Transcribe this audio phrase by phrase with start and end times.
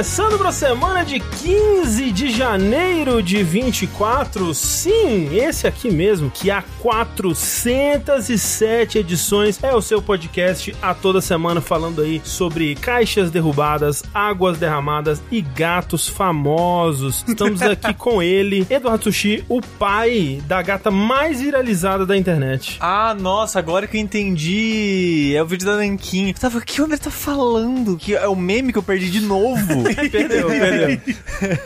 [0.00, 4.54] Começando para a semana de 15 de janeiro de 24.
[4.54, 11.60] Sim, esse aqui mesmo, que há 407 edições, é o seu podcast a toda semana
[11.60, 17.22] falando aí sobre caixas derrubadas, águas derramadas e gatos famosos.
[17.28, 22.78] Estamos aqui com ele, Eduardo Sushi, o pai da gata mais viralizada da internet.
[22.80, 25.34] Ah, nossa, agora que eu entendi.
[25.36, 26.28] É o vídeo da Nankin.
[26.28, 27.98] Eu tava, o que o André tá falando?
[27.98, 29.89] Que é o meme que eu perdi de novo.
[30.10, 30.98] perdeu, perdeu.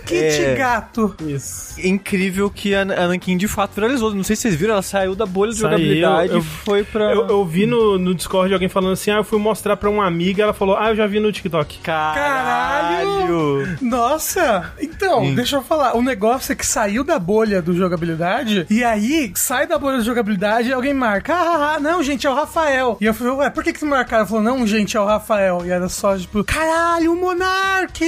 [0.04, 0.54] Kit É.
[0.56, 1.14] gato.
[1.26, 1.74] Isso.
[1.78, 4.14] É incrível que a a Nankin de fato viralizou.
[4.14, 6.84] Não sei se vocês viram, ela saiu da bolha de Saiu, jogabilidade eu- e foi
[6.84, 7.12] pra.
[7.12, 10.06] Eu, eu vi no, no Discord alguém falando assim: ah, eu fui mostrar pra uma
[10.06, 11.78] amiga, ela falou: ah, eu já vi no TikTok.
[11.78, 13.66] Caralho!
[13.80, 14.72] Nossa!
[14.80, 15.34] Então, Sim.
[15.34, 15.96] deixa eu falar.
[15.96, 20.04] O negócio é que saiu da bolha do jogabilidade e aí sai da bolha do
[20.04, 21.34] jogabilidade e alguém marca.
[21.34, 22.96] Ah, ah, ah, não, gente, é o Rafael.
[23.00, 24.18] E eu falei, ué, por que que tu marcaram?
[24.20, 25.62] Ela falou, não, gente, é o Rafael.
[25.64, 28.04] E era só, tipo, caralho, o Monark!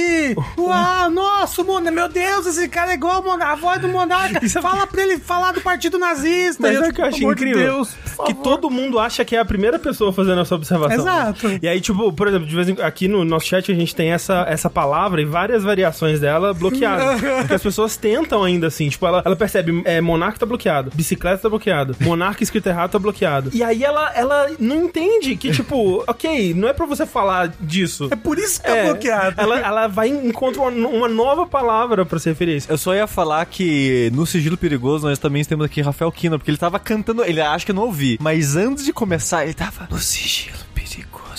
[0.57, 4.47] Uau, nossa, o Monark, meu Deus, esse cara é igual a voz do Monark.
[4.49, 6.61] Fala pra ele falar do Partido Nazista.
[6.61, 7.57] Mas E sabe o que eu de incrível?
[7.57, 10.99] Deus, que todo mundo acha que é a primeira pessoa fazendo essa observação.
[10.99, 11.59] Exato.
[11.61, 14.11] E aí, tipo, por exemplo, de vez em aqui no nosso chat a gente tem
[14.11, 17.21] essa, essa palavra e várias variações dela bloqueadas.
[17.41, 18.89] porque as pessoas tentam ainda assim.
[18.89, 22.99] Tipo, ela, ela percebe, é, monarca tá bloqueado, bicicleta tá bloqueado, monarca escrito errado tá
[22.99, 23.51] bloqueado.
[23.53, 28.07] E aí ela, ela não entende que, tipo, ok, não é pra você falar disso.
[28.11, 29.35] É por isso que tá bloqueado.
[29.39, 32.71] Ela, ela vai e encontra uma, uma nova palavra pra se referir a isso.
[32.71, 36.51] Eu só ia falar que no Sigilo Perigoso nós também temos aqui Rafael Kina, porque
[36.51, 39.87] ele tava cantando, ele acha que eu não ouvi, mas antes de começar ele tava
[39.89, 40.66] no Sigilo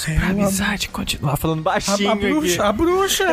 [0.07, 2.63] Perigoso, pra amizade continuar falando A, baixinho a bruxa, aqui.
[2.69, 3.27] a bruxa.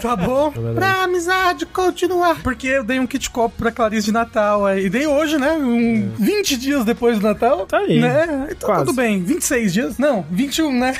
[0.00, 0.52] tá bom?
[0.74, 2.36] pra amizade continuar.
[2.42, 4.78] Porque eu dei um kit copo pra Clarice de Natal.
[4.78, 5.52] E dei hoje, né?
[5.52, 7.66] Um 20 dias depois do Natal.
[7.66, 8.00] Tá aí.
[8.00, 8.48] Né?
[8.50, 8.84] Então Quase.
[8.86, 9.22] tudo bem.
[9.22, 9.98] 26 dias?
[9.98, 10.94] Não, 21, né?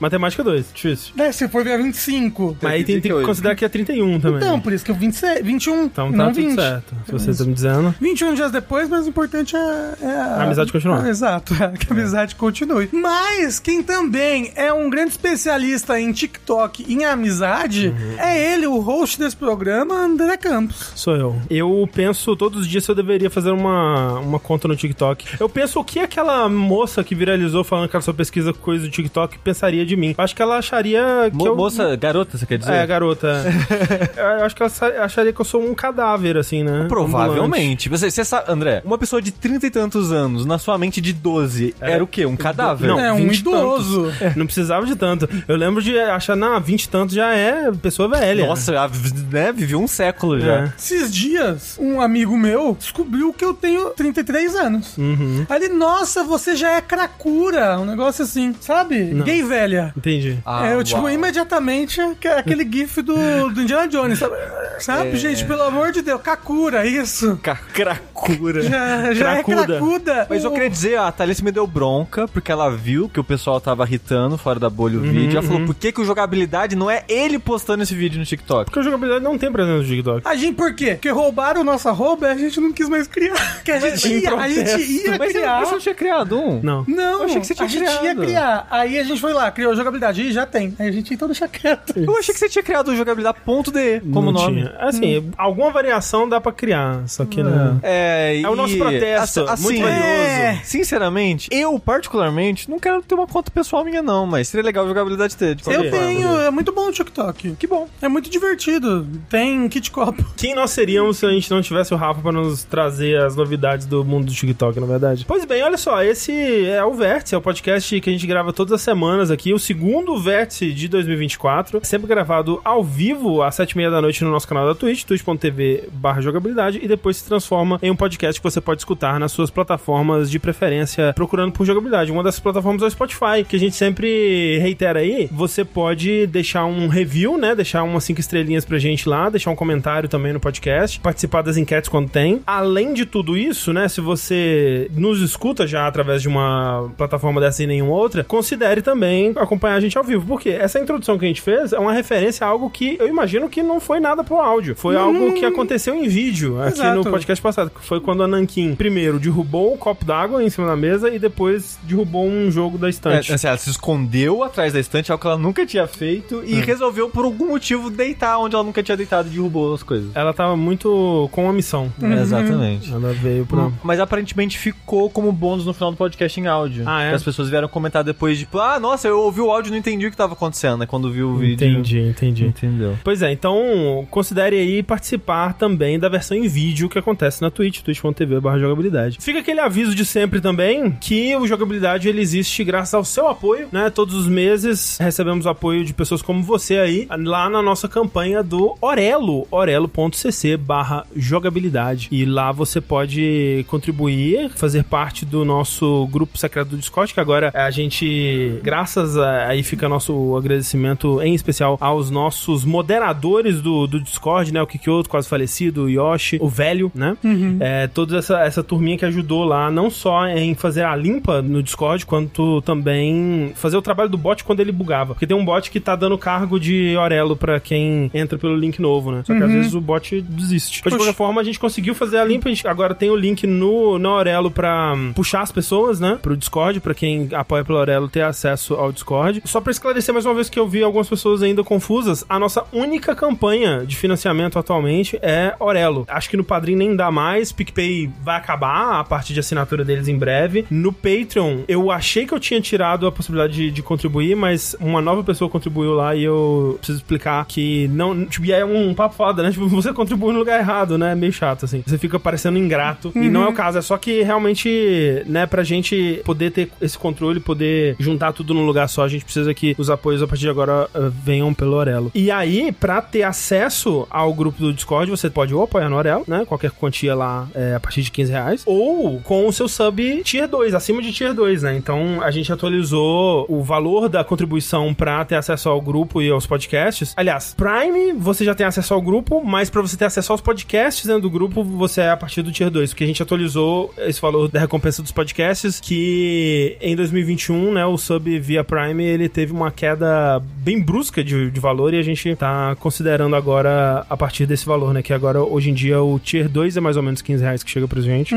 [0.00, 1.12] Matemática 2, difícil.
[1.16, 1.30] né?
[1.32, 2.56] Se for ver 25.
[2.60, 3.26] Mas aí tem, tem que 28.
[3.26, 4.36] considerar que é 31 também.
[4.38, 5.84] Então, por isso que eu 26, 21.
[5.84, 6.54] Então tá não tudo 20.
[6.54, 6.94] certo.
[7.06, 7.94] Se você tá me dizendo.
[8.00, 11.04] 21 dias depois, mas o importante é, é A amizade continuar.
[11.04, 12.88] Ah, exato, é, que a amizade continue.
[12.92, 18.14] Mas quem também é um grande especialista em TikTok e em amizade Uhum.
[18.18, 20.92] é ele, o host desse programa, André Campos.
[20.94, 21.36] Sou eu.
[21.50, 25.26] Eu penso todos os dias se eu deveria fazer uma, uma conta no TikTok.
[25.40, 28.90] Eu penso o que aquela moça que viralizou falando que ela só pesquisa coisa do
[28.90, 30.14] TikTok pensaria de mim.
[30.16, 31.56] Eu acho que ela acharia que Mo- eu...
[31.56, 32.72] Moça, garota, você quer dizer?
[32.72, 33.42] É, garota.
[34.16, 34.72] eu acho que ela
[35.04, 36.86] acharia que eu sou um cadáver, assim, né?
[36.88, 37.88] Provavelmente.
[37.88, 41.12] Você, você sabe, André, uma pessoa de 30 e tantos anos, na sua mente de
[41.12, 42.24] 12, era o quê?
[42.26, 42.88] Um cadáver?
[42.88, 44.12] Não, é um 20 e idoso.
[44.36, 45.28] Não precisava de tanto.
[45.48, 48.46] Eu lembro de achar, não, 20 e tantos já é pessoa velha.
[48.46, 48.90] Nossa, a-
[49.30, 50.52] né, viveu um século já.
[50.64, 50.72] É.
[50.78, 54.96] Esses dias, um amigo meu descobriu que eu tenho 33 anos.
[54.98, 55.46] Uhum.
[55.48, 57.78] Aí ele, nossa, você já é cracura.
[57.78, 59.04] Um negócio assim, sabe?
[59.22, 59.92] Gay velha.
[59.96, 60.38] Entendi.
[60.44, 61.10] Ah, é, eu, tipo, uau.
[61.10, 63.14] imediatamente, que- aquele gif do,
[63.50, 64.34] do Indiana Jones, sabe?
[64.78, 65.16] Sabe, É.
[65.16, 67.38] gente, pelo amor de Deus, Kakura, isso.
[67.40, 68.62] Ca- Cracura.
[68.62, 69.66] Já, já é Cracuda.
[69.66, 70.26] cracuda.
[70.28, 73.60] Mas eu queria dizer, a Thalys me deu bronca, porque ela viu que o pessoal
[73.60, 75.38] tava irritando fora da bolha o vídeo.
[75.38, 78.64] Ela falou, por que que o jogabilidade não é ele postando esse vídeo no TikTok?
[78.66, 80.22] Porque a jogabilidade não tem presença no TikTok.
[80.26, 80.92] A gente, por quê?
[80.92, 83.32] Porque roubaram nossa roupa e a gente não quis mais criar.
[83.64, 85.60] Que a gente ia, a gente ia Mas criar.
[85.64, 86.60] você não tinha criado um?
[86.62, 86.84] Não.
[86.88, 88.20] Não, Eu achei que você tinha a gente ia criado.
[88.22, 88.66] criar.
[88.70, 90.22] Aí a gente foi lá, criou jogabilidade.
[90.22, 90.74] Ih, já tem.
[90.78, 91.94] Aí a gente então deixa quieto.
[91.96, 94.62] Eu achei que você tinha criado o jogabilidade.de como não nome.
[94.62, 94.76] Tinha.
[94.78, 97.76] Assim, alguma variação dá pra criar, só que né?
[97.82, 100.02] É, É o nosso e- protesto, assim, muito valioso.
[100.02, 104.86] é, Sinceramente, eu particularmente não quero ter uma conta pessoal minha não, mas seria legal
[104.86, 105.54] jogabilidade ter.
[105.54, 107.56] de Eu tenho, é muito bom o TikTok.
[107.56, 107.88] Que bom.
[108.00, 109.06] É muito divertido.
[109.28, 110.24] Tem kit copo.
[110.36, 113.86] Quem nós seríamos se a gente não tivesse o Rafa pra nos trazer as novidades
[113.86, 115.24] do mundo do TikTok, na verdade?
[115.26, 116.32] Pois bem, olha só, esse
[116.66, 119.58] é o Vértice, é o podcast que a gente grava todas as semanas aqui, o
[119.58, 124.30] segundo Vértice de 2024, sempre gravado ao vivo às sete e meia da noite no
[124.30, 128.44] nosso canal da Twitch, twitch.tv barra jogabilidade, e depois se transforma em um podcast que
[128.44, 132.10] você pode escutar nas suas plataformas de preferência, procurando por jogabilidade.
[132.10, 136.64] Uma dessas plataformas é o Spotify, que a gente sempre reitera aí, você pode deixar
[136.66, 140.38] um review, né, deixar umas cinco estrelinhas pra gente lá, deixar um comentário também no
[140.38, 142.40] podcast, participar das enquetes quando tem.
[142.46, 147.64] Além de tudo isso, né, se você nos escuta já através de uma plataforma dessa
[147.64, 151.28] e nenhuma outra, considere também acompanhar a gente ao vivo, porque essa introdução que a
[151.28, 154.36] gente fez é uma referência a algo que eu imagino que não foi nada pro
[154.36, 154.76] áudio.
[154.76, 156.98] Foi algo que aconteceu em vídeo aqui Exato.
[156.98, 157.70] no podcast passado.
[157.70, 161.18] que Foi quando a Nankin, primeiro, derrubou um copo d'água em cima da mesa e
[161.18, 163.32] depois derrubou um jogo da É, estante.
[163.32, 167.08] assim, ela se escondeu atrás da estante, algo que ela nunca tinha feito, e resolveu,
[167.08, 170.10] por algum motivo, deitar onde ela nunca tinha deitado e derrubou as coisas.
[170.14, 171.92] Ela tava muito com uma missão.
[172.00, 172.92] Exatamente.
[172.92, 173.70] Ela veio pra.
[173.82, 176.84] Mas aparentemente ficou como bônus no final do podcast em áudio.
[176.86, 177.14] Ah, é?
[177.14, 180.06] As pessoas vieram comentar depois, tipo, ah, nossa, eu ouvi o áudio e não entendi
[180.06, 180.86] o que tava acontecendo, né?
[180.86, 181.66] Quando viu o vídeo.
[181.66, 182.46] Entendi, entendi.
[182.46, 182.98] Entendeu.
[183.02, 187.80] Pois é, então considere aí participar também da versão em vídeo que acontece na Twitch,
[187.80, 189.18] twitch.tv barra jogabilidade.
[189.20, 193.61] Fica aquele aviso de sempre também, que o jogabilidade ele existe graças ao seu apoio,
[193.70, 193.90] né?
[193.90, 198.76] Todos os meses recebemos apoio de pessoas como você aí, lá na nossa campanha do
[198.80, 202.08] Orelo, orelo.cc barra jogabilidade.
[202.10, 207.50] E lá você pode contribuir, fazer parte do nosso grupo secreto do Discord, que agora
[207.54, 214.00] a gente, graças a, aí fica nosso agradecimento em especial aos nossos moderadores do, do
[214.00, 214.62] Discord, né?
[214.62, 217.16] O Kikyoto, quase falecido, o Yoshi, o velho, né?
[217.60, 221.62] É, toda essa, essa turminha que ajudou lá, não só em fazer a limpa no
[221.62, 225.14] Discord, quanto também fazer o trabalho do bot quando ele bugava.
[225.14, 228.80] Porque tem um bot que tá dando cargo de Orelo pra quem entra pelo link
[228.80, 229.22] novo, né?
[229.24, 230.82] Só que às vezes o bot desiste.
[230.84, 232.48] Mas de qualquer forma, a gente conseguiu fazer a limpa.
[232.48, 236.18] A gente agora tem o link no, no Aurelo pra hum, puxar as pessoas, né?
[236.20, 239.42] Pro Discord, pra quem apoia pelo Aurelo ter acesso ao Discord.
[239.44, 242.64] Só pra esclarecer mais uma vez que eu vi algumas pessoas ainda confusas, a nossa
[242.72, 246.04] única campanha de financiamento atualmente é Aurelo.
[246.08, 250.08] Acho que no Padrim nem dá mais, PicPay vai acabar a parte de assinatura deles
[250.08, 250.66] em breve.
[250.70, 255.00] No Patreon, eu achei que eu tinha tirado a possibilidade de, de contribuir, mas uma
[255.00, 258.24] nova pessoa contribuiu lá e eu preciso explicar que não.
[258.26, 259.50] Tipo, e é um papo foda, né?
[259.50, 261.14] Tipo, você contribui no lugar errado, né?
[261.14, 261.82] Meio chato, assim.
[261.86, 263.12] Você fica parecendo ingrato.
[263.14, 266.98] E não é o caso, é só que realmente, né, pra gente poder ter esse
[266.98, 270.42] controle, poder juntar tudo num lugar só, a gente precisa que os apoios a partir
[270.42, 272.10] de agora eh, venham pelo Orelo.
[272.14, 276.24] E aí, pra ter acesso ao grupo do Discord, você pode ou apoiar no Orelo,
[276.26, 276.44] né?
[276.46, 280.48] Qualquer quantia lá é a partir de 15 reais, ou com o seu sub tier
[280.48, 281.76] 2, acima de tier 2, né?
[281.76, 286.46] Então a gente atualizou o valor da contribuição pra ter acesso ao grupo e aos
[286.46, 287.12] podcasts.
[287.16, 291.06] Aliás, Prime, você já tem acesso ao grupo, mas pra você ter acesso aos podcasts
[291.06, 294.20] dentro do grupo, você é a partir do tier 2, porque a gente atualizou esse
[294.20, 299.52] valor da recompensa dos podcasts, que em 2021, né, o sub via Prime, ele teve
[299.52, 304.46] uma queda bem brusca de, de valor e a gente tá considerando agora a partir
[304.46, 307.22] desse valor, né, que agora, hoje em dia, o tier 2 é mais ou menos
[307.22, 308.34] 15 reais que chega pra gente.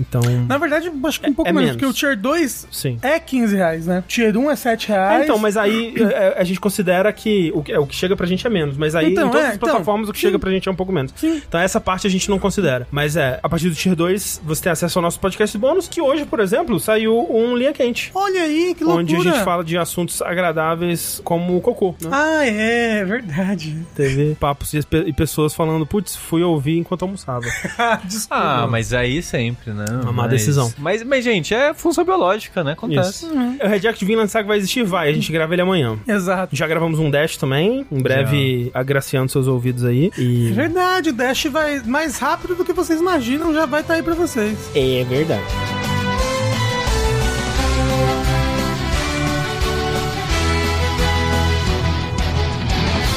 [0.00, 1.76] Então, Na verdade, acho que um pouco é menos, menos.
[1.82, 2.98] porque o Tier 2 sim.
[3.02, 4.02] é 15 reais, né?
[4.06, 5.20] Tier 1 é 7 reais.
[5.20, 8.16] É, então, mas aí é, a gente considera que o, que- é, o que chega
[8.16, 8.76] pra gente é menos.
[8.76, 10.26] Mas aí Então, em todas é, as então, plataformas o que sim.
[10.26, 11.12] chega pra gente é um pouco menos.
[11.16, 11.42] Sim.
[11.46, 12.86] Então essa parte a gente não considera.
[12.90, 16.00] Mas é, a partir do Tier 2 você tem acesso ao nosso podcast bônus, que
[16.00, 18.10] hoje, por exemplo, saiu um Linha Quente.
[18.14, 19.02] Olha aí, que loucura.
[19.02, 21.94] Onde a gente fala de assuntos agradáveis como o cocô.
[22.02, 22.08] Né?
[22.12, 23.76] Ah, é, verdade.
[23.94, 27.46] Teve papos e, e pessoas falando, putz, fui ouvir enquanto almoçava.
[28.04, 28.30] Desculpa.
[28.30, 29.84] Ah, mas aí sempre, né?
[30.02, 30.72] Uma má Mas- decisão.
[30.78, 32.72] Mas, mas, gente, é função biológica, né?
[32.72, 33.26] Acontece.
[33.26, 33.34] Isso.
[33.62, 34.84] O Reject Vinland Saga vai existir?
[34.84, 35.10] Vai.
[35.10, 35.98] A gente grava ele amanhã.
[36.06, 36.54] Exato.
[36.54, 40.10] Já gravamos um Dash também, em breve agraciando seus ouvidos aí.
[40.18, 40.48] E...
[40.50, 44.02] É verdade, o Dash vai mais rápido do que vocês imaginam, já vai estar aí
[44.02, 44.58] pra vocês.
[44.74, 45.69] É verdade.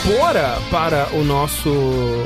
[0.05, 1.69] Bora para o nosso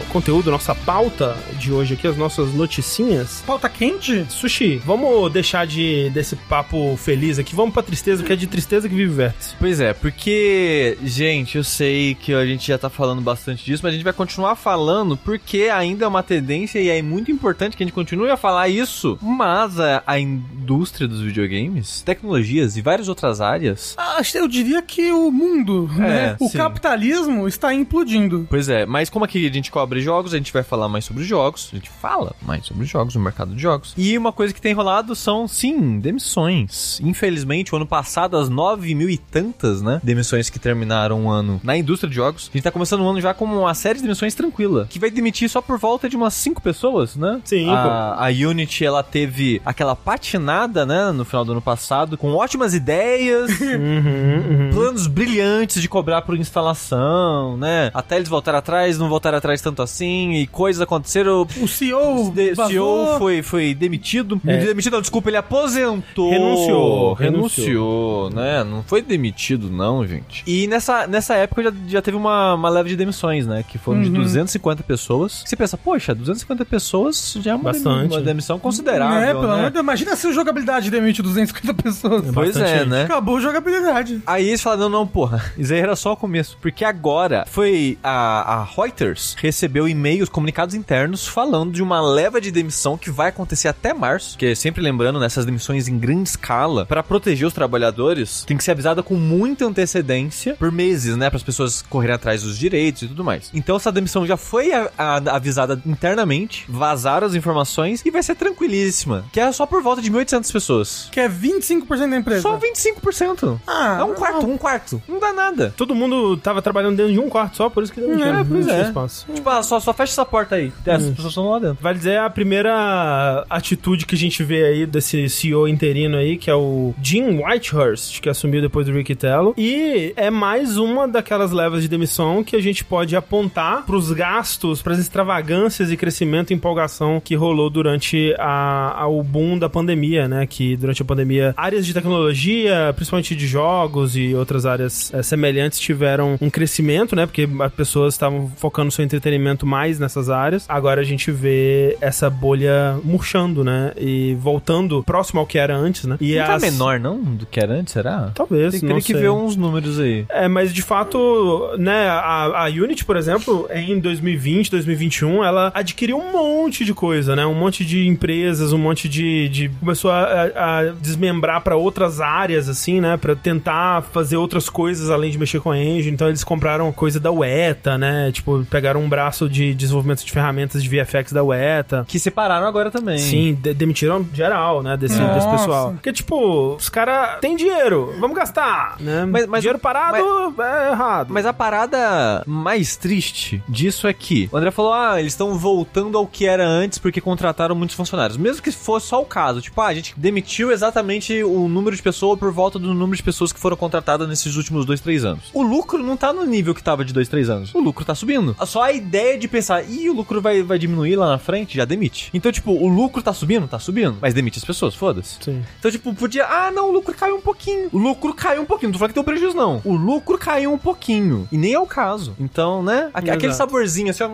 [0.10, 3.44] conteúdo, nossa pauta de hoje aqui, as nossas noticinhas.
[3.46, 4.26] Pauta quente?
[4.32, 8.90] Sushi, vamos deixar de desse papo feliz aqui, vamos pra tristeza, porque é de tristeza
[8.90, 9.56] que vive o vértice.
[9.60, 13.92] Pois é, porque, gente, eu sei que a gente já tá falando bastante disso, mas
[13.92, 17.84] a gente vai continuar falando porque ainda é uma tendência e é muito importante que
[17.84, 19.20] a gente continue a falar isso.
[19.22, 23.94] Mas a, a indústria dos videogames, tecnologias e várias outras áreas.
[23.98, 26.36] Ah, Eu diria que o mundo, né?
[26.40, 26.58] O sim.
[26.58, 28.48] capitalismo está implodindo.
[28.50, 31.24] Pois é, mas como aqui a gente cobre jogos, a gente vai falar mais sobre
[31.24, 33.94] jogos, a gente fala mais sobre jogos, o mercado de jogos.
[33.98, 37.00] E uma coisa que tem rolado são, sim, demissões.
[37.04, 41.60] Infelizmente, o ano passado, as nove mil e tantas, né, demissões que terminaram o ano
[41.64, 44.04] na indústria de jogos, a gente tá começando o ano já com uma série de
[44.04, 47.42] demissões tranquila, que vai demitir só por volta de umas cinco pessoas, né?
[47.44, 52.34] Sim, A, a Unity, ela teve aquela patinada, né, no final do ano passado, com
[52.34, 57.92] ótimas ideias, Uhum, planos brilhantes de cobrar por instalação, né?
[57.94, 61.48] Até eles voltaram atrás, não voltaram atrás tanto assim, e coisas aconteceram.
[61.62, 62.70] O CEO, O de- vazou.
[62.72, 64.40] CEO foi, foi demitido.
[64.46, 64.58] É.
[64.58, 66.30] Demitido, não, desculpa, ele aposentou.
[66.30, 68.64] Renunciou, Renunciou, né?
[68.64, 70.44] Não foi demitido, não, gente.
[70.46, 73.64] E nessa, nessa época já, já teve uma, uma leve de demissões, né?
[73.68, 75.44] Que foram de 250 pessoas.
[75.46, 78.02] Você pensa, poxa, 250 pessoas já é uma, Bastante.
[78.10, 79.18] demi- uma demissão considerável.
[79.18, 79.70] É, pelo né?
[79.70, 79.84] Deus.
[79.84, 82.24] Imagina se o jogabilidade demite 250 pessoas.
[82.34, 82.90] Pois Bastante é, gente.
[82.90, 83.04] né?
[83.04, 84.22] Acabou a jogabilidade.
[84.26, 86.58] Aí eles falaram, não, não, porra, isso aí era só o começo.
[86.62, 92.52] Porque agora foi a, a Reuters recebeu e-mails, comunicados internos, falando de uma leva de
[92.52, 97.02] demissão que vai acontecer até março, que sempre lembrando nessas demissões em grande escala, para
[97.02, 101.44] proteger os trabalhadores, tem que ser avisada com muita antecedência, por meses, né, para as
[101.44, 103.50] pessoas correrem atrás dos direitos e tudo mais.
[103.54, 108.36] Então essa demissão já foi a, a, avisada internamente, vazaram as informações e vai ser
[108.36, 111.10] tranquilíssima, que é só por volta de 1.800 pessoas.
[111.12, 112.42] Que é 25% da empresa.
[112.42, 113.60] Só 25%.
[113.66, 115.02] Ah, é um quarto, um quarto.
[115.08, 115.74] Não dá nada.
[115.76, 118.50] Todo mundo tava trabalhando dentro de um quarto só, por isso que deu É, pois
[118.50, 118.82] não tinha é.
[118.88, 119.26] espaço.
[119.34, 120.72] Tipo, ah, só, só fecha essa porta aí.
[120.86, 121.78] Essas pessoas estão lá dentro.
[121.82, 126.38] Vale dizer é a primeira atitude que a gente vê aí desse CEO interino aí,
[126.38, 129.54] que é o Jim Whitehurst, que assumiu depois do Rick Tello.
[129.58, 134.82] E é mais uma daquelas levas de demissão que a gente pode apontar pros gastos,
[134.82, 140.28] pras extravagâncias e crescimento e empolgação que rolou durante a, a- o boom da pandemia,
[140.28, 140.46] né?
[140.48, 145.80] Que durante a pandemia, áreas de tecnologia, principalmente de jogos e outras áreas eh, semelhantes,
[145.80, 147.26] tiveram um crescimento, né?
[147.28, 150.66] Porque as pessoas estavam focando seu entretenimento mais nessas áreas.
[150.68, 153.92] Agora a gente vê essa bolha murchando, né?
[153.98, 156.18] E voltando próximo ao que era antes, né?
[156.20, 158.32] E Não tá as- menor, não, do que era antes, será?
[158.34, 160.26] Talvez, Tem, teria que ver uns números aí.
[160.30, 166.18] É, mas de fato, né, a, a Unity, por exemplo, em 2020, 2021, ela adquiriu
[166.18, 167.46] um monte de coisa, né?
[167.46, 169.50] Um monte de empresas, um monte de.
[169.50, 170.24] de começou a,
[170.56, 173.18] a- desmembrar pra outras áreas, assim, né?
[173.18, 176.12] Pra tentar fazer outras coisas além de mexer com a engine.
[176.14, 178.32] Então eles compraram coisa da UETA, né?
[178.32, 182.06] Tipo, pegaram um braço de desenvolvimento de ferramentas de VFX da UETA.
[182.08, 183.18] Que separaram agora também.
[183.18, 185.34] Sim, de- demitiram geral, né, desse, Nossa.
[185.36, 185.92] desse pessoal.
[185.94, 189.26] Porque, tipo, os caras têm dinheiro, vamos gastar, né?
[189.26, 190.18] Mas- mas- dinheiro parado
[190.62, 191.28] é errado.
[191.34, 196.18] Mas a parada mais triste disso é que o André falou: ah, eles estão voltando
[196.18, 198.38] ao que era antes porque contrataram muitos funcionários.
[198.38, 202.02] Mesmo que fosse só o caso, tipo, ah, a gente demitiu exatamente o número de
[202.02, 205.46] pessoas por volta do número de pessoas que foram contratadas nesses últimos dois, três anos.
[205.54, 207.74] O lucro não tá no nível que tava de dois, três anos.
[207.74, 208.56] O lucro tá subindo.
[208.66, 211.86] Só a ideia de pensar, ih, o lucro vai, vai diminuir lá na frente, já
[211.86, 212.30] demite.
[212.34, 213.68] Então, tipo, o lucro tá subindo?
[213.68, 214.18] Tá subindo.
[214.22, 215.38] Mas demite as pessoas, foda-se.
[215.42, 215.64] Sim.
[215.80, 216.46] Então, tipo, podia.
[216.46, 217.90] Ah, não, o lucro caiu um pouquinho.
[217.92, 218.90] O lucro caiu um pouquinho.
[218.90, 219.82] Não tô falando que tem um prejuízo, não.
[219.86, 221.48] O lucro caiu um pouquinho.
[221.52, 222.36] E nem é o caso.
[222.40, 223.10] Então, né?
[223.14, 223.70] aque- Aquele Exato.
[223.72, 224.30] saborzinho assim, ó.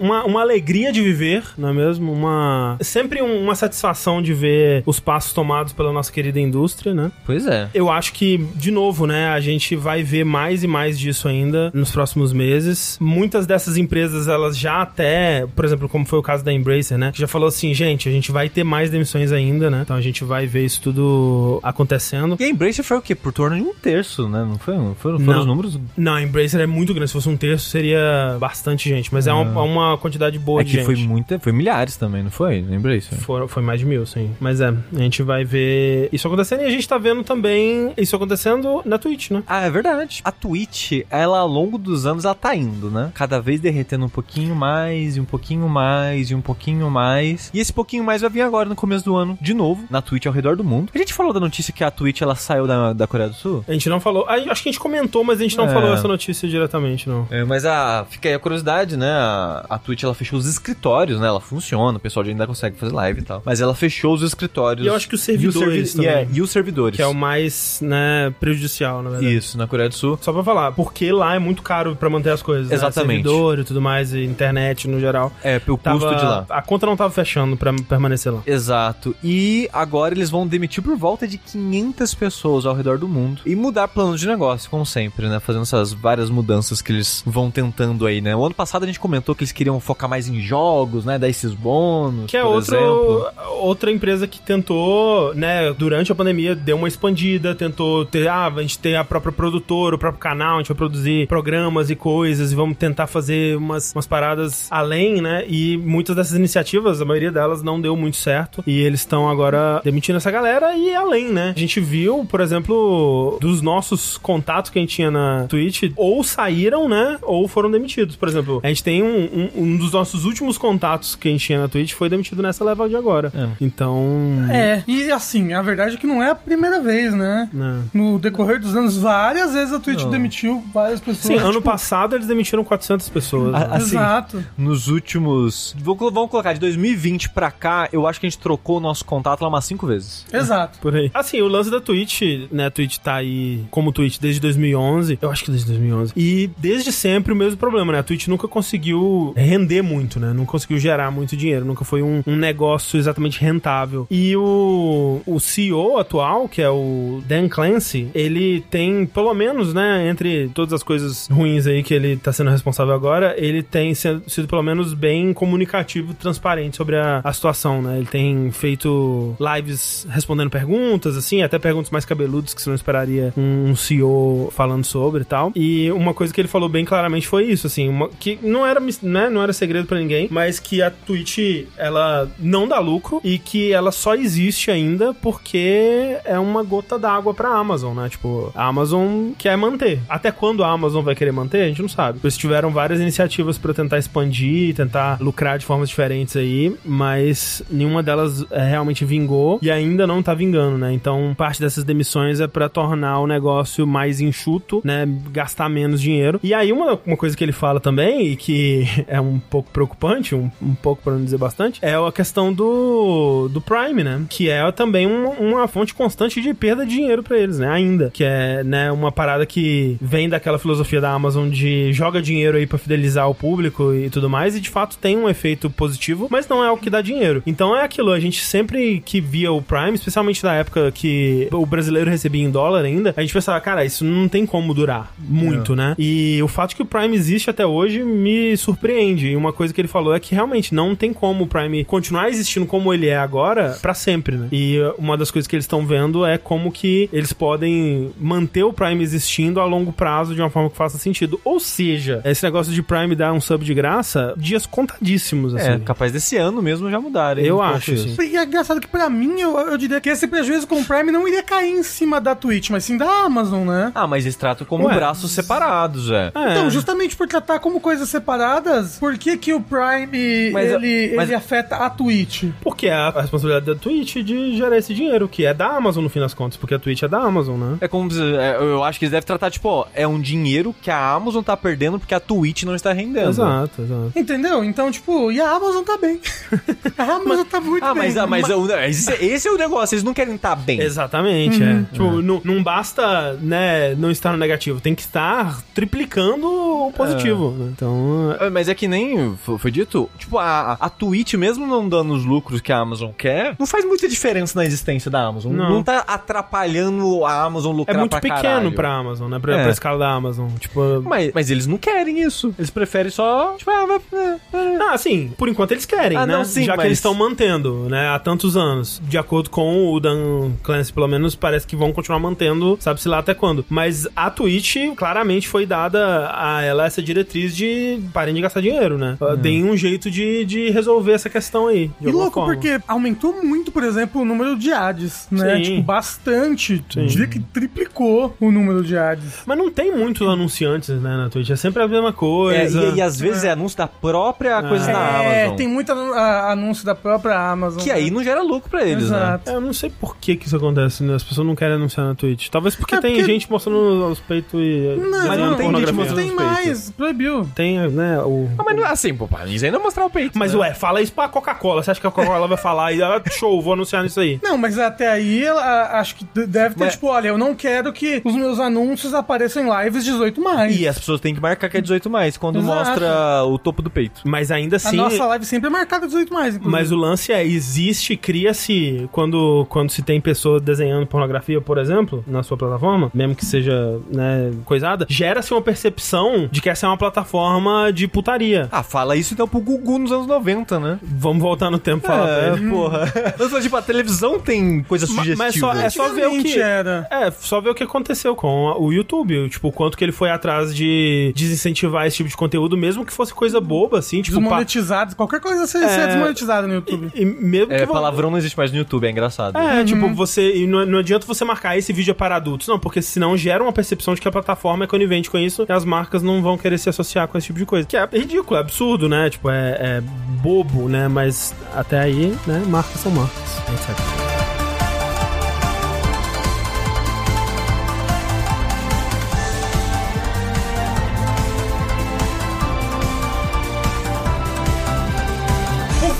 [0.00, 2.12] Uma, uma alegria de viver, não é mesmo?
[2.12, 2.76] Uma.
[2.80, 7.10] Sempre um- uma satisfação de ver os passos tomados pela nossa querida indústria, né?
[7.24, 7.68] Pois é.
[7.74, 11.70] Eu acho que, de novo, né, a gente vai ver mais e mais disso ainda
[11.78, 12.96] nos próximos meses.
[13.00, 17.12] Muitas dessas empresas, elas já até, por exemplo, como foi o caso da Embracer, né,
[17.12, 19.80] que já falou assim, gente, a gente vai ter mais demissões ainda, né?
[19.82, 22.36] Então a gente vai ver isso tudo acontecendo.
[22.38, 23.14] E a Embracer foi o quê?
[23.14, 24.44] Por torno de um terço, né?
[24.48, 24.76] Não foi?
[24.76, 25.40] Não foram, foram Não.
[25.40, 25.78] os números?
[25.96, 27.08] Não, a Embracer é muito grande.
[27.10, 29.12] Se fosse um terço, seria bastante gente.
[29.12, 30.86] Mas é uma, uma quantidade boa é de que gente.
[30.86, 31.38] foi muita.
[31.38, 32.56] Foi milhares também, não foi?
[32.56, 33.18] A Embracer.
[33.18, 34.30] Foram- foi mais de mil, sim.
[34.40, 38.14] Mas é, a gente vai ver isso acontecendo e a gente tá vendo também isso
[38.16, 39.42] acontecendo na Twitch, né?
[39.46, 40.20] Ah, é verdade.
[40.24, 43.10] A Twitch, ela ao longo dos anos, ela tá indo, né?
[43.14, 47.50] Cada vez derretendo um pouquinho mais, e um pouquinho mais, e um pouquinho mais.
[47.52, 50.26] E esse pouquinho mais vai vir agora no começo do ano, de novo, na Twitch
[50.26, 50.90] ao redor do mundo.
[50.94, 53.64] A gente falou da notícia que a Twitch, ela saiu da, da Coreia do Sul?
[53.68, 54.26] A gente não falou.
[54.28, 55.72] Acho que a gente comentou, mas a gente não É.
[55.72, 57.26] falou essa notícia diretamente, não.
[57.30, 59.10] É, mas a, fica aí a curiosidade, né?
[59.10, 61.26] A, a Twitch ela fechou os escritórios, né?
[61.26, 63.42] Ela funciona, o pessoal ainda consegue fazer live e tal.
[63.44, 64.84] Mas ela fechou os escritórios.
[64.86, 66.36] E eu acho que os e os servidores servi- e, é, também.
[66.36, 66.96] e os servidores.
[66.96, 69.36] Que é o mais, né, prejudicial, na verdade.
[69.36, 70.18] Isso, na Coreia do Sul.
[70.20, 72.70] Só pra falar, porque lá é muito caro pra manter as coisas.
[72.70, 73.18] Exatamente.
[73.18, 73.24] Né?
[73.24, 75.32] Servidor e tudo mais, e internet no geral.
[75.42, 76.46] É, pelo Tava, custo de lá.
[76.48, 78.42] A conta não tava fechando pra permanecer lá.
[78.46, 79.14] Exato.
[79.22, 83.54] E agora eles vão demitir por volta de 500 pessoas ao redor do mundo e
[83.54, 85.40] mudar planos de negócio, como sempre, né?
[85.40, 88.34] Fazendo essas várias mudanças que eles vão tentando aí, né?
[88.36, 91.18] O ano passado a gente comentou que eles queriam focar mais em jogos, né?
[91.18, 93.26] Dar esses bônus, Que é outro, exemplo.
[93.60, 98.62] outra empresa que tentou, né, durante a pandemia, deu uma expandida, tentou ter, ah, a
[98.62, 101.47] gente tem a própria produtora, o próprio canal, a gente vai produzir programas
[101.88, 107.00] e coisas, e vamos tentar fazer umas, umas paradas além, né, e muitas dessas iniciativas,
[107.00, 110.94] a maioria delas não deu muito certo, e eles estão agora demitindo essa galera e
[110.94, 111.52] além, né.
[111.56, 116.22] A gente viu, por exemplo, dos nossos contatos que a gente tinha na Twitch, ou
[116.22, 118.16] saíram, né, ou foram demitidos.
[118.16, 121.44] Por exemplo, a gente tem um, um, um dos nossos últimos contatos que a gente
[121.46, 123.32] tinha na Twitch foi demitido nessa leva de agora.
[123.34, 123.48] É.
[123.60, 124.46] Então.
[124.50, 127.48] É, e assim, a verdade é que não é a primeira vez, né?
[127.52, 127.82] né.
[127.92, 130.10] No decorrer dos anos, várias vezes a Twitch Não.
[130.10, 131.37] demitiu várias pessoas.
[131.37, 133.54] Sim, ano tipo, passado eles demitiram 400 pessoas.
[133.54, 133.68] Ah, né?
[133.72, 134.44] assim, Exato.
[134.56, 135.74] Nos últimos.
[135.78, 139.40] Vamos colocar, de 2020 pra cá, eu acho que a gente trocou o nosso contato
[139.42, 140.26] lá umas cinco vezes.
[140.32, 140.78] Exato.
[140.78, 141.10] Por aí.
[141.14, 142.66] Assim, o lance da Twitch, né?
[142.66, 145.18] A Twitch tá aí como Twitch desde 2011.
[145.20, 146.12] Eu acho que desde 2011.
[146.16, 147.98] E desde sempre o mesmo problema, né?
[147.98, 150.32] A Twitch nunca conseguiu render muito, né?
[150.32, 151.64] Não conseguiu gerar muito dinheiro.
[151.64, 154.06] Nunca foi um, um negócio exatamente rentável.
[154.10, 160.08] E o, o CEO atual, que é o Dan Clancy, ele tem, pelo menos, né?
[160.08, 164.22] Entre todas as coisas ruins aí que ele tá sendo responsável agora, ele tem sido,
[164.48, 167.98] pelo menos bem comunicativo transparente sobre a, a situação, né?
[167.98, 173.32] Ele tem feito lives respondendo perguntas, assim, até perguntas mais cabeludas que você não esperaria
[173.36, 175.52] um CEO falando sobre e tal.
[175.54, 178.80] E uma coisa que ele falou bem claramente foi isso, assim, uma, que não era,
[179.02, 183.38] né, não era segredo para ninguém, mas que a Twitch, ela não dá lucro e
[183.38, 188.08] que ela só existe ainda porque é uma gota d'água pra Amazon, né?
[188.08, 190.00] Tipo, a Amazon quer manter.
[190.08, 192.20] Até quando a Amazon vai querer manter, a gente não sabe.
[192.22, 198.02] Eles tiveram várias iniciativas para tentar expandir, tentar lucrar de formas diferentes aí, mas nenhuma
[198.02, 200.92] delas é, realmente vingou e ainda não tá vingando, né?
[200.92, 205.06] Então, parte dessas demissões é para tornar o negócio mais enxuto, né?
[205.30, 206.38] Gastar menos dinheiro.
[206.42, 210.34] E aí, uma, uma coisa que ele fala também, e que é um pouco preocupante,
[210.34, 214.22] um, um pouco para não dizer bastante, é a questão do, do Prime, né?
[214.28, 217.68] Que é também uma, fonte constante de perda de dinheiro para eles, né?
[217.68, 218.10] Ainda.
[218.10, 222.66] Que é, né, uma parada que vem daquela filosofia da Amazon de joga dinheiro aí
[222.66, 226.48] para fidelizar o público e tudo mais, e de fato tem um efeito positivo, mas
[226.48, 227.42] não é o que dá dinheiro.
[227.46, 231.66] Então é aquilo, a gente sempre que via o Prime, especialmente na época que o
[231.66, 235.74] brasileiro recebia em dólar ainda, a gente pensava, cara, isso não tem como durar muito,
[235.74, 235.94] né?
[235.98, 239.28] E o fato que o Prime existe até hoje me surpreende.
[239.28, 242.28] E uma coisa que ele falou é que realmente não tem como o Prime continuar
[242.28, 244.48] existindo como ele é agora para sempre, né?
[244.52, 248.72] E uma das coisas que eles estão vendo é como que eles podem manter o
[248.72, 251.40] Prime existindo a longo prazo de uma forma que faça sentido.
[251.44, 255.70] Ou seja, esse negócio de Prime dar um sub de graça, dias contadíssimos, assim.
[255.70, 257.44] É, capaz desse ano mesmo já mudarem.
[257.44, 257.92] Eu um acho.
[257.92, 261.10] E é engraçado que pra mim, eu, eu diria que esse prejuízo com o Prime
[261.12, 263.92] não iria cair em cima da Twitch, mas sim da Amazon, né?
[263.94, 264.94] Ah, mas eles tratam como Ué.
[264.94, 266.32] braços separados, é.
[266.34, 266.52] É.
[266.52, 271.28] Então, justamente por tratar como coisas separadas, por que que o Prime, Mas, ele, mas-
[271.28, 272.44] ele afeta a Twitch?
[272.60, 276.10] Porque é a responsabilidade da Twitch de gerar esse dinheiro, que é da Amazon no
[276.10, 277.78] fim das contas, porque a Twitch é da Amazon, né?
[277.80, 280.90] É como é, eu acho que eles devem tratar, tipo, ó, é um dinheiro que
[280.90, 283.28] a Amazon tá perdendo porque a Twitch não está rendendo.
[283.28, 284.12] Exato, exato.
[284.16, 284.62] Entendeu?
[284.64, 286.20] Então, tipo, e a Amazon tá bem.
[286.96, 288.02] a Amazon tá muito Ah, bem.
[288.04, 290.80] mas, ah, mas o- esse, esse é o negócio, eles não querem estar bem.
[290.80, 291.82] Exatamente, é.
[291.92, 297.50] Tipo, não, não basta, né, não estar no negativo, tem que estar triplicando o positivo.
[297.52, 297.70] né?
[297.74, 301.88] Então, É, Mas é que nem fo- foi dito, tipo, a, a Twitch, mesmo não
[301.88, 305.52] dando os lucros que a Amazon quer, não faz muita diferença na existência da Amazon.
[305.52, 305.70] Não.
[305.70, 308.72] Não, tá atrapalhando a Amazon é lucrar muito pra pequeno caralho.
[308.72, 309.38] pra Amazon, né?
[309.38, 309.62] Pra, É.
[309.62, 310.48] pra escala da Amazon.
[310.58, 310.67] Tipo.
[311.04, 312.54] Mas, mas eles não querem isso.
[312.58, 314.78] Eles preferem só, tipo, ah, vai, é, é.
[314.90, 316.34] Ah, sim, por enquanto eles querem, Ah, né?
[316.36, 319.00] não, sim, Já que mas- eles estão mantendo, né, há tantos anos.
[319.04, 323.18] De acordo com o Dan Clancy, pelo menos, parece que vão continuar mantendo, sabe-se lá
[323.18, 323.64] até quando.
[323.68, 328.96] Mas a Twitch, claramente, foi dada a ela essa diretriz de parem de gastar dinheiro,
[328.98, 329.16] né?
[329.40, 331.90] Deem um jeito de, de resolver essa questão aí.
[332.00, 332.52] E louco, forma.
[332.54, 335.56] porque aumentou muito, por exemplo, o número de ads, né?
[335.56, 335.62] Sim.
[335.62, 336.84] Tipo, bastante.
[336.90, 337.06] Sim.
[337.06, 339.42] Diria que triplicou o número de ads.
[339.46, 340.26] Mas não tem muitos
[340.64, 341.50] anunciantes, né, na Twitch.
[341.50, 342.80] É sempre a mesma É, coisa.
[342.80, 344.92] e, e às vezes é anúncio da própria coisa da
[345.22, 345.56] é, Amazon.
[345.56, 347.80] tem muito anúncio da própria Amazon.
[347.82, 348.16] Que aí né?
[348.16, 349.16] não gera lucro pra eles, né?
[349.18, 349.50] Exato.
[349.50, 351.14] É, Eu não sei por que que isso acontece, né?
[351.14, 352.48] As pessoas não querem anunciar na Twitch.
[352.48, 354.96] Talvez porque É, tem porque- gente mostrando os peitos e...
[354.98, 356.64] Não, Mas não tem gente mostrando tem os peitos.
[356.64, 356.90] mais.
[356.90, 357.48] Proibiu.
[357.54, 358.48] Tem, né, o...
[358.58, 360.38] Ah, mas não é assim, pô, pra eles ainda mostrar o peito.
[360.38, 360.60] Mas né?
[360.60, 361.82] ué, fala isso pra Coca-Cola.
[361.82, 364.38] Você acha que a Coca-Cola vai falar e ela, show, vou anunciar nisso aí?
[364.42, 368.20] Não, mas até aí, acho que deve ter, Mas- tipo, olha, eu não quero que
[368.24, 370.78] os meus anúncios apareçam em lives 18 mais.
[370.80, 372.74] E as pessoas têm que marcar que é 18 mais quando Exato.
[372.90, 374.22] mostra o topo do peito.
[374.24, 374.96] Mas ainda A assim.
[374.96, 376.70] nossa live sempre é marcada 18 mais, inclusive.
[376.70, 382.24] Mas o lance é, existe, cria-se, quando, quando se tem pessoas desenhando pornografia, por exemplo,
[382.26, 386.88] na sua plataforma, mesmo que seja, né, coisada, gera-se uma percepção de que essa é
[386.88, 388.68] uma plataforma de putaria.
[388.72, 390.98] Ah, fala isso então pro Gugu nos anos 90, né?
[391.02, 392.70] Vamos voltar no tempo e falar pra É, ele.
[392.70, 393.12] porra.
[393.38, 395.36] Eu sou, tipo, a televisão tem coisa sugestiva.
[395.44, 397.06] mas só- é só ver o que- era.
[397.10, 399.48] É, só ver o que aconteceu com o YouTube.
[399.48, 403.12] Tipo, o quanto que ele foi atrás de desincentivar esse tipo de conteúdo, mesmo que
[403.12, 404.36] fosse coisa boba, assim, tipo.
[404.36, 405.88] pa- Desmonetizados, qualquer coisa ser, É.
[405.88, 407.10] ser desmonetizada no YouTube.
[407.14, 409.56] E mesmo É, que palavrão não existe mais no YouTube, é engraçado.
[409.58, 410.56] É, tipo, você.
[410.56, 413.62] E não, não adianta você marcar esse vídeo é para adultos, não, porque senão gera
[413.62, 416.56] uma percepção de que a plataforma é conivente com isso e as marcas não vão
[416.56, 417.86] querer se associar com esse tipo de coisa.
[417.86, 419.28] Que é ridículo, é absurdo, né?
[419.30, 420.02] Tipo, é, é
[420.42, 421.08] bobo, né?
[421.08, 422.62] Mas até aí, né?
[422.68, 424.47] Marcas são marcas, etc.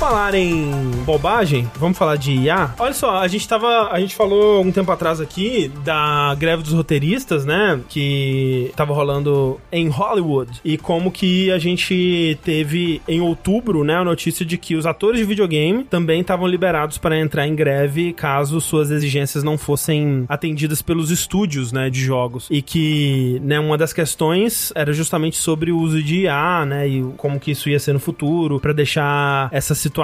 [0.09, 0.71] falar em
[1.05, 2.75] bobagem, vamos falar de IA.
[2.79, 3.91] Olha só, a gente tava.
[3.93, 7.79] A gente falou um tempo atrás aqui da greve dos roteiristas, né?
[7.91, 10.63] Que tava rolando em Hollywood.
[10.65, 13.97] E como que a gente teve em outubro, né?
[13.97, 18.15] A notícia de que os atores de videogame também estavam liberados para entrar em greve
[18.15, 21.91] caso suas exigências não fossem atendidas pelos estúdios, né?
[21.91, 22.47] De jogos.
[22.51, 26.89] E que, né, uma das questões era justamente sobre o uso de IA, né?
[26.89, 29.98] E como que isso ia ser no futuro, para deixar essa situação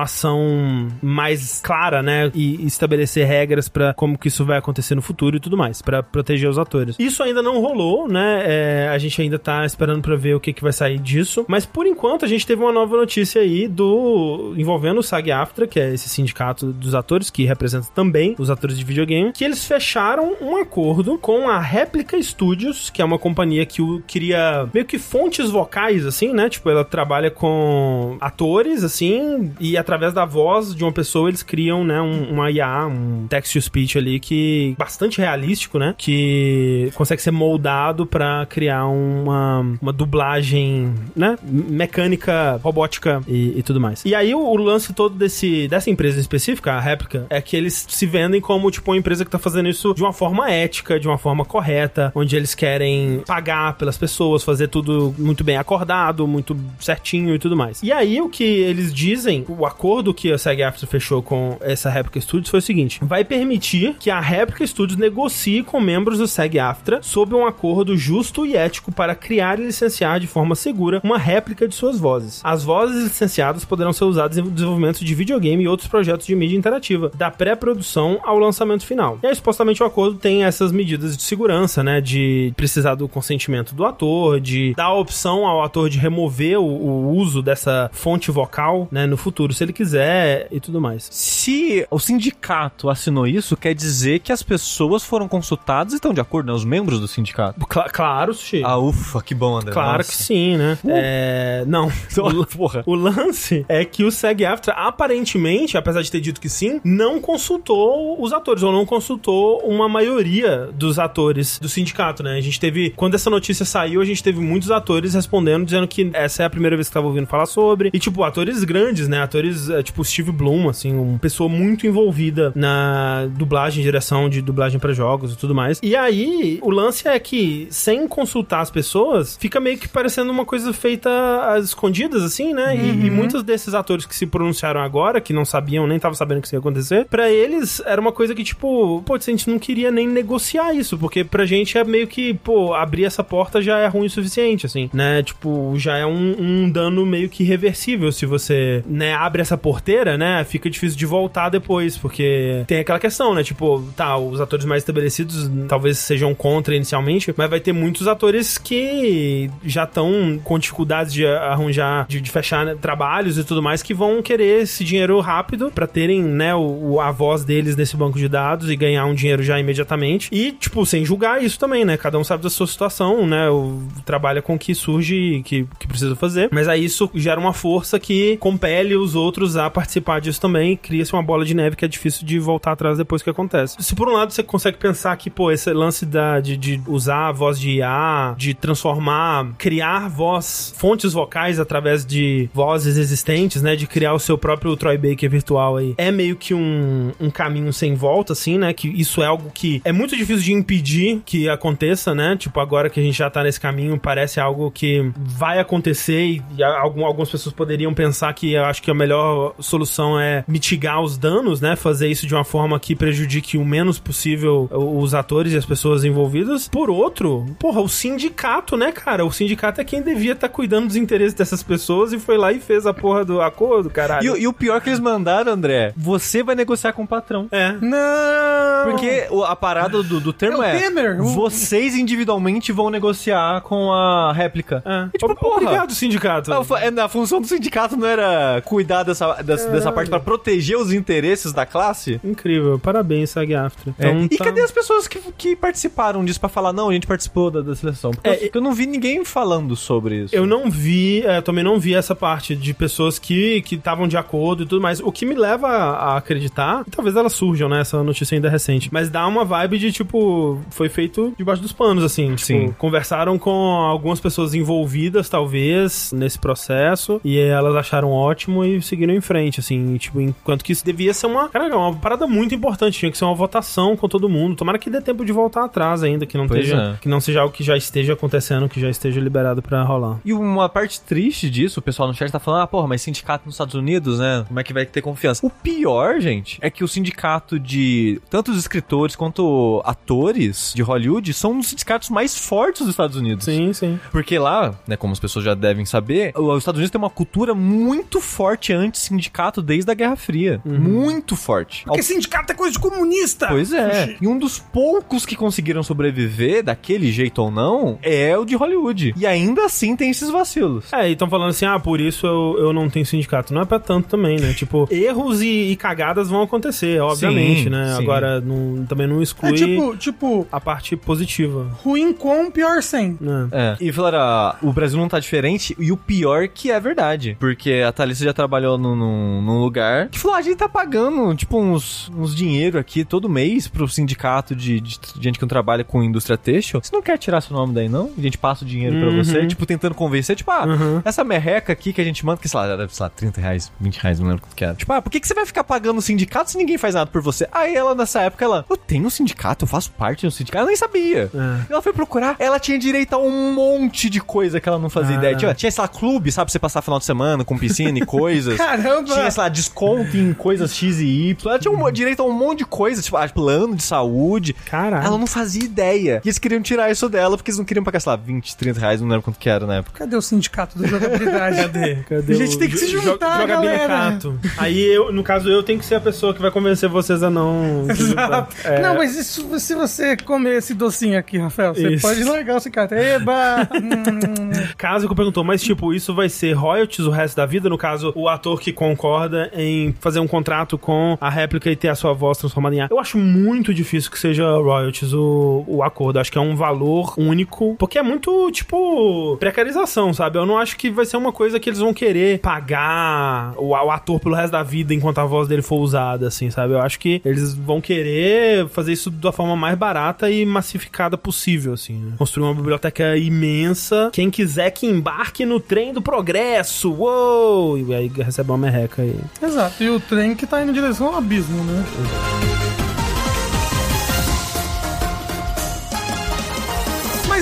[1.02, 2.30] mais clara, né?
[2.35, 6.02] E estabelecer regras para como que isso vai acontecer no futuro e tudo mais, para
[6.02, 6.96] proteger os atores.
[6.98, 8.42] Isso ainda não rolou, né?
[8.44, 11.44] É, a gente ainda tá esperando para ver o que, que vai sair disso.
[11.48, 15.80] Mas por enquanto a gente teve uma nova notícia aí do envolvendo o SAG-AFTRA, que
[15.80, 20.37] é esse sindicato dos atores que representa também os atores de videogame, que eles fecharam
[20.40, 25.50] um acordo com a Replica Studios, que é uma companhia que cria meio que fontes
[25.50, 26.48] vocais assim, né?
[26.48, 31.84] Tipo, ela trabalha com atores assim e através da voz de uma pessoa eles criam,
[31.84, 35.94] né, um, uma IA, um text to speech ali que bastante realístico, né?
[35.96, 41.36] Que consegue ser moldado para criar uma, uma dublagem, né?
[41.42, 44.04] Mecânica, robótica e, e tudo mais.
[44.04, 47.86] E aí o, o, lance todo desse, dessa empresa específica, a réplica, é que eles
[47.88, 51.06] se vendem como, tipo, uma empresa que tá fazendo isso de uma forma ética, de
[51.06, 56.56] uma forma correta, onde eles querem pagar pelas pessoas, fazer tudo muito bem acordado, muito
[56.80, 57.82] certinho e tudo mais.
[57.82, 62.20] E aí o que eles dizem, o acordo que a SAG-AFTRA fechou com essa Replica
[62.20, 67.02] Studios foi o seguinte, vai permitir que a Replica Studios negocie com membros do SAG-AFTRA
[67.02, 71.66] sob um acordo justo e ético para criar e licenciar de forma segura uma réplica
[71.66, 72.40] de suas vozes.
[72.44, 76.56] As vozes licenciadas poderão ser usadas em desenvolvimento de videogame e outros projetos de mídia
[76.56, 79.18] interativa, da pré-produção ao lançamento final.
[79.22, 82.00] E aí, supostamente, o acordo tem essas medidas de segurança, né?
[82.00, 86.64] De precisar do consentimento do ator, de dar a opção ao ator de remover o,
[86.64, 89.06] o uso dessa fonte vocal, né?
[89.06, 91.09] No futuro, ele quiser e tudo mais.
[91.11, 96.20] Se o sindicato assinou isso, quer dizer que as pessoas foram consultadas e estão de
[96.20, 96.53] acordo, né?
[96.53, 97.64] Os membros do sindicato.
[97.66, 98.62] Cla claro, Sushi.
[98.64, 99.72] Ah, ufa, que bom, André.
[99.72, 100.11] Claro Nossa.
[100.11, 100.79] que sim, né?
[100.85, 100.90] Uh.
[100.90, 101.64] É...
[101.66, 101.88] Não.
[102.18, 102.83] o, Porra.
[102.87, 108.22] o lance é que o SAG-AFTRA, aparentemente, apesar de ter dito que sim, não consultou
[108.22, 112.37] os atores, ou não consultou uma maioria dos atores do sindicato, né?
[112.37, 112.90] A gente teve...
[112.90, 116.50] Quando essa notícia saiu, a gente teve muitos atores respondendo, dizendo que essa é a
[116.50, 117.90] primeira vez que tava ouvindo falar sobre.
[117.92, 119.22] E, tipo, atores grandes, né?
[119.22, 124.78] Atores, é, tipo, Steve Bloom, assim, uma pessoa muito envolvida na dublagem, direção de dublagem
[124.78, 125.80] para jogos e tudo mais.
[125.82, 130.44] E aí, o lance é que, sem consultar as pessoas, fica meio que parecendo uma
[130.44, 131.10] coisa feita
[131.54, 132.74] às escondidas, assim, né?
[132.74, 132.80] Uhum.
[132.80, 133.16] E, e, uhum.
[133.16, 136.54] muitos desses atores que se pronunciaram agora, que não sabiam, nem estavam sabendo que isso
[136.54, 140.08] ia acontecer, para eles era uma coisa que, tipo, pô, a gente não queria nem
[140.08, 144.06] negociar isso, porque pra gente é meio que, pô, abrir essa porta já é ruim
[144.06, 145.22] o suficiente, assim, né?
[145.22, 150.16] Tipo, já é um, um dano meio que irreversível se você, né, abre essa porteira,
[150.16, 150.44] né?
[150.44, 153.42] Fica difícil de voltar depois, porque tem aquela questão, né?
[153.42, 158.58] Tipo, tá, os atores mais estabelecidos talvez sejam contra inicialmente, mas vai ter muitos atores
[158.58, 163.82] que já estão com dificuldades de arranjar, de, de fechar né, trabalhos e tudo mais,
[163.82, 168.18] que vão querer esse dinheiro rápido para terem, né, o, a voz deles nesse banco
[168.18, 170.28] de dados e ganhar um dinheiro já imediatamente.
[170.32, 171.96] E, tipo, sem julgar isso também, né?
[171.96, 173.48] Cada um sabe da sua situação, né?
[173.50, 176.48] O, trabalha com o que surge que, que precisa fazer.
[176.52, 179.23] Mas aí isso gera uma força que compele os outros
[179.56, 180.76] a participar disso também.
[180.76, 183.76] Cria-se uma bola de neve que é difícil de voltar atrás depois que acontece.
[183.78, 187.28] Se por um lado você consegue pensar que, pô, esse lance da, de, de usar
[187.28, 193.76] a voz de IA, de transformar, criar voz, fontes vocais através de vozes existentes, né?
[193.76, 195.94] De criar o seu próprio Troy Baker virtual aí.
[195.96, 198.72] É meio que um, um caminho sem volta, assim, né?
[198.72, 202.37] Que isso é algo que é muito difícil de impedir que aconteça, né?
[202.37, 206.62] Tipo, agora que a gente já tá nesse caminho, parece algo que vai acontecer e
[206.62, 209.13] algum, algumas pessoas poderiam pensar que eu acho que a melhor
[209.61, 211.77] solução é mitigar os danos, né?
[211.77, 216.05] Fazer isso de uma forma que prejudique o menos possível os atores e as pessoas
[216.05, 216.68] envolvidas.
[216.68, 219.24] Por outro, porra, o sindicato, né, cara?
[219.24, 222.53] O sindicato é quem devia estar tá cuidando dos interesses dessas pessoas e foi lá
[222.53, 224.37] e fez a porra do acordo, caralho.
[224.37, 227.48] E, e o pior que eles mandaram, André, você vai negociar com o patrão.
[227.50, 227.72] É.
[227.81, 228.90] Não!
[228.90, 234.83] Porque a parada do, do termo é, é vocês individualmente vão negociar com a réplica.
[234.85, 235.09] É.
[235.14, 236.53] E, tipo, porra, Obrigado, sindicato.
[236.53, 240.76] A, é, a função do sindicato não era cuidar dessa, dessa, dessa parte para proteger
[240.76, 242.20] os interesses da classe?
[242.24, 242.78] Incrível.
[242.78, 243.94] Parabéns, SAG-AFTRA.
[243.98, 244.08] É.
[244.08, 244.28] Então, é.
[244.30, 244.44] E tá...
[244.44, 247.74] cadê as pessoas que, que participaram disso para falar, não, a gente participou da, da
[247.74, 248.10] seleção?
[248.10, 250.34] Porque é, eu, eu, não vi ninguém falando sobre isso.
[250.34, 254.62] Eu não vi, é, também não vi essa parte de pessoas que estavam de acordo
[254.62, 255.00] e tudo mais.
[255.00, 257.80] O que me leva a, acreditar, e talvez elas surjam, né?
[257.80, 262.04] Essa notícia ainda recente, mas dá uma vibe de, tipo, foi feito debaixo dos panos,
[262.04, 262.34] assim.
[262.34, 262.74] Tipo, Sim.
[262.78, 269.20] conversaram com algumas pessoas envolvidas, talvez, nesse processo, e elas acharam ótimo e seguiram em
[269.20, 273.11] frente, assim, tipo, enquanto que isso devia ser uma, caraca, uma parada muito importante, tinha
[273.11, 274.57] que ser uma votação com todo mundo.
[274.57, 276.96] Tomara que dê tempo de voltar atrás ainda, que não Pois esteja, é.
[277.00, 280.18] que não seja algo que já esteja acontecendo, que já esteja liberado pra rolar.
[280.24, 283.44] E uma parte triste disso, o pessoal no chat tá falando, ah, porra, mas sindicato
[283.46, 284.44] nos Estados Unidos, né?
[284.46, 285.44] Como é que vai ter confiança?
[285.44, 291.33] O pior, gente, é que o sindicato de tanto os escritores quanto atores de Hollywood
[291.33, 293.44] são um dos sindicatos mais fortes dos Estados Unidos.
[293.44, 293.98] Sim, sim.
[294.11, 297.54] Porque lá, né, como as pessoas já devem saber, os Estados Unidos tem uma cultura
[297.54, 300.60] muito forte anti-sindicato desde a Guerra Fria.
[300.64, 301.84] Muito forte.
[301.84, 303.48] Porque sindicato é coisa de comunista.
[303.48, 304.16] Pois é.
[304.20, 309.14] E um dos poucos que conseguiram sobreviver, daquele jeito ou não, é o de Hollywood.
[309.16, 310.92] E ainda assim tem esses vacilos.
[310.92, 313.52] É, e estão falando assim, ah, por isso eu, eu não tenho sindicato.
[313.54, 314.52] Não é pra tanto também, né?
[314.52, 317.94] Tipo, erros e, e cagadas vão acontecer, obviamente, Sim, né?
[317.96, 318.02] sim.
[318.02, 323.16] Agora, não- também não exclui É tipo, tipo, a parte positiva, ruim com, pior sem.
[323.20, 323.48] né?
[323.52, 323.76] É.
[323.80, 327.36] E falaram, ah, o Brasil não tá diferente, e o pior que é verdade.
[327.40, 330.68] Porque a Thalissa já trabalhou num, num, num lugar que falou, ah, a gente tá
[330.68, 335.48] pagando, tipo, uns, uns dinheiro aqui todo mês pro sindicato de, de gente que não
[335.48, 336.80] trabalha com indústria têxtil.
[336.82, 338.10] Você não quer tirar seu nome daí, não?
[338.16, 339.22] A gente passa o dinheiro pra Uhum.
[339.24, 341.02] você, tipo, tentando convencer, tipo, ah, Uhum.
[341.04, 343.96] essa merreca aqui que a gente manda, que sei lá, sei lá, 30 reais, 20
[343.98, 344.74] reais, não lembro quanto que era.
[344.74, 347.10] Tipo, ah, por que, que você vai ficar pagando o sindicato se ninguém faz nada
[347.10, 347.48] por você?
[347.52, 350.58] Aí ela, nessa época, ela, eu tenho um sindicato, eu faço parte de um sindicato,
[350.58, 351.30] ela nem sabia.
[351.34, 351.72] É.
[351.72, 355.16] Ela foi procurar, ela tinha direito a um monte de coisa que ela não fazia
[355.16, 355.18] Ah.
[355.18, 355.37] ideia.
[355.37, 358.04] Tinha, tinha, sei lá, clube, sabe, pra você passar final de semana com piscina e
[358.06, 358.58] coisas.
[358.66, 359.14] Caramba!
[359.14, 361.50] Tinha, sei lá, desconto em coisas X e Y.
[361.50, 364.55] Ela tinha um, direito a um monte de coisa, tipo, ah, plano de saúde.
[364.66, 365.07] Caralho.
[365.07, 366.20] Ela não fazia ideia.
[366.24, 368.81] E eles queriam tirar isso dela porque eles não queriam pagar, sei lá, 20, 30
[368.81, 369.98] reais, não lembro quanto que era na época.
[369.98, 371.57] Cadê o sindicato da jogabilidade?
[371.64, 371.94] Cadê?
[372.09, 374.38] Cadê A gente o tem que se juntar, jo- jogabilicato?
[374.59, 377.31] Aí eu, no caso, eu tenho que ser a pessoa que vai convencer vocês a
[377.31, 377.87] não.
[377.90, 378.55] Exato.
[378.64, 382.03] É, Não, mas isso, se você comer esse docinho aqui, Rafael, você Isso.
[382.07, 382.94] pode largar o cicato.
[382.94, 383.68] Eba!
[383.72, 384.50] Hum.
[384.77, 387.68] Caso que perguntou, mas tipo, isso vai ser royalties o resto da vida?
[387.68, 391.88] No caso, o ator que concorda em fazer um contrato com a réplica e ter
[391.88, 392.90] a sua voz transformada em ar.
[392.90, 396.18] Eu acho muito difícil que seja royalties o, o acordo.
[396.18, 397.74] Acho que é um valor único.
[397.78, 400.38] Porque é muito, tipo, precarização, sabe?
[400.38, 403.90] Eu não acho que vai ser uma coisa que eles vão querer pagar o, o
[403.90, 406.74] ator pelo resto da vida enquanto a voz dele for usada, assim, sabe?
[406.74, 411.74] Eu acho que eles vão querer fazer isso da forma mais barata e massificada possível,
[411.74, 412.12] assim, né?
[412.18, 414.10] Construir uma biblioteca imensa.
[414.12, 416.92] Quem quiser que embarque no trem do progresso.
[416.92, 417.78] Uou!
[417.78, 419.20] E aí recebe uma merreca aí.
[419.40, 419.80] Exato.
[419.82, 422.83] E o trem que tá indo em direção ao abismo, né?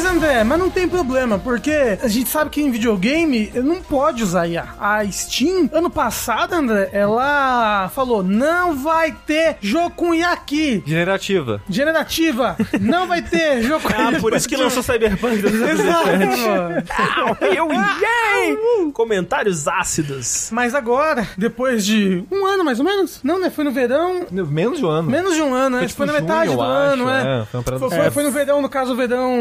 [0.02, 4.24] Mas André, mas não tem problema, porque a gente sabe que em videogame não pode
[4.24, 4.66] usar IA.
[4.80, 10.82] A Steam, ano passado, André, ela falou: não vai ter jogo com IA aqui.
[10.84, 11.62] Generativa.
[11.70, 16.32] Generativa, não vai ter jogo com Ah, por isso que lançou Cyberpunk 2077.
[16.32, 17.44] Exato.
[17.54, 18.90] Eu, yay!
[18.92, 20.48] Comentários ácidos.
[20.50, 23.50] Mas agora, depois de um ano mais ou menos, não, né?
[23.50, 25.08] Foi no verão, Menos de um ano.
[25.08, 25.86] Menos de um ano, né?
[25.86, 27.42] tipo, Foi na junho, metade do acho, ano, é.
[27.42, 27.96] é, foi Foi, assim.
[27.96, 29.32] foi- foi no verão, no caso, o verão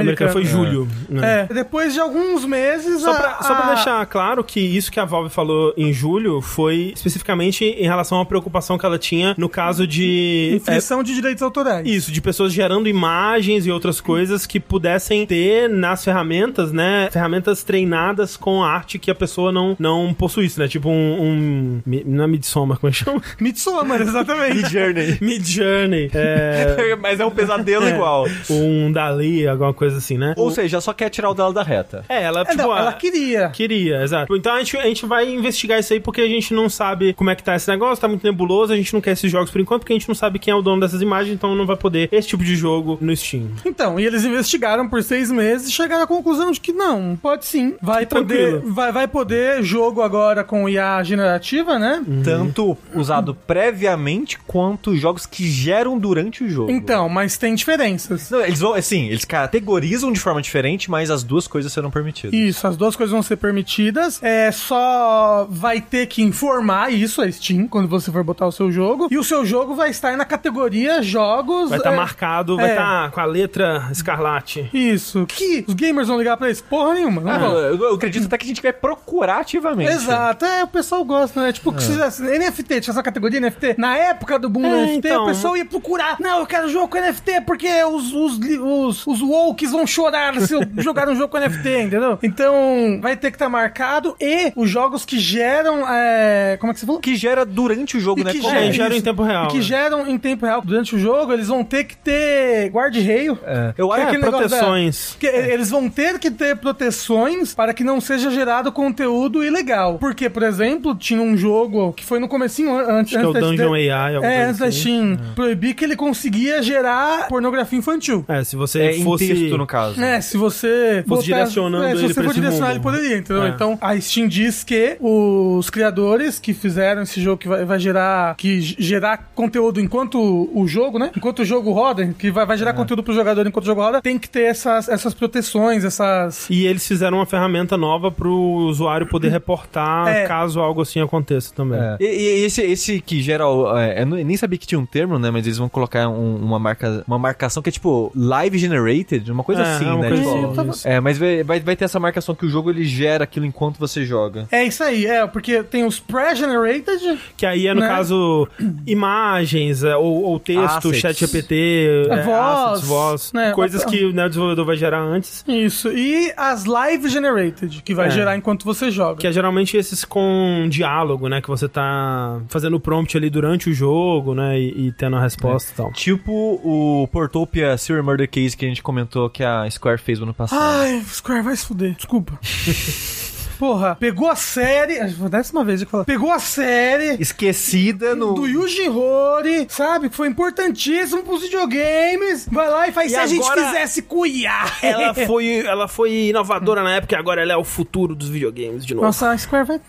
[0.00, 0.32] americano.
[0.32, 0.88] Foi julho.
[1.08, 1.46] né?
[1.50, 3.02] É, depois de alguns meses.
[3.02, 5.92] Só a- pra, só pra a- deixar claro que isso que a Valve falou em
[5.92, 10.52] julho foi especificamente em relação à preocupação que ela tinha no caso de.
[10.56, 11.86] Inflição de direitos autorais.
[11.86, 17.08] é, isso, de pessoas gerando imagens e outras coisas que pudessem ter nas ferramentas, né?
[17.10, 20.68] Ferramentas treinadas com arte que a pessoa não, não possuísse, né?
[20.68, 21.22] Tipo um.
[21.22, 23.22] um não é Midsommar, como é que chama?
[23.40, 24.70] Midsommar, exatamente.
[24.70, 25.18] Journey.
[25.20, 26.10] Mid Journey.
[26.14, 26.96] É.
[27.00, 28.26] Mas é um pesadelo igual.
[28.50, 30.34] um Dali, alguma coisa assim, né?
[30.36, 32.04] Ou seja, só quer tirar o dela da reta.
[32.08, 33.48] É, ela, É, tipo, não, a- ela queria.
[33.50, 34.34] Queria, exato.
[34.36, 37.30] Então a gente, a gente vai investigar isso aí porque a gente não sabe como
[37.30, 39.60] é que tá esse negócio, tá muito nebuloso, a gente não quer esses jogos por
[39.60, 41.76] enquanto porque a gente não sabe quem é o dono dessas imagens, então não vai
[41.76, 43.48] poder esse tipo de jogo no Steam.
[43.64, 47.44] Então, e eles investigaram por seis meses e chegaram à conclusão de que não, pode
[47.46, 47.74] sim.
[47.80, 52.02] Vai poder, vai, vai poder jogo agora com IA generativa, né?
[52.24, 56.70] Tanto usado previamente quanto jogos que geram durante o jogo.
[56.70, 58.30] Então, mas tem diferenças.
[58.30, 62.32] Não, eles vão, assim, eles categorizam de forma diferente, mas as duas coisas serão permitidas.
[62.32, 64.22] Isso, as duas coisas vão ser permitidas.
[64.22, 68.70] É só vai ter que informar isso a Steam quando você for botar o seu
[68.70, 69.08] jogo.
[69.10, 71.70] E o seu jogo vai estar na categoria jogos.
[71.70, 72.72] Vai estar é, marcado, vai é.
[72.72, 74.68] estar com a letra escarlate.
[74.72, 75.26] Isso.
[75.26, 76.62] Que os gamers vão ligar pra isso?
[76.64, 77.20] Porra nenhuma.
[77.20, 77.52] Não Ah, vão.
[77.58, 79.90] eu, eu acredito até que a gente vai procurar ativamente.
[79.92, 81.52] Exato, é, o pessoal gosta, né?
[81.52, 83.74] Tipo, que se fizesse NFT, tinha essa categoria NFT.
[83.78, 85.24] Na época do boom É, NFT, então.
[85.24, 86.16] o pessoal ia procurar.
[86.20, 90.38] Não, eu quero jogo com NFT porque os, os, os, os wokes vão vão chorar
[90.42, 92.18] se eu jogar um jogo com NFT, entendeu?
[92.22, 95.88] Então, vai ter que estar marcado e os jogos que geram.
[95.88, 97.00] é, como é que você falou?
[97.00, 98.32] Que gera durante o jogo, E né?
[98.32, 99.04] que É, gera- gera em isso.
[99.04, 99.46] tempo real.
[99.46, 99.62] E que né?
[99.62, 103.38] geram em tempo real durante o jogo, eles vão ter que ter guarda-reio.
[103.42, 103.72] É.
[103.78, 105.16] Eu Que é acho negócio da- proteções.
[105.18, 109.98] que eles vão ter que ter proteções para que não seja gerado conteúdo ilegal.
[109.98, 113.26] Porque, por exemplo, tinha um jogo que foi no comecinho an- antes, Acho que é
[113.26, 114.14] o antes da- Dungeon AI.
[114.16, 114.80] alguma É, coisa antes da assim.
[114.80, 118.24] Steam proibir que ele conseguia gerar pornografia infantil.
[118.28, 119.49] É, se você É em fosse...
[119.58, 120.00] no caso.
[120.02, 122.74] É, se você Fosse direcionando é, se ele você for direcionar, mundo.
[122.76, 123.42] ele poderia, entendeu?
[123.44, 123.48] É.
[123.48, 128.34] Então, a Steam diz que os criadores que fizeram esse jogo que vai, vai gerar
[128.36, 130.18] que gerar conteúdo enquanto
[130.54, 131.10] o jogo, né?
[131.16, 132.58] Enquanto o jogo roda, que vai, vai É.
[132.58, 136.48] gerar conteúdo pro jogador enquanto o jogo roda, tem que ter essas, essas proteções, essas
[136.50, 140.26] E eles fizeram uma ferramenta nova pro usuário poder reportar É.
[140.26, 141.78] caso algo assim aconteça também.
[141.80, 141.96] É.
[142.00, 143.44] E, e esse, esse que gera.
[143.78, 145.30] é, eu nem sabia que tinha um termo, né?
[145.30, 149.39] Mas eles vão colocar um- uma, marca, uma marcação que é tipo live generated, uma
[149.44, 150.08] coisa É, assim, é uma né?
[150.08, 153.24] coisa Tipo, assim, É, mas vai, vai, ter essa marcação que o jogo ele gera
[153.24, 154.46] aquilo enquanto você joga.
[154.50, 157.88] É isso aí, é, porque tem os pré-generated, Que aí é, no Né?
[157.88, 158.48] caso,
[158.86, 160.98] imagens, é, ou, ou texto, Assets.
[160.98, 163.52] chat GPT, A é, voz, assets, voz, né?
[163.52, 165.44] coisas que né, o desenvolvedor vai gerar antes.
[165.48, 168.10] isso, e as live generated, que vai É.
[168.10, 169.16] gerar enquanto você joga.
[169.20, 171.40] Que é geralmente esses com diálogo, né?
[171.40, 174.58] Que você tá fazendo o prompt ali durante o jogo, né?
[174.58, 175.92] E, e tendo a resposta e tal.
[175.92, 176.32] Tipo
[176.64, 180.34] o Portopia Serial Murder Case que a gente comentou que a Square fez no ano
[180.34, 180.60] passado.
[180.60, 181.94] Ai, Square, vai se fuder.
[181.94, 182.38] Desculpa.
[183.60, 184.98] Porra, pegou a série.
[185.28, 186.06] Décima vez eu falo.
[186.06, 187.20] Pegou a série.
[187.20, 188.32] Esquecida no.
[188.32, 190.08] Do Yuji Horii, sabe?
[190.08, 192.48] Que foi importantíssimo pros videogames.
[192.50, 194.64] Vai lá e faz E se a gente fizesse IA.
[194.80, 198.86] Ela foi, ela foi inovadora na época e agora ela é o futuro dos videogames
[198.86, 199.04] de novo.
[199.04, 199.80] Nossa, a Square vai.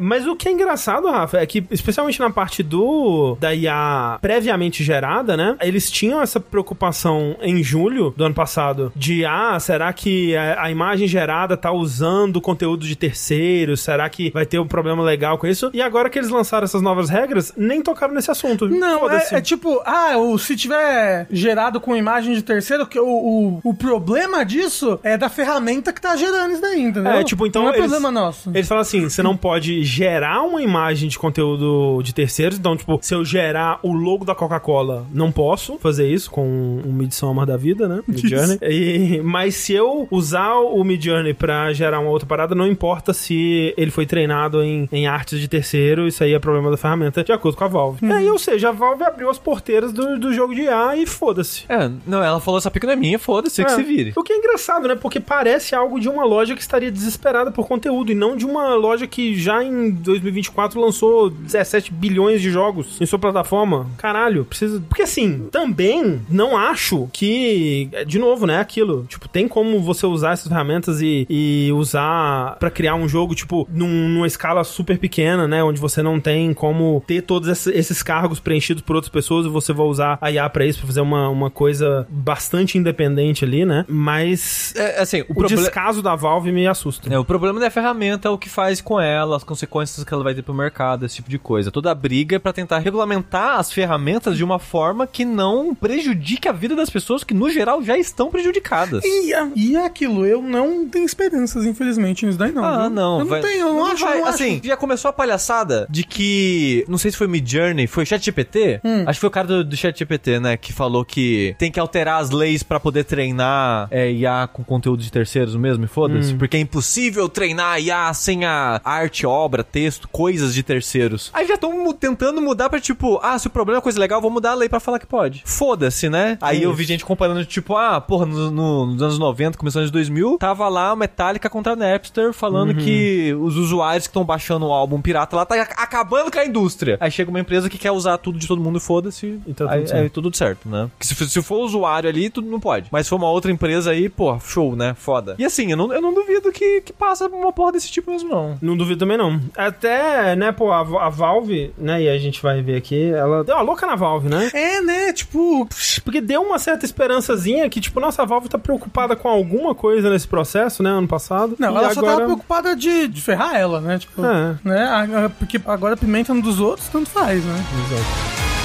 [0.00, 4.84] Mas o que é engraçado, Rafa, é que, especialmente na parte do da IA previamente
[4.84, 5.56] gerada, né?
[5.60, 11.08] Eles tinham essa preocupação em julho do ano passado de, ah, será que a, imagem
[11.08, 13.80] gerada tá usando conteúdo de terceiros?
[13.80, 15.68] Será que vai ter um problema legal com isso?
[15.74, 18.68] E agora que eles lançaram essas novas regras, nem tocaram nesse assunto.
[18.68, 23.06] Não, é, é tipo, ah, o, se tiver gerado com imagem de terceiro, que o,
[23.08, 27.12] o, o problema disso é da ferramenta que tá gerando isso daí, entendeu?
[27.12, 28.50] É, tipo, então Não é eles- problema nosso.
[28.54, 32.58] Eles falam assim: você não pode gerar uma imagem de conteúdo de terceiros.
[32.58, 36.46] Então, tipo, se eu gerar o logo da Coca-Cola, não posso fazer isso com
[36.84, 38.02] um Midsommar da vida, né?
[38.06, 38.58] Midjourney.
[38.62, 43.72] E, mas se eu usar o Midjourney pra gerar uma outra parada, não importa se
[43.76, 47.32] ele foi treinado em, em artes de terceiro, isso aí é problema da ferramenta, de
[47.32, 48.04] acordo com a Valve.
[48.04, 48.32] Uhum.
[48.32, 51.64] Ou seja, a Valve abriu as porteiras do, do jogo de IA e foda-se.
[51.68, 53.74] É, não, ela falou essa pica não é minha, foda-se, que É.
[53.74, 54.12] se vire.
[54.16, 54.94] O que é engraçado, né?
[54.94, 58.74] Porque parece algo de uma loja que estaria desesperada por conteúdo e não de uma
[58.74, 63.86] loja que já em 2024 lançou 17 bilhões de jogos em sua plataforma.
[63.96, 64.80] Caralho, precisa.
[64.88, 67.88] Porque assim, também não acho que.
[68.06, 68.58] De novo, né?
[68.60, 69.04] Aquilo.
[69.08, 73.68] Tipo, tem como você usar essas ferramentas e, e usar pra criar um jogo, tipo,
[73.72, 75.62] num- numa escala super pequena, né?
[75.62, 79.48] Onde você não tem como ter todos esse- esses cargos preenchidos por outras pessoas e
[79.48, 83.64] você vai usar a IA pra isso, pra fazer uma, uma coisa bastante independente ali,
[83.64, 83.84] né?
[83.88, 85.62] Mas É, assim, o, o problema.
[85.62, 87.12] descaso da Valve me assusta.
[87.12, 90.22] É, o problema da ferramenta é o que faz com ela, as consequências que ela
[90.22, 91.70] vai ter pro mercado, esse tipo de coisa.
[91.70, 96.46] Toda a briga é pra tentar regulamentar as ferramentas de uma forma que não prejudique
[96.48, 99.02] a vida das pessoas que, no geral, já estão prejudicadas.
[99.04, 102.64] E, e aquilo, eu não tenho esperanças, infelizmente, nisso daí não.
[102.64, 102.90] Ah, viu?
[102.90, 103.12] não.
[103.14, 106.04] Eu não vai- tenho, eu não, acho, vai- não Assim, já começou a palhaçada de
[106.04, 106.84] que.
[106.88, 108.80] Não sei se foi Midjourney, foi ChatGPT?
[108.84, 109.04] Hum.
[109.06, 110.56] Acho que foi o cara do, do ChatGPT, né?
[110.56, 115.02] Que falou que tem que alterar as leis pra poder treinar é, IA com conteúdo
[115.02, 116.34] de terceiros mesmo, e foda-se.
[116.34, 116.38] Hum.
[116.38, 121.30] Porque é impossível treinar IA sem a arte, obra, texto, coisas de terceiros.
[121.34, 124.30] Aí já estão tentando mudar pra tipo, ah, se o problema é coisa legal, vou
[124.30, 125.42] mudar a lei pra falar que pode.
[125.44, 126.38] Foda-se, né?
[126.40, 129.92] Aí eu vi gente comparando, tipo, ah, porra, no- no- nos anos 90, começando de
[129.92, 134.72] 2000, tava lá Metallica contra a Napster falando que os usuários que estão baixando o
[134.72, 136.96] álbum pirata lá tá ac- acabando com a indústria.
[137.00, 139.38] Aí chega uma empresa que quer usar tudo de todo mundo, foda-se.
[139.46, 140.00] E tá tudo aí, certo.
[140.02, 140.88] aí tudo certo, né?
[140.92, 142.88] Porque se, for- se for usuário ali, tudo não pode.
[142.90, 144.94] Mas se for uma outra empresa aí, pô, show, né?
[144.98, 145.34] Foda.
[145.38, 148.28] E assim, eu não, eu não duvido que, que passa uma porra desse tipo mesmo,
[148.28, 148.56] não.
[148.62, 149.40] Não duvido também não.
[149.56, 153.54] Até, né, pô, a, a Valve, né, e a gente vai ver aqui, ela deu
[153.56, 154.50] uma louca na Valve, né?
[154.54, 155.12] É, né?
[155.12, 155.68] Tipo,
[156.04, 160.08] Porque deu uma certa esperançazinha que, tipo, nossa, a Valve tá preocupada com alguma coisa
[160.08, 161.56] nesse processo, né, ano passado.
[161.58, 162.14] não, ela só agora...
[162.14, 163.98] tava preocupada de, de ferrar ela, né?
[163.98, 164.56] Tipo, É.
[164.64, 164.82] né?
[164.84, 167.64] a- a- Porque agora pimenta um dos outros, tanto faz, né?
[167.86, 168.57] Exato.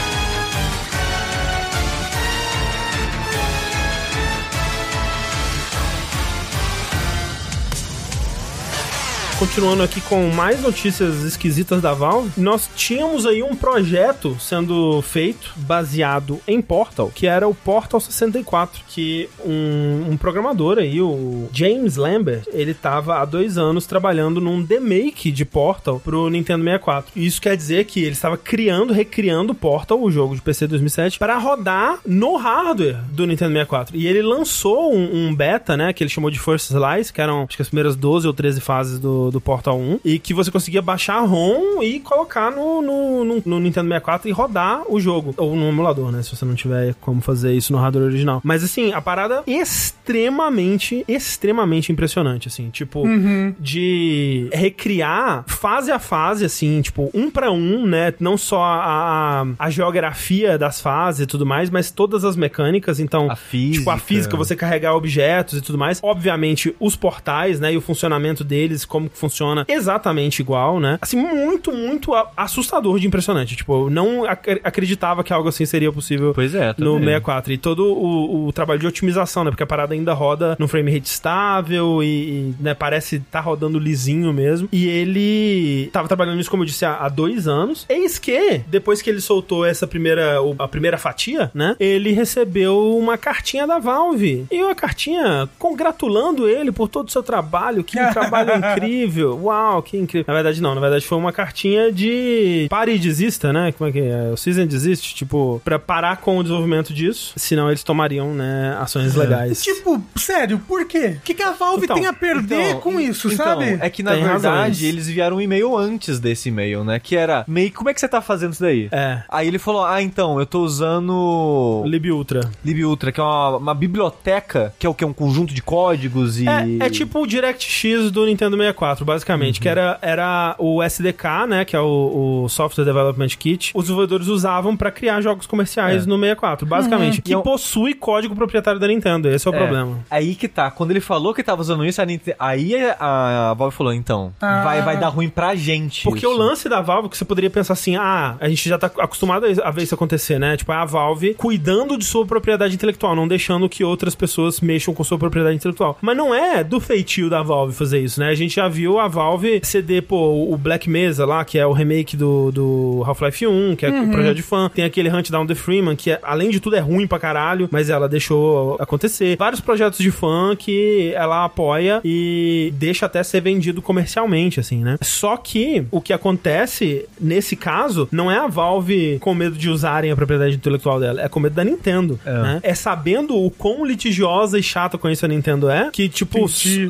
[9.43, 15.51] Continuando aqui com mais notícias esquisitas da Valve, nós tínhamos aí um projeto sendo feito
[15.57, 21.97] baseado em Portal, que era o Portal 64, que um, um programador aí, o James
[21.97, 27.11] Lambert, ele tava há dois anos trabalhando num remake de Portal pro Nintendo 64.
[27.13, 31.37] Isso quer dizer que ele estava criando, recriando Portal, o jogo de PC 2007, para
[31.37, 33.97] rodar no hardware do Nintendo 64.
[33.97, 37.43] E ele lançou um, um beta, né, que ele chamou de First Slice, que eram
[37.43, 40.49] acho que as primeiras 12 ou 13 fases do, do Portal 1, e que você
[40.51, 44.99] conseguia baixar a ROM e colocar no, no, no, no Nintendo 64 e rodar o
[44.99, 45.33] jogo.
[45.37, 48.39] Ou no emulador, né, se você não tiver como fazer isso no hardware original.
[48.43, 53.53] Mas assim, a parada extremamente, extremamente impressionante, assim, tipo, Uhum.
[53.59, 58.13] de recriar fase a fase, assim, tipo, um pra um, né?
[58.19, 62.99] Não só a, a, geografia das fases e tudo mais, mas todas as mecânicas.
[62.99, 63.79] Então, A física.
[63.79, 65.99] tipo, a física, você carregar objetos e tudo mais.
[66.03, 67.73] Obviamente, os portais, né?
[67.73, 70.97] E o funcionamento deles, como que funciona exatamente igual, né?
[71.01, 73.55] Assim, muito, muito assustador de impressionante.
[73.55, 77.05] Tipo, eu não ac- acreditava que algo assim seria possível Pois é, no também.
[77.13, 77.53] 64.
[77.53, 79.49] E todo o, o trabalho de otimização, né?
[79.51, 83.79] Porque a parada ainda roda num frame rate estável e, e, né, parece tá rodando
[83.79, 84.67] lisinho mesmo.
[84.71, 87.85] E ele tava trabalhando nisso, como eu disse, há, há dois anos.
[87.87, 91.75] Eis que, depois que ele soltou essa primeira, a primeira fatia, né?
[91.79, 94.45] Ele recebeu uma cartinha da Valve.
[94.51, 97.83] E uma cartinha congratulando ele por todo o seu trabalho.
[97.83, 99.02] Que trabalho incrível.
[99.41, 100.25] Uau, que incrível.
[100.27, 100.73] Na verdade, não.
[100.75, 103.71] Na verdade, foi uma cartinha de pare e desista, né?
[103.71, 104.31] Como é que é?
[104.31, 107.33] O Season desiste, tipo, pra parar com o desenvolvimento disso.
[107.35, 109.61] Senão eles tomariam, né, ações legais.
[109.63, 111.15] Tipo, sério, por quê?
[111.17, 113.77] O que, que a Valve Então, tem a perder Então, com isso, então, sabe?
[113.81, 114.83] É que na Tem verdade razões.
[114.83, 116.99] eles enviaram um e-mail antes desse e-mail, né?
[116.99, 117.71] Que era meio.
[117.71, 118.87] Como é que você tá fazendo isso daí?
[118.91, 119.23] É.
[119.29, 122.49] Aí ele falou: Ah, então, eu tô usando Lib Ultra.
[122.63, 125.03] LibUltra, que é uma, uma biblioteca, que é o que?
[125.03, 126.47] Um conjunto de códigos e.
[126.47, 131.65] É, é tipo o DirectX do Nintendo 64, basicamente, que era, era o SDK, né,
[131.65, 136.09] que é o, o Software Development Kit, os desenvolvedores usavam pra criar jogos comerciais É.
[136.09, 139.57] no 64, basicamente, que E é possui código proprietário da Nintendo, esse é o É,
[139.57, 139.99] problema.
[140.09, 140.69] Aí que tá.
[140.71, 144.33] Quando ele falou que tava usando isso, a Ninte- aí a, a Valve falou: então,
[144.41, 144.63] Ah.
[144.63, 146.03] vai, vai dar ruim pra gente.
[146.03, 146.29] Porque isso.
[146.33, 149.45] o lance da Valve, que você poderia pensar assim, ah, a gente já tá acostumado
[149.63, 150.57] a ver isso acontecer, né?
[150.57, 154.93] Tipo, é a Valve cuidando de sua propriedade intelectual, não deixando que outras pessoas mexam
[154.93, 155.97] com sua propriedade intelectual.
[156.01, 158.29] Mas não é do feitio da Valve fazer isso, né?
[158.29, 161.71] A gente já viu a Valve ceder, pô, o Black Mesa lá, que é o
[161.73, 164.69] remake do, do Half-Life 1, que é o projeto de fã.
[164.73, 167.67] Tem aquele Hunt Down the Freeman, que é- além de tudo é ruim pra caralho,
[167.71, 169.35] mas ela deixou acontecer.
[169.37, 174.97] Vários projetos de fã que ela apoia e deixa até ser vendido comercialmente, assim, né?
[175.01, 180.11] Só que o que acontece nesse caso não é a Valve com medo de usarem
[180.11, 182.31] a propriedade intelectual dela, é com medo da Nintendo, É.
[182.41, 182.59] né?
[182.63, 186.47] É sabendo o quão litigiosa e chata com isso a Nintendo é, que, tipo,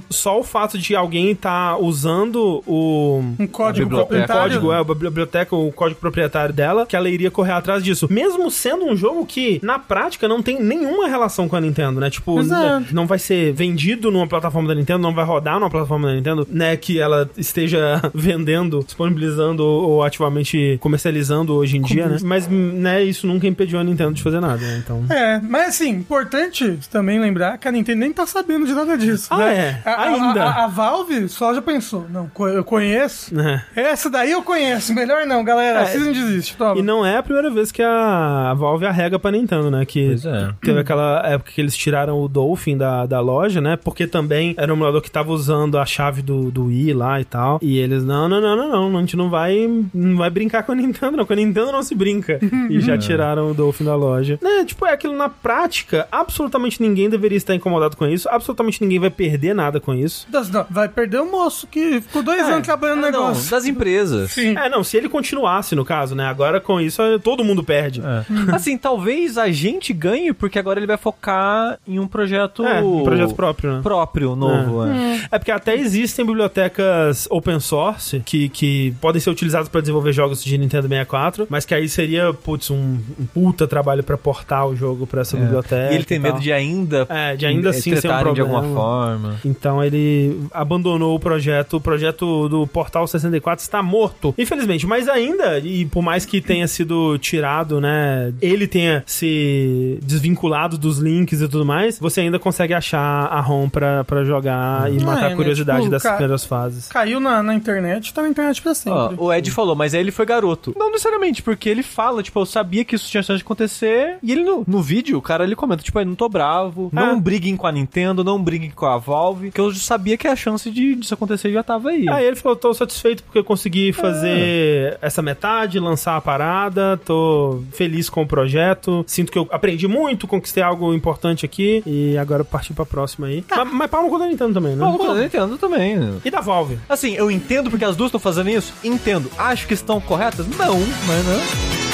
[0.10, 4.42] só o fato de alguém tá usando o Um código proprietário.
[4.62, 8.08] código, é, a biblioteca, o código proprietário dela, que ela iria correr atrás disso.
[8.10, 12.10] Mesmo sendo um jogo que, na prática, não tem nenhuma relação com a Nintendo, né?
[12.10, 12.94] Tipo, Exato.
[12.94, 16.48] não vai ser vendido numa plataforma da Nintendo, não vai rodar numa plataforma da Nintendo,
[16.50, 16.76] né?
[16.78, 22.18] Que ela esteja vendendo, disponibilizando ou, ativamente comercializando hoje em dia, né?
[22.24, 24.82] Mas, né, isso nunca impediu a Nintendo de fazer nada, né?
[24.84, 25.04] Então.
[25.10, 29.28] É, mas assim, importante também lembrar que a Nintendo nem tá sabendo de nada disso.
[29.30, 29.56] Ah, né?
[29.86, 29.90] é?
[29.90, 30.44] A, a- Ainda.
[30.44, 32.06] A, a Valve só já pensou.
[32.10, 33.34] Não, eu conheço.
[33.34, 33.64] né?
[33.76, 34.94] Essa daí eu conheço.
[34.94, 35.82] Melhor não, galera.
[35.82, 35.86] É.
[35.86, 36.80] Vocês não desistem, toma.
[36.80, 39.86] E não é a primeira vez que a Valve arrega pra Nintendo, né?
[39.86, 40.50] Que Pois é.
[40.62, 43.76] teve aquela época que eles tiraram o Dolphin da, da loja, né?
[43.78, 47.26] Porque também era um emulador que tava usando a chave do, do Wii lá e
[47.26, 47.60] tal.
[47.62, 48.98] E eles, não, não, não, não, não.
[48.98, 51.26] A gente não vai, não vai brincar com a Nintendo, não.
[51.26, 52.40] Com a Nintendo não se brinca.
[52.70, 54.38] e já tiraram o Dolphin da loja.
[54.42, 54.64] Né?
[54.66, 56.08] Tipo, é aquilo na prática.
[56.12, 58.30] Absolutamente ninguém deveria estar incomodado com isso.
[58.30, 60.28] Absolutamente ninguém vai perder nada com isso.
[60.32, 62.52] Não, vai perder o moço que ficou dois É.
[62.52, 63.50] anos trabalhando no não, negócio.
[63.52, 64.32] das empresas.
[64.32, 64.56] Sim.
[64.58, 66.26] É, não, se ele continuasse, no caso, né?
[66.26, 68.02] Agora com isso, todo mundo perde.
[68.02, 68.56] É.
[68.56, 72.66] Assim, talvez a gente ganhe, porque agora ele vai focar em um projeto.
[72.66, 73.80] É, um projeto próprio, né?
[73.82, 74.86] próprio, novo.
[74.86, 75.22] é.
[75.32, 80.44] É porque até existem bibliotecas open source que, que podem ser utilizadas para desenvolver jogos
[80.44, 84.76] de Nintendo 64, mas que aí seria, putz, um, um puta trabalho para portar o
[84.76, 85.92] jogo para essa biblioteca.
[85.92, 87.06] E ele tem e medo de ainda.
[87.10, 88.60] É, de ainda assim ser um tretarem de problema.
[88.60, 89.36] alguma forma.
[89.46, 91.53] Então ele abandonou o projeto.
[91.72, 94.34] O projeto do Portal 64 está morto.
[94.38, 98.34] Infelizmente, mas ainda, e por mais que tenha sido tirado, né?
[98.42, 103.70] Ele tenha se desvinculado dos links e tudo mais, você ainda consegue achar a ROM
[103.70, 105.34] pra, pra jogar e É, matar né?
[105.34, 106.88] a curiosidade Tipo, dessas ca- primeiras fases.
[106.90, 109.16] Caiu na, na internet, tá na internet pra Ó, sempre.
[109.18, 110.74] o Ed falou, mas aí ele foi garoto.
[110.78, 114.18] Não necessariamente, porque ele fala, tipo, eu sabia que isso tinha chance de acontecer.
[114.22, 117.12] E ele no, no vídeo, o cara ele comenta, tipo, eu não tô bravo, não
[117.14, 117.16] Ah.
[117.16, 120.70] briguem com a Nintendo, não briguem com a Valve, que eu sabia que a chance
[120.70, 122.08] de, disso acontecer você já tava aí.
[122.10, 127.62] Aí ele falou, tô satisfeito porque eu consegui fazer essa metade, lançar a parada, tô
[127.72, 132.44] feliz com o projeto, sinto que eu aprendi muito, conquistei algo importante aqui e agora
[132.44, 133.44] parti pra próxima aí.
[133.50, 134.78] Mas, mas pau no cu da Nintendo também, né?
[134.78, 135.98] Não, eu entendo também.
[135.98, 136.14] né?
[136.24, 136.80] E da Valve?
[136.88, 138.74] Assim, eu entendo porque as duas estão fazendo isso?
[138.84, 139.30] Entendo.
[139.38, 140.48] Acho que estão corretas?
[140.48, 141.93] Não, mas não.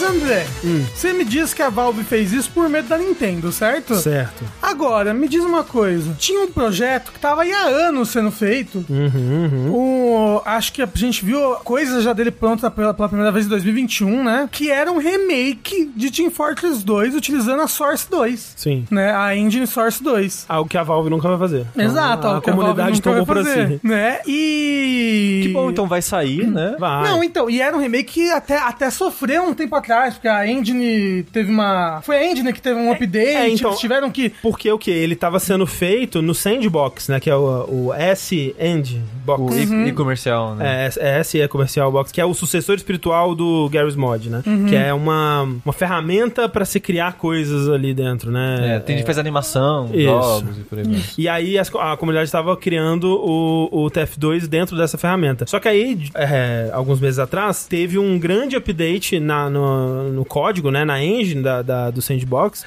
[0.00, 0.46] Mas, André,
[0.94, 3.96] você me diz que a Valve fez isso por medo da Nintendo, certo?
[3.96, 4.44] Certo.
[4.62, 6.14] Agora, me diz uma coisa.
[6.18, 8.84] Tinha um projeto que tava aí há anos sendo feito.
[8.88, 13.46] Uhum, O, acho que a gente viu coisa já dele pronta pela, pela primeira vez
[13.46, 14.48] em 2021, né?
[14.52, 18.52] Que era um remake de Team Fortress 2 utilizando a Source 2.
[18.56, 18.86] Sim.
[18.90, 19.12] Né?
[19.12, 20.46] A engine Source 2.
[20.48, 21.66] Algo que a Valve nunca vai fazer.
[21.76, 23.80] Exato, a, algo a que a Valve comunidade nunca tomou vai pra fazer, si.
[23.86, 24.20] Né?
[24.26, 25.40] E.
[25.42, 26.76] Que bom, então vai sair, né?
[26.78, 27.02] Vai.
[27.08, 30.46] Não, então, e era um remake que até, até sofreu um tempo atrás, porque a
[30.46, 32.00] engine teve uma.
[32.02, 34.30] Foi a engine que teve um update, é, então- eles tiveram que.
[34.42, 34.90] Porque o que?
[34.90, 37.20] Ele tava sendo feito no Sandbox, né?
[37.20, 39.56] Que é o, o S-End O Box.
[39.56, 40.86] e, e comercial, né?
[40.86, 44.42] É, é, S é Comercial Box, que é o sucessor espiritual do Garry's Mod, né?
[44.68, 48.76] Que é uma, uma ferramenta pra se criar coisas ali dentro, né?
[48.76, 50.02] É, tem gente que faz animação, Isso.
[50.04, 51.00] jogos e por aí vai.
[51.16, 55.46] E aí as a comunidade estava criando o, o TF2 dentro dessa ferramenta.
[55.46, 59.77] Só que aí, é, alguns meses atrás, teve um grande update na, no,
[60.12, 60.84] no código, né?
[60.84, 62.64] Na engine da, da- do Sandbox,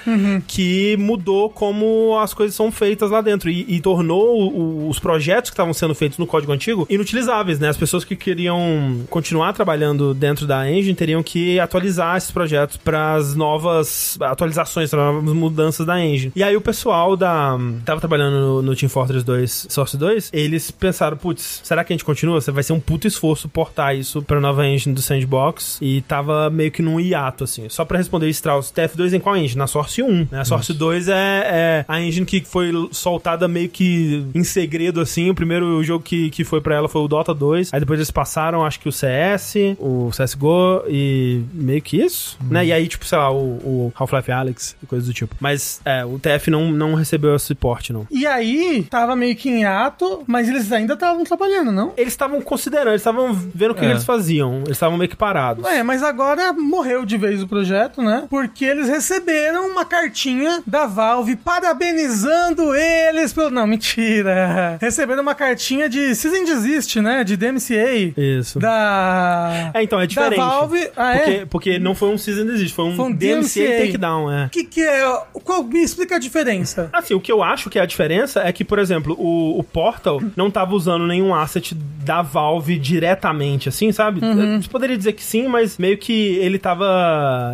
[0.47, 3.49] que mudou como as coisas são feitas lá dentro.
[3.49, 7.69] E, e tornou o- os projetos que estavam sendo feitos no código antigo inutilizáveis, né?
[7.69, 13.15] As pessoas que queriam continuar trabalhando dentro da engine teriam que atualizar esses projetos para
[13.15, 16.31] as novas atualizações, para novas mudanças da engine.
[16.35, 20.71] E aí o pessoal da tava trabalhando no, no Team Fortress 2 Source 2, eles
[20.71, 22.39] pensaram, putz, será que a gente continua?
[22.39, 26.49] Você vai ser um puto esforço portar isso para nova engine do Sandbox e tava
[26.49, 27.67] meio que num hiato assim.
[27.69, 29.57] Só para responder Strauss, TF2 em qual engine?
[29.57, 30.39] Na Source 1, né?
[30.41, 35.29] A Source 2 é, é a engine que foi soltada meio que em segredo assim.
[35.29, 37.73] O primeiro jogo que, que foi para ela foi o Dota 2.
[37.73, 42.65] Aí depois eles passaram, acho que o CS, o CSGO e meio que isso, né?
[42.65, 45.35] E aí, tipo, sei lá, o, o Half-Life Alyx e coisas do tipo.
[45.39, 48.07] Mas, é, o TF não, não recebeu esse porte, não.
[48.11, 51.93] E aí, tava meio que em ato, mas eles ainda estavam trabalhando, não?
[51.97, 53.89] Eles estavam considerando, eles estavam vendo o que É.
[53.91, 54.57] eles faziam.
[54.65, 55.65] Eles estavam meio que parados.
[55.65, 58.25] É, mas agora morreu de vez o projeto, né?
[58.29, 63.49] Porque eles receberam uma cartinha da Valve parabenizando eles pelo.
[63.49, 64.77] Não, mentira.
[64.81, 67.23] Receberam uma cartinha de Season Desist, né?
[67.23, 68.13] De DMCA.
[68.17, 68.59] Isso.
[68.59, 69.71] Da.
[69.73, 70.37] É, então, é diferente.
[70.37, 70.89] Da Valve.
[70.95, 71.45] Ah, porque, é?
[71.45, 73.85] porque não foi um Season Desist, foi um, Foi um DMCA, DMCA.
[73.85, 74.45] Takedown, é.
[74.45, 75.01] O que, que é.
[75.43, 76.89] Qual, me explica a diferença.
[76.91, 79.63] Assim, o que eu acho que é a diferença é que, por exemplo, o, o
[79.63, 84.23] Portal não tava usando nenhum asset da Valve diretamente, assim, sabe?
[84.23, 84.55] Uhum.
[84.55, 86.80] Eu poderia dizer que sim, mas meio que ele tava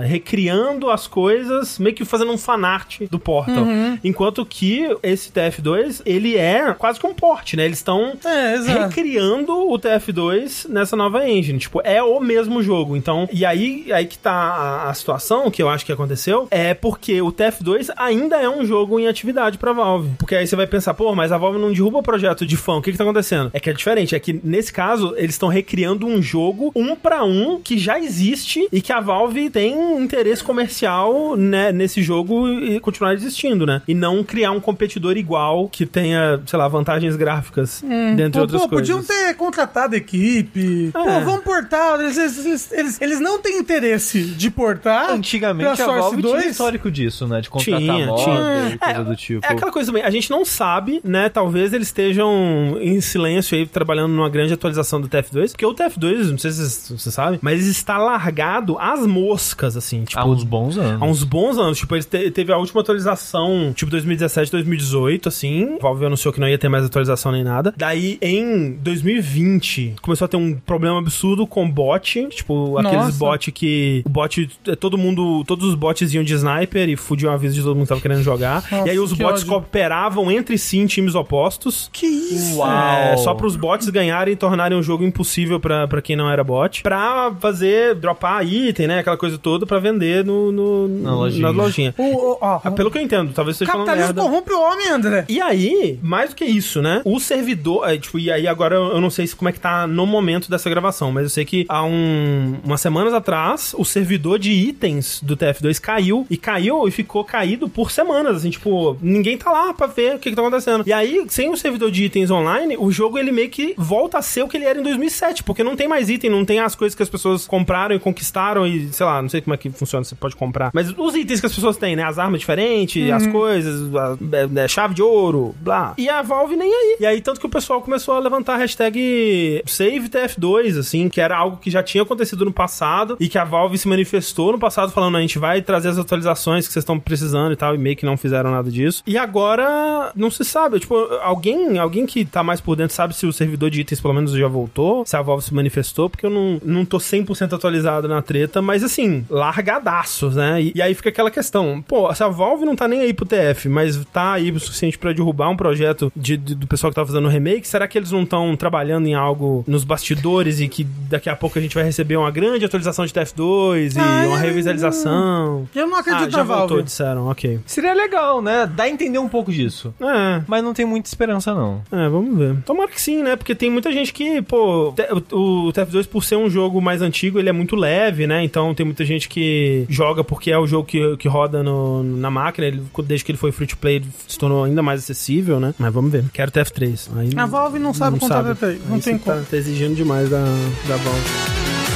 [0.03, 3.63] recriando as coisas, meio que fazendo um fanart do Portal.
[3.63, 3.97] Uhum.
[4.03, 7.65] Enquanto que esse TF2, ele é quase que um port, né?
[7.65, 11.59] Eles estão É, recriando o TF2 nessa nova engine.
[11.59, 12.95] Tipo, é o mesmo jogo.
[12.95, 16.73] Então, e aí, aí que tá a, a situação, que eu acho que aconteceu, é
[16.73, 20.11] porque o TF2 ainda é um jogo em atividade pra Valve.
[20.17, 22.75] Porque aí você vai pensar, pô, mas a Valve não derruba o projeto de fã.
[22.77, 23.49] O que que tá acontecendo?
[23.53, 24.15] É que é diferente.
[24.15, 28.67] É que, nesse caso, eles estão recriando um jogo um pra um que já existe
[28.71, 29.16] e que a Valve
[29.51, 33.81] tem um interesse comercial né, nesse jogo e continuar existindo, né?
[33.87, 37.83] E não criar um competidor igual que tenha, sei lá, vantagens gráficas,
[38.15, 38.87] dentre Pô, outras pô, coisas.
[38.95, 40.89] podiam ter contratado a equipe.
[40.93, 41.21] Pô, É.
[41.21, 41.99] vamos portar.
[41.99, 45.11] Eles, eles, eles, eles não têm interesse de portar.
[45.11, 46.39] Antigamente pra a Source Valve 2?
[46.41, 47.41] tinha histórico disso, né?
[47.41, 48.69] De contratar Tinha, mod tinha.
[48.73, 49.45] e coisa É, do tipo.
[49.45, 51.29] É aquela coisa também, a gente não sabe, né?
[51.29, 56.31] Talvez eles estejam em silêncio aí, trabalhando numa grande atualização do TF2, porque o TF2,
[56.31, 60.19] não sei se você sabe, mas está largado às moscas, assim, tipo.
[60.19, 61.01] Há uns bons anos.
[61.01, 65.77] Há uns bons anos, tipo, ele te- teve a última atualização, tipo, 2017, 2018, assim.
[65.81, 67.73] Valve anunciou que não ia ter mais atualização nem nada.
[67.77, 72.27] Daí, em 2020, começou a ter um problema absurdo com bot.
[72.29, 73.17] Tipo, aqueles Nossa.
[73.17, 74.03] bot que.
[74.05, 74.49] O bot.
[74.67, 75.43] é, Todo mundo.
[75.45, 78.01] Todos os bots iam de sniper e fudiam a vida de todo mundo que tava
[78.01, 78.63] querendo jogar.
[78.71, 79.47] Nossa, e aí os bots ódio.
[79.47, 81.89] cooperavam entre si em times opostos.
[81.91, 82.57] Que isso?
[82.57, 82.69] Uau.
[82.69, 86.43] É, só para os bots ganharem e tornarem o jogo impossível pra quem não era
[86.43, 86.83] bot.
[86.83, 88.96] Pra fazer, dropar item, né?
[88.99, 91.41] Aquela coisa toda pra vender no, no, Na lojinha.
[91.43, 91.95] na lojinha.
[91.97, 94.29] O, o, ó, Ah, Pelo que eu entendo, talvez o esteja falando capitalismo merda.
[94.29, 95.25] corrompe o homem, André.
[95.29, 97.01] E aí, mais do que isso, né?
[97.05, 97.89] O servidor.
[97.89, 100.49] é, tipo, e aí agora eu não sei se como é que tá no momento
[100.49, 105.19] dessa gravação, mas eu sei que há um, umas semanas atrás, o servidor de itens
[105.21, 106.25] do TF2 caiu.
[106.29, 108.37] E caiu e ficou caído por semanas.
[108.37, 110.83] Assim, tipo, ninguém tá lá pra ver o que, que tá acontecendo.
[110.87, 114.21] E aí, sem o servidor de itens online, o jogo ele meio que volta a
[114.21, 115.43] ser o que ele era em 2007.
[115.43, 118.65] Porque não tem mais item, não tem as coisas que as pessoas compraram e conquistaram
[118.65, 120.71] e sei lá, não sei como é que funciona, você pode comprar.
[120.73, 122.03] Mas os itens que as pessoas têm, né?
[122.03, 125.93] As armas diferentes, as coisas, a, é, é, chave de ouro, blá.
[125.97, 126.97] E a Valve nem aí.
[126.99, 131.37] E aí, tanto que o pessoal começou a levantar a hashtag SaveTF2, assim, que era
[131.37, 134.91] algo que já tinha acontecido no passado e que a Valve se manifestou no passado
[134.91, 137.95] falando, a gente vai trazer as atualizações que vocês estão precisando e tal, e meio
[137.95, 139.03] que não fizeram nada disso.
[139.05, 143.25] E agora, não se sabe, tipo, alguém, alguém que tá mais por dentro sabe se
[143.25, 146.29] o servidor de itens pelo menos já voltou, se a Valve se manifestou, porque eu
[146.29, 150.61] não, não tô 100% atualizado na treta, mas assim, largadaços, né?
[150.61, 153.25] E, e, aí fica aquela questão, pô, se a Valve não tá nem aí pro
[153.25, 156.95] TF, mas tá aí o suficiente para derrubar um projeto de, de, do pessoal que
[156.95, 160.67] tá fazendo o remake, será que eles não estão trabalhando em algo nos bastidores e
[160.67, 164.27] que daqui a pouco a gente vai receber uma grande atualização de TF2 e ah,
[164.27, 165.67] uma revisualização?
[165.73, 166.83] Eu não acredito ah, já na voltou, Valve.
[166.83, 167.59] disseram, ok.
[167.65, 168.69] Seria legal, né?
[168.75, 169.93] Dá a entender um pouco disso.
[170.01, 170.41] É.
[170.45, 171.81] Mas não tem muita esperança, não.
[171.89, 172.57] É, vamos ver.
[172.65, 173.37] Tomara que sim, né?
[173.37, 174.89] Porque tem muita gente que, pô,
[175.31, 178.43] o TF2 por ser um jogo mais antigo, ele é muito leve, né?
[178.43, 182.29] Então tem muita gente que joga porque é o jogo que, que roda no, na
[182.29, 182.67] máquina.
[182.67, 185.73] Ele, desde que ele foi free to play, ele se tornou ainda mais acessível, né?
[185.77, 186.25] Mas vamos ver.
[186.33, 187.09] Quero TF3.
[187.17, 188.79] Aí, a Valve não sabe contar TF3.
[188.89, 189.37] Não tem como.
[189.37, 190.43] Tá, tá exigindo demais da,
[190.87, 191.86] da Valve.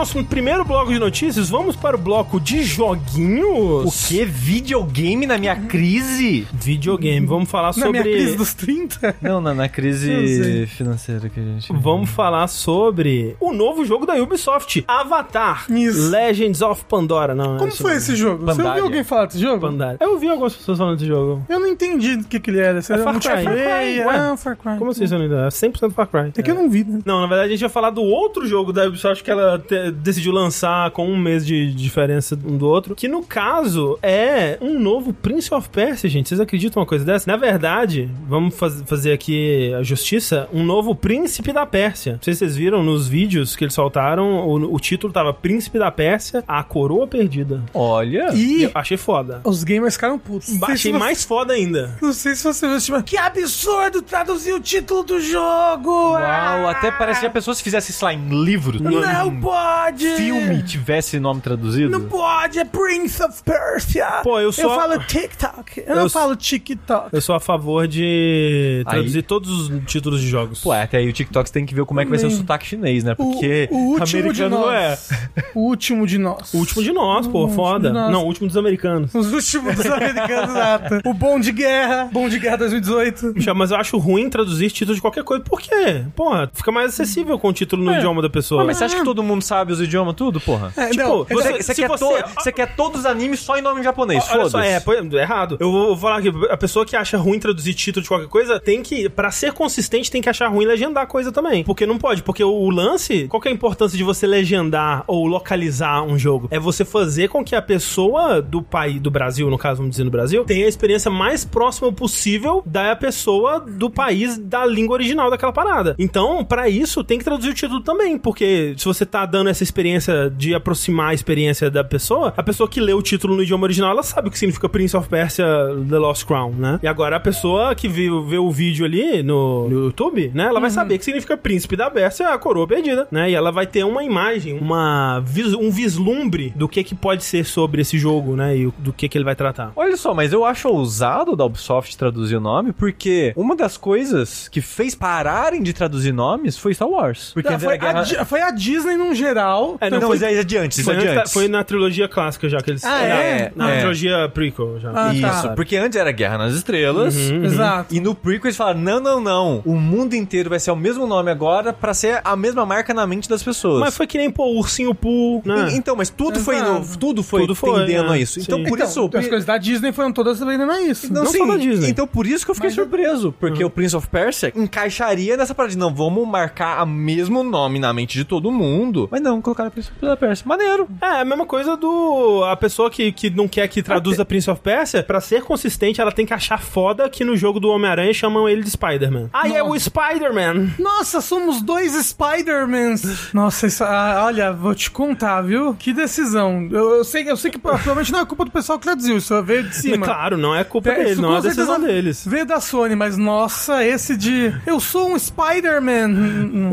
[0.00, 1.50] Nosso primeiro bloco de notícias.
[1.50, 3.84] Vamos para o bloco de joguinhos.
[3.84, 4.24] O que?
[4.24, 6.48] Videogame na minha crise?
[6.54, 7.26] Videogame.
[7.26, 7.98] Vamos falar na sobre.
[7.98, 9.16] Na minha crise dos 30?
[9.20, 11.70] Não, na, na crise financeira que a gente.
[11.74, 16.10] Vamos falar sobre o novo jogo da Ubisoft: Avatar Isso.
[16.10, 17.34] Legends of Pandora.
[17.34, 18.38] Não, Como foi esse jogo?
[18.38, 18.62] Pandaria.
[18.62, 19.60] Você ouviu alguém falar desse jogo?
[19.60, 19.98] Pandaria.
[20.00, 21.44] Eu ouvi algumas pessoas falando desse jogo.
[21.46, 22.80] Eu não entendi o que, que ele era.
[22.80, 23.28] Você é Far Cry.
[23.28, 24.00] Far Cry.
[24.08, 24.78] Ah, Far Cry.
[24.78, 25.44] Como assim você não entendeu?
[25.44, 26.32] É 100% Far Cry.
[26.38, 27.00] É que eu não vi, né?
[27.04, 30.32] Não, na verdade a gente ia falar do outro jogo da Ubisoft que ela decidiu
[30.32, 35.12] lançar com um mês de diferença um do outro, que no caso é um novo
[35.12, 36.28] Prince of Persia, gente.
[36.28, 37.30] Vocês acreditam uma coisa dessa?
[37.30, 42.12] Na verdade, vamos faz fazer aqui a justiça, um novo Príncipe da Pérsia.
[42.12, 45.78] Não sei se vocês viram nos vídeos que eles soltaram, o, o título tava Príncipe
[45.78, 47.62] da Pérsia, a coroa perdida.
[47.74, 48.30] Olha!
[48.34, 49.40] E eu achei foda.
[49.44, 50.60] Os gamers ficaram putos.
[50.62, 51.96] Achei mais foda ainda.
[52.00, 56.12] Não sei se você viu, tipo, que absurdo traduzir o título do jogo!
[56.12, 56.70] Uau, ah!
[56.70, 58.82] até parece que a pessoa se fizesse isso lá em livro.
[58.82, 59.79] Não, não pode!
[60.16, 61.90] Filme filme tivesse nome traduzido?
[61.90, 64.20] Não pode, é Prince of Persia.
[64.22, 64.64] Pô, eu sou.
[64.64, 65.80] Eu falo TikTok.
[65.80, 67.08] Eu, eu não falo TikTok.
[67.12, 69.22] Eu sou a favor de traduzir aí...
[69.22, 70.60] todos os títulos de jogos.
[70.60, 72.66] Pô, até aí o TikTok tem que ver como é que vai ser o sotaque
[72.66, 73.14] chinês, né?
[73.14, 75.10] Porque o, o último de nós.
[75.10, 75.30] é.
[75.54, 76.54] O último de nós.
[76.54, 77.92] O último de nós, pô, o foda.
[77.92, 78.12] Nós.
[78.12, 79.14] Não, o último dos americanos.
[79.14, 81.00] Os últimos dos americanos, exato.
[81.04, 83.34] O Bom de Guerra, Bom de Guerra 2018.
[83.54, 85.42] Mas eu acho ruim traduzir título de qualquer coisa.
[85.44, 86.04] Por quê?
[86.14, 87.98] Porra, fica mais acessível com o título no é.
[87.98, 88.64] idioma da pessoa.
[88.64, 90.72] mas você acha que todo mundo sabe os idiomas tudo, porra?
[90.76, 92.24] É, tipo, não, você, você, quer você...
[92.34, 94.24] você quer todos os animes só em nome japonês.
[94.24, 95.56] Só, é, é errado.
[95.60, 98.82] Eu vou falar aqui, a pessoa que acha ruim traduzir título de qualquer coisa tem
[98.82, 101.64] que, para ser consistente, tem que achar ruim legendar coisa também.
[101.64, 105.26] Porque não pode, porque o lance, qual que é a importância de você legendar ou
[105.26, 106.48] localizar um jogo?
[106.50, 110.04] É você fazer com que a pessoa do país, do Brasil, no caso, vamos dizer
[110.04, 115.30] no Brasil, tenha a experiência mais próxima possível da pessoa do país da língua original
[115.30, 115.94] daquela parada.
[115.98, 119.59] Então, para isso, tem que traduzir o título também, porque se você tá dando essa
[119.64, 123.64] experiência de aproximar a experiência da pessoa, a pessoa que lê o título no idioma
[123.64, 125.46] original, ela sabe o que significa Prince of Persia
[125.88, 126.80] The Lost Crown, né?
[126.82, 130.44] E agora a pessoa que vê, vê o vídeo ali no, no YouTube, né?
[130.44, 130.60] Ela uhum.
[130.60, 133.30] vai saber que significa Príncipe da Pérsia, a coroa perdida, né?
[133.30, 135.22] E ela vai ter uma imagem, uma
[135.58, 138.56] um vislumbre do que que pode ser sobre esse jogo, né?
[138.56, 139.72] E do que que ele vai tratar.
[139.76, 144.48] Olha só, mas eu acho ousado da Ubisoft traduzir o nome, porque uma das coisas
[144.48, 147.30] que fez pararem de traduzir nomes foi Star Wars.
[147.32, 148.00] Porque não, foi, a guerra...
[148.00, 149.39] a, foi a Disney num geral.
[149.80, 151.32] É, não, não foi, é de antes, foi, antes.
[151.32, 152.84] foi na trilogia clássica já que eles.
[152.84, 153.52] Ah, é?
[153.54, 153.78] Na, é.
[153.78, 154.92] trilogia prequel já.
[154.94, 155.54] Ah, Isso, tá.
[155.54, 157.16] porque antes era Guerra nas Estrelas.
[157.16, 157.44] Uhum, uhum.
[157.44, 157.94] Exato.
[157.94, 159.62] E no prequel eles falaram: não, não, não.
[159.64, 163.06] O mundo inteiro vai ser o mesmo nome agora pra ser a mesma marca na
[163.06, 163.80] mente das pessoas.
[163.80, 165.42] Mas foi que nem, pô, Ursinho Poo.
[165.44, 165.70] Né?
[165.72, 168.16] E, então, mas tudo foi, no, tudo foi tudo foi, tendendo é.
[168.16, 168.40] a isso.
[168.40, 168.64] Então, Sim.
[168.64, 169.10] por então, isso.
[169.14, 171.12] As coisas da Disney foram todas tendendo a isso.
[171.12, 171.90] Não, não sim, só da Disney.
[171.90, 173.34] Então, por isso que eu fiquei mas surpreso.
[173.38, 173.68] Porque uhum.
[173.68, 177.92] o Prince of Persia encaixaria nessa parada de não, vamos marcar o mesmo nome na
[177.92, 179.08] mente de todo mundo.
[179.10, 180.44] Mas não, colocaram Príncipe da Pérsia.
[180.48, 180.88] Maneiro.
[181.02, 182.42] É, a mesma coisa do.
[182.44, 186.10] A pessoa que, que não quer que traduza Prince of Persia, pra ser consistente, ela
[186.12, 189.28] tem que achar foda que no jogo do Homem-Aranha chamam ele de Spider-Man.
[189.32, 190.70] Ah, e é o Spider-Man!
[190.78, 193.32] Nossa, somos dois Spider-Mans.
[193.34, 195.74] Nossa, isso, ah, olha, vou te contar, viu?
[195.74, 196.68] Que decisão.
[196.70, 199.42] Eu, eu sei, eu sei que provavelmente não é culpa do pessoal que traduziu, isso
[199.42, 200.06] veio de cima.
[200.06, 202.24] Claro, não é culpa É, dele, isso não é a certeza decisão deles.
[202.26, 206.10] Veio da Sony, mas nossa, esse de eu sou um Spider-Man.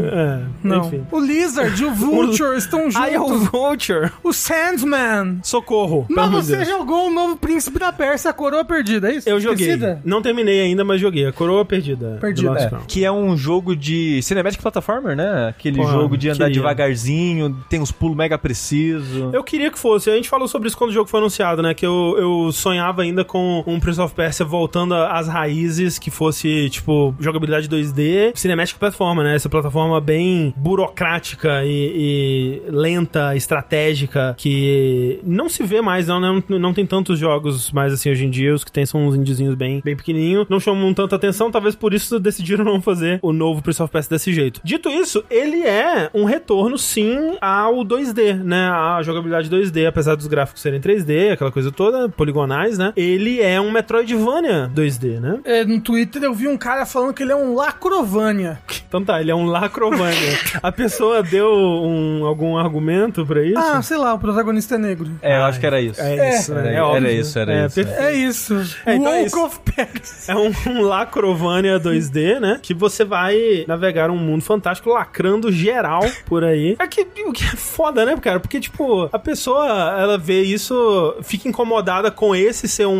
[0.04, 0.86] É, Não.
[0.88, 1.06] enfim.
[1.12, 2.96] O Lizard o Vulture estão juntos.
[2.96, 4.12] Ah, é o Vulture.
[4.24, 5.40] O Sandman.
[5.44, 6.06] Socorro.
[6.10, 6.68] Mas você Deus.
[6.68, 9.30] jogou o novo Príncipe da Pérsia, a coroa perdida, é isso?
[9.30, 9.68] Eu joguei.
[9.68, 10.02] Esquecida?
[10.04, 11.26] Não terminei ainda, mas joguei.
[11.26, 12.18] A coroa perdida.
[12.20, 12.72] Perdida, é.
[12.88, 15.48] Que é um jogo de cinematic platformer, né?
[15.50, 16.54] Aquele Porra, jogo de andar queria.
[16.62, 19.34] devagarzinho, tem uns pulos mega precisos.
[19.34, 20.10] Eu queria que fosse.
[20.10, 21.74] A gente falou sobre isso quando o jogo foi anunciado, né?
[21.74, 26.70] Que eu, eu sonhava ainda com um Prince of Persia voltando às raízes, que fosse,
[26.70, 29.36] tipo, jogabilidade 2D, Cinematic Platformer, né?
[29.36, 32.37] Essa plataforma bem burocrática e, e
[32.68, 36.20] lenta, estratégica, que não se vê mais, não?
[36.20, 38.54] Não, não tem tantos jogos mais assim hoje em dia.
[38.54, 40.48] Os que tem são uns indiezinhos bem, bem pequenininhos.
[40.50, 44.10] Não chamam tanta atenção, talvez por isso decidiram não fazer o novo Prince of Persia
[44.10, 44.62] desse jeito.
[44.64, 48.70] Dito isso, ele é um retorno, sim, ao 2D, né?
[48.70, 52.94] A jogabilidade 2D, apesar dos gráficos serem 3D, aquela coisa toda, poligonais, né?
[52.96, 55.40] Ele é um Metroidvania 2D, né?
[55.44, 58.60] É, no Twitter eu vi um cara falando que ele é um Lacrovania.
[58.88, 60.38] Então tá, ele é um Lacrovania.
[60.62, 63.58] A pessoa deu um, algum argumento pra isso?
[63.58, 65.10] Ah, sei lá, o protagonista é negro.
[65.22, 66.00] É, eu acho que era isso.
[66.02, 66.60] É isso, né?
[66.62, 67.12] Era- É era óbvio.
[67.12, 68.02] isso, era isso, perfeito.
[68.02, 68.76] É isso.
[68.86, 69.44] É, então é isso.
[69.46, 70.30] of Paris.
[70.30, 72.60] É um, um Lacrovania 2D, né?
[72.62, 76.76] Que você vai navegar um mundo fantástico lacrando geral por aí.
[76.80, 78.40] É que, o que é foda, né, cara?
[78.40, 79.66] Porque, tipo, a pessoa,
[80.00, 82.92] ela vê isso, fica incomodada com esse ser um,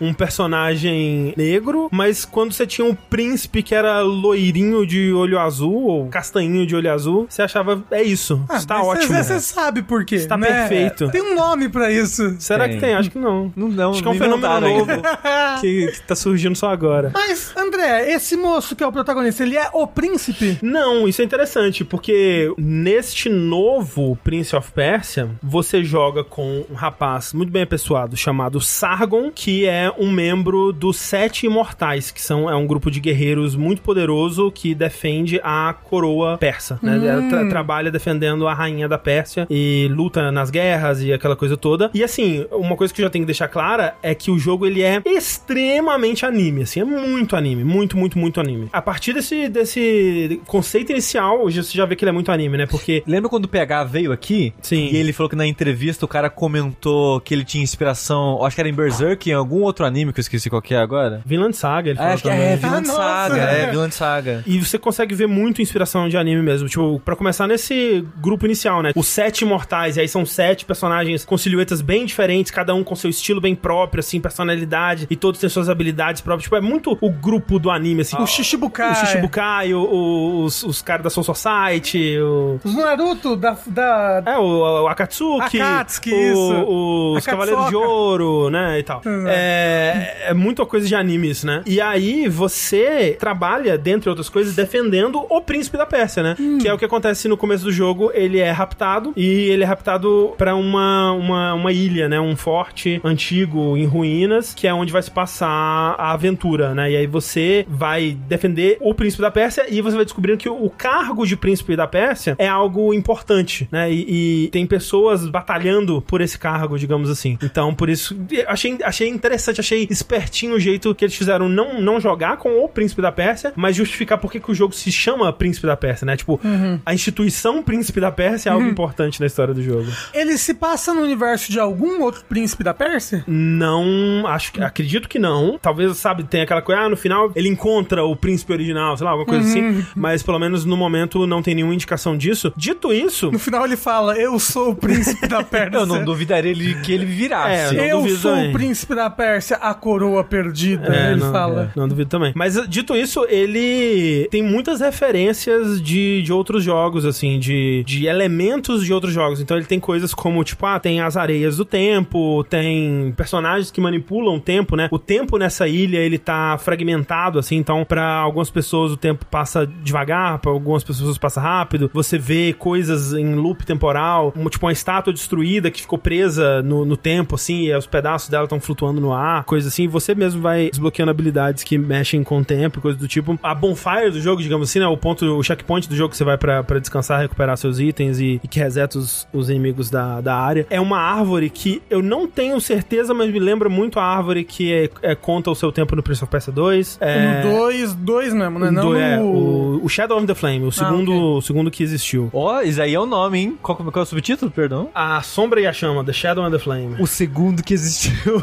[0.00, 5.38] um, um personagem negro, mas quando você tinha um príncipe que era loirinho de olho
[5.38, 9.14] azul, ou castanhinho de olho azul, você achava, é isso, está Ah, mas ótimo.
[9.14, 10.16] Você você sabe por quê.
[10.16, 10.46] Está né?
[10.46, 11.10] perfeito.
[11.10, 12.36] Tem um nome pra isso.
[12.38, 12.74] Será Tem.
[12.74, 12.94] que tem?
[12.94, 13.52] Acho que não.
[13.54, 15.02] Não, não, Acho que é um fenômeno inventaram novo
[15.60, 17.10] que, que tá surgindo só agora.
[17.14, 20.58] Mas, André, esse moço que é o protagonista, ele é o príncipe?
[20.62, 27.32] Não, isso é interessante, porque neste novo Prince of Persia, você joga com um rapaz
[27.32, 32.54] muito bem apessoado chamado Sargon, que é um membro dos Sete Imortais, que são, é
[32.54, 36.98] um grupo de guerreiros muito poderoso que defende a coroa persa, né?
[37.06, 41.56] Ela tra- trabalha defendendo a rainha da Pérsia e luta nas guerras e aquela coisa
[41.56, 41.90] toda.
[41.94, 44.66] E assim, uma coisa que eu já tenho que deixar clara é que o jogo
[44.66, 48.68] ele é extremamente anime, assim, é muito anime, muito, muito, muito anime.
[48.72, 52.56] A partir desse, desse conceito inicial, hoje você já vê que ele é muito anime,
[52.58, 52.66] né?
[52.66, 54.52] Porque Lembra quando o PH veio aqui?
[54.60, 54.88] Sim.
[54.92, 58.60] E ele falou que na entrevista o cara comentou que ele tinha inspiração, acho que
[58.60, 61.22] era em Berserk, em algum outro anime que eu esqueci qual que é agora.
[61.24, 62.44] Vinland Saga, ele Ah, falou acho que também.
[62.46, 63.62] é Vinland Ah, nossa, Saga, é.
[63.62, 64.42] é Vinland Saga.
[64.46, 66.68] E você consegue ver muito inspiração de anime mesmo.
[66.68, 68.92] Tipo, pra começar nesse grupo inicial, né?
[68.94, 69.96] Os sete imortais.
[69.96, 73.54] E aí são sete personagens com silhuetas bem diferentes, cada um com seu estilo bem
[73.54, 75.06] próprio, assim, personalidade.
[75.10, 76.44] E todos têm suas habilidades próprias.
[76.44, 78.16] Tipo, é muito o grupo do anime, assim.
[78.18, 78.92] O Shishibukai.
[78.92, 82.58] O Shishibukai, o- o- os, os caras da Soul Society, o...
[82.64, 83.56] Os Naruto da...
[83.66, 84.22] da...
[84.26, 85.60] É, o, o Akatsuki.
[85.60, 87.14] Akatsuki, o-.
[87.16, 87.24] Os.
[87.24, 89.00] Cavaleiros de Ouro, né, e tal.
[89.04, 89.26] Exato.
[89.28, 91.62] É, é muita coisa de anime isso, né?
[91.66, 96.36] E aí você trabalha, dentre outras coisas, defendendo o príncipe da Pérsia, né?
[96.38, 96.58] Hum.
[96.58, 98.10] Que é o que acontece no começo do jogo.
[98.14, 102.20] Ele é raptado e ele é raptado pra uma, uma, uma ilha, né?
[102.20, 106.90] Um forte antigo em ruínas, que é onde vai se passar a aventura, né?
[106.90, 110.68] E aí você vai defender o príncipe da Pérsia e você vai descobrindo que o,
[110.68, 113.90] cargo de príncipe da Pérsia é algo importante, né?
[113.90, 117.38] E, e tem pessoas batalhando por esse cargo, digamos assim.
[117.42, 118.16] Então, por isso,
[118.46, 122.68] achei, achei interessante, achei espertinho o jeito que eles fizeram não, não jogar com o
[122.68, 126.04] príncipe da Pérsia, mas justificar por que que o jogo se chama Príncipe da Pérsia,
[126.04, 126.16] né?
[126.16, 126.40] Tipo,
[126.84, 129.86] a instituição Príncipe da Pérsia é algo importante na história do jogo.
[130.12, 133.22] Ele se passa no universo de algum outro príncipe da Pérsia?
[133.28, 135.56] Não, acho que acredito que não.
[135.62, 139.12] Talvez, sabe, tenha aquela coisa, ah, no final ele encontra o príncipe original, sei lá,
[139.12, 139.84] alguma coisa assim.
[139.94, 142.52] Mas pelo menos no momento não tem nenhuma indicação disso.
[142.56, 145.78] Dito isso, No final ele fala, eu sou o príncipe da Pérsia.
[145.78, 147.76] Eu não duvidaria ele, que ele virasse.
[147.78, 148.50] É, Eu duvido sou também.
[148.50, 151.70] o príncipe da Pérsia, a coroa perdida, É, ele não, fala.
[151.74, 152.32] é, não duvido também.
[152.34, 158.84] Mas dito isso, ele tem muitas referências de, de outros jogos, assim, de, de elementos
[158.84, 159.40] de outros jogos.
[159.40, 163.80] Então ele tem coisas como, tipo, ah, tem as areias do tempo, tem personagens que
[163.80, 164.88] manipulam o tempo, né?
[164.90, 169.66] O tempo nessa ilha, ele tá fragmentado, assim, então pra algumas pessoas o tempo passa
[169.66, 171.90] devagar, pra algumas pessoas passa rápido.
[171.94, 176.84] Você vê coisas em loop temporal, uma, tipo uma estátua destruída que ficou presa no,
[176.84, 179.88] no tempo, assim, e os pedaços dela estão flutuando no ar, coisa assim.
[179.88, 183.38] Você mesmo vai desbloqueando habilidades que mexem com o tempo, coisa do tipo.
[183.42, 184.86] A bonfire do jogo, digamos assim, né?
[184.86, 188.20] O ponto, o checkpoint do jogo que você vai pra descansar, recuperar seus os itens
[188.20, 190.66] e, e que reseta os, os inimigos da, da área.
[190.70, 194.72] É uma árvore que eu não tenho certeza, mas me lembra muito a árvore que
[194.72, 196.98] é, é, conta o seu tempo no Prince of Persia 2.
[197.00, 198.70] É, No 2, 2 mesmo, né?
[198.70, 198.96] Não do- no...
[198.98, 201.38] é, o, o Shadow of the Flame, o segundo, ok.
[201.38, 202.30] o segundo que existiu.
[202.32, 203.58] Ó, isso aí é o nome, hein?
[203.62, 204.88] Qual, qual é o subtítulo, perdão?
[204.94, 206.96] A Sombra e a Chama, The Shadow and the Flame.
[207.00, 208.42] O segundo que existiu.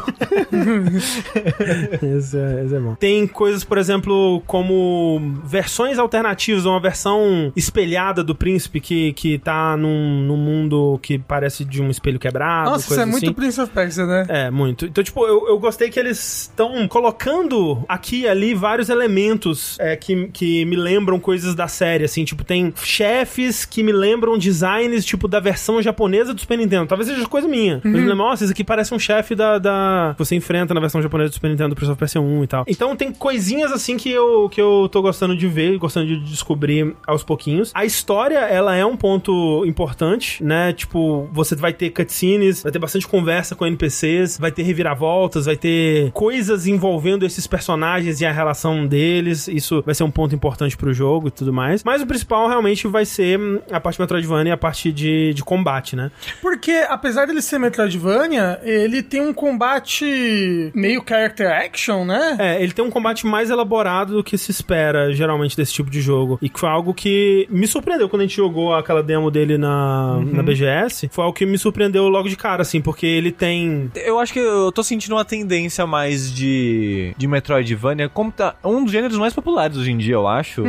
[2.16, 2.94] esse, é, esse é bom.
[2.96, 9.76] Tem coisas, por exemplo, como versões alternativas, uma versão espelhada do príncipe que, que tá
[9.76, 12.70] num, num mundo que parece de um espelho quebrado.
[12.70, 13.32] Nossa, isso é muito assim.
[13.32, 14.26] Prince of Persia, né?
[14.28, 14.86] É, muito.
[14.86, 19.94] Então, tipo, eu, eu gostei que eles estão colocando aqui e ali vários elementos é,
[19.94, 22.24] que, que me lembram coisas da série, assim.
[22.24, 26.88] Tipo, tem chefes que me lembram designs, tipo, da versão japonesa do Super Nintendo.
[26.88, 27.80] Talvez seja coisa minha.
[27.84, 30.16] Mas me lembra, nossa, isso aqui parece um chefe da, da...
[30.18, 32.64] você enfrenta na versão japonesa do Super Nintendo do Prince of Persia 1 e tal.
[32.66, 36.96] Então, tem coisinhas, assim, que eu, que eu tô gostando de ver, gostando de descobrir
[37.06, 37.70] aos pouquinhos.
[37.72, 39.35] A história, ela é um ponto
[39.66, 40.72] importante, né?
[40.72, 45.56] Tipo, você vai ter cutscenes, vai ter bastante conversa com NPCs, vai ter reviravoltas, vai
[45.56, 49.48] ter coisas envolvendo esses personagens e a relação deles.
[49.48, 51.82] Isso vai ser um ponto importante pro jogo e tudo mais.
[51.84, 55.44] Mas o principal realmente vai ser hum, a parte Metroidvania e a parte de, de
[55.44, 56.10] combate, né?
[56.40, 62.36] Porque, apesar dele ser Metroidvania, ele tem um combate meio character action, né?
[62.38, 66.00] É, ele tem um combate mais elaborado do que se espera, geralmente, desse tipo de
[66.00, 66.38] jogo.
[66.42, 70.42] E foi algo que me surpreendeu quando a gente jogou aquela demo dele na, na
[70.42, 71.08] BGS.
[71.10, 73.90] Foi algo que me surpreendeu logo de cara, assim, porque ele tem.
[73.94, 78.82] Eu acho que eu tô sentindo uma tendência mais de, de Metroidvania, como tá um
[78.84, 80.62] dos gêneros mais populares hoje em dia, eu acho.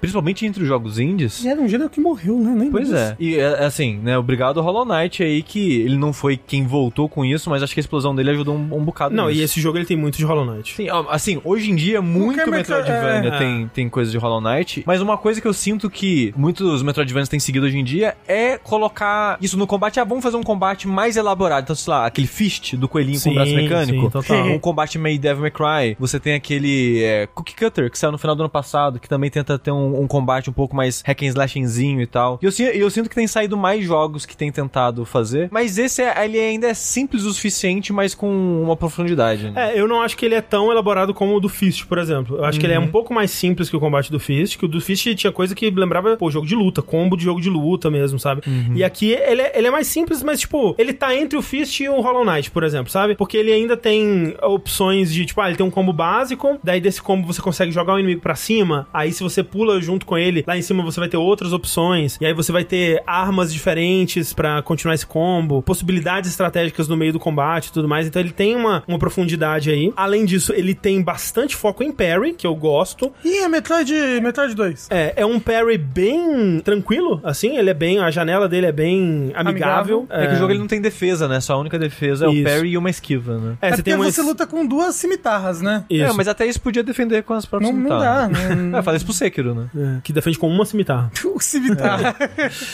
[0.00, 1.44] Principalmente entre os jogos indies.
[1.44, 2.52] E era um gênero que morreu, né?
[2.56, 3.16] Nem Pois é.
[3.18, 7.08] E é, assim, né, obrigado ao Hollow Knight aí, que ele não foi quem voltou
[7.08, 9.40] com isso, mas acho que a explosão dele ajudou um, um bocado Não, nisso.
[9.40, 10.74] e esse jogo ele tem muito de Hollow Knight.
[10.74, 13.38] Sim, assim, hoje em dia muito Metro- Metroidvania é.
[13.38, 17.28] tem, tem coisa de Hollow Knight, mas uma coisa que eu sinto que muitos Metroidvanias
[17.28, 20.00] têm seguido hoje em dia é colocar isso no combate.
[20.00, 21.64] Ah, vamos fazer um combate mais elaborado.
[21.64, 24.22] Então, sei lá, aquele fist do coelhinho Sim, com braço mecânico.
[24.22, 25.96] sim, um combate meio Devil May Cry.
[25.98, 29.30] Você tem aquele é, Cookie Cutter, que saiu no final do ano passado, que também
[29.30, 32.38] tenta ter um, um combate um pouco mais hack and slashingzinho e tal.
[32.42, 36.02] E eu, eu sinto que tem saído mais jogos que tem tentado fazer, mas esse
[36.02, 39.50] é, ele ainda é simples o suficiente, mas com uma profundidade.
[39.50, 39.72] né?
[39.74, 42.36] É, eu não acho que ele é tão elaborado como o do Fist, por exemplo.
[42.36, 42.86] Eu acho que ele é Uhum.
[42.86, 45.54] um pouco mais simples que o combate do Fist, que o do Fist tinha coisa
[45.54, 48.42] que lembrava, pô, jogo de luta, combo de jogo de luta mesmo, sabe?
[48.46, 48.74] Uhum.
[48.74, 51.80] E aqui ele é, ele é mais simples, mas, tipo, ele tá entre o Fist
[51.80, 53.14] e o Hollow Knight, por exemplo, sabe?
[53.14, 57.02] Porque ele ainda tem opções de, tipo, ah, ele tem um combo básico, daí desse
[57.02, 60.44] combo você consegue jogar o inimigo pra cima, aí se você pula junto com ele,
[60.46, 64.32] lá em cima você vai ter outras opções, e aí você vai ter armas diferentes
[64.32, 68.32] pra continuar esse combo, possibilidades estratégicas no meio do combate e tudo mais, então ele
[68.32, 69.92] tem uma, uma profundidade aí.
[69.96, 73.12] Além disso, ele tem bastante foco em parry, que eu gosto.
[73.24, 74.88] Ih, é Metroid, Metroid 2.
[74.90, 79.32] É, é um parry bem tranquilo, assim, ele é bem, a janela dele é bem
[79.34, 80.00] amigável.
[80.00, 80.06] Amigável.
[80.10, 81.40] É que o jogo ele não tem defesa, né?
[81.40, 82.40] Só a única defesa é Isso.
[82.40, 83.56] o parry e uma esquiva, né?
[83.62, 84.10] É, É, você porque tem uma...
[84.10, 85.84] você luta com duas cimitarras, né?
[85.88, 86.04] Isso.
[86.04, 88.56] É, mas até isso podia defender com as próprias Não, não dá, cimitarras.
[88.58, 89.66] não- É, fala isso pro Sekiro, né?
[89.76, 91.10] É, que defende com uma cimitarra.
[91.30, 92.14] O cimitarra.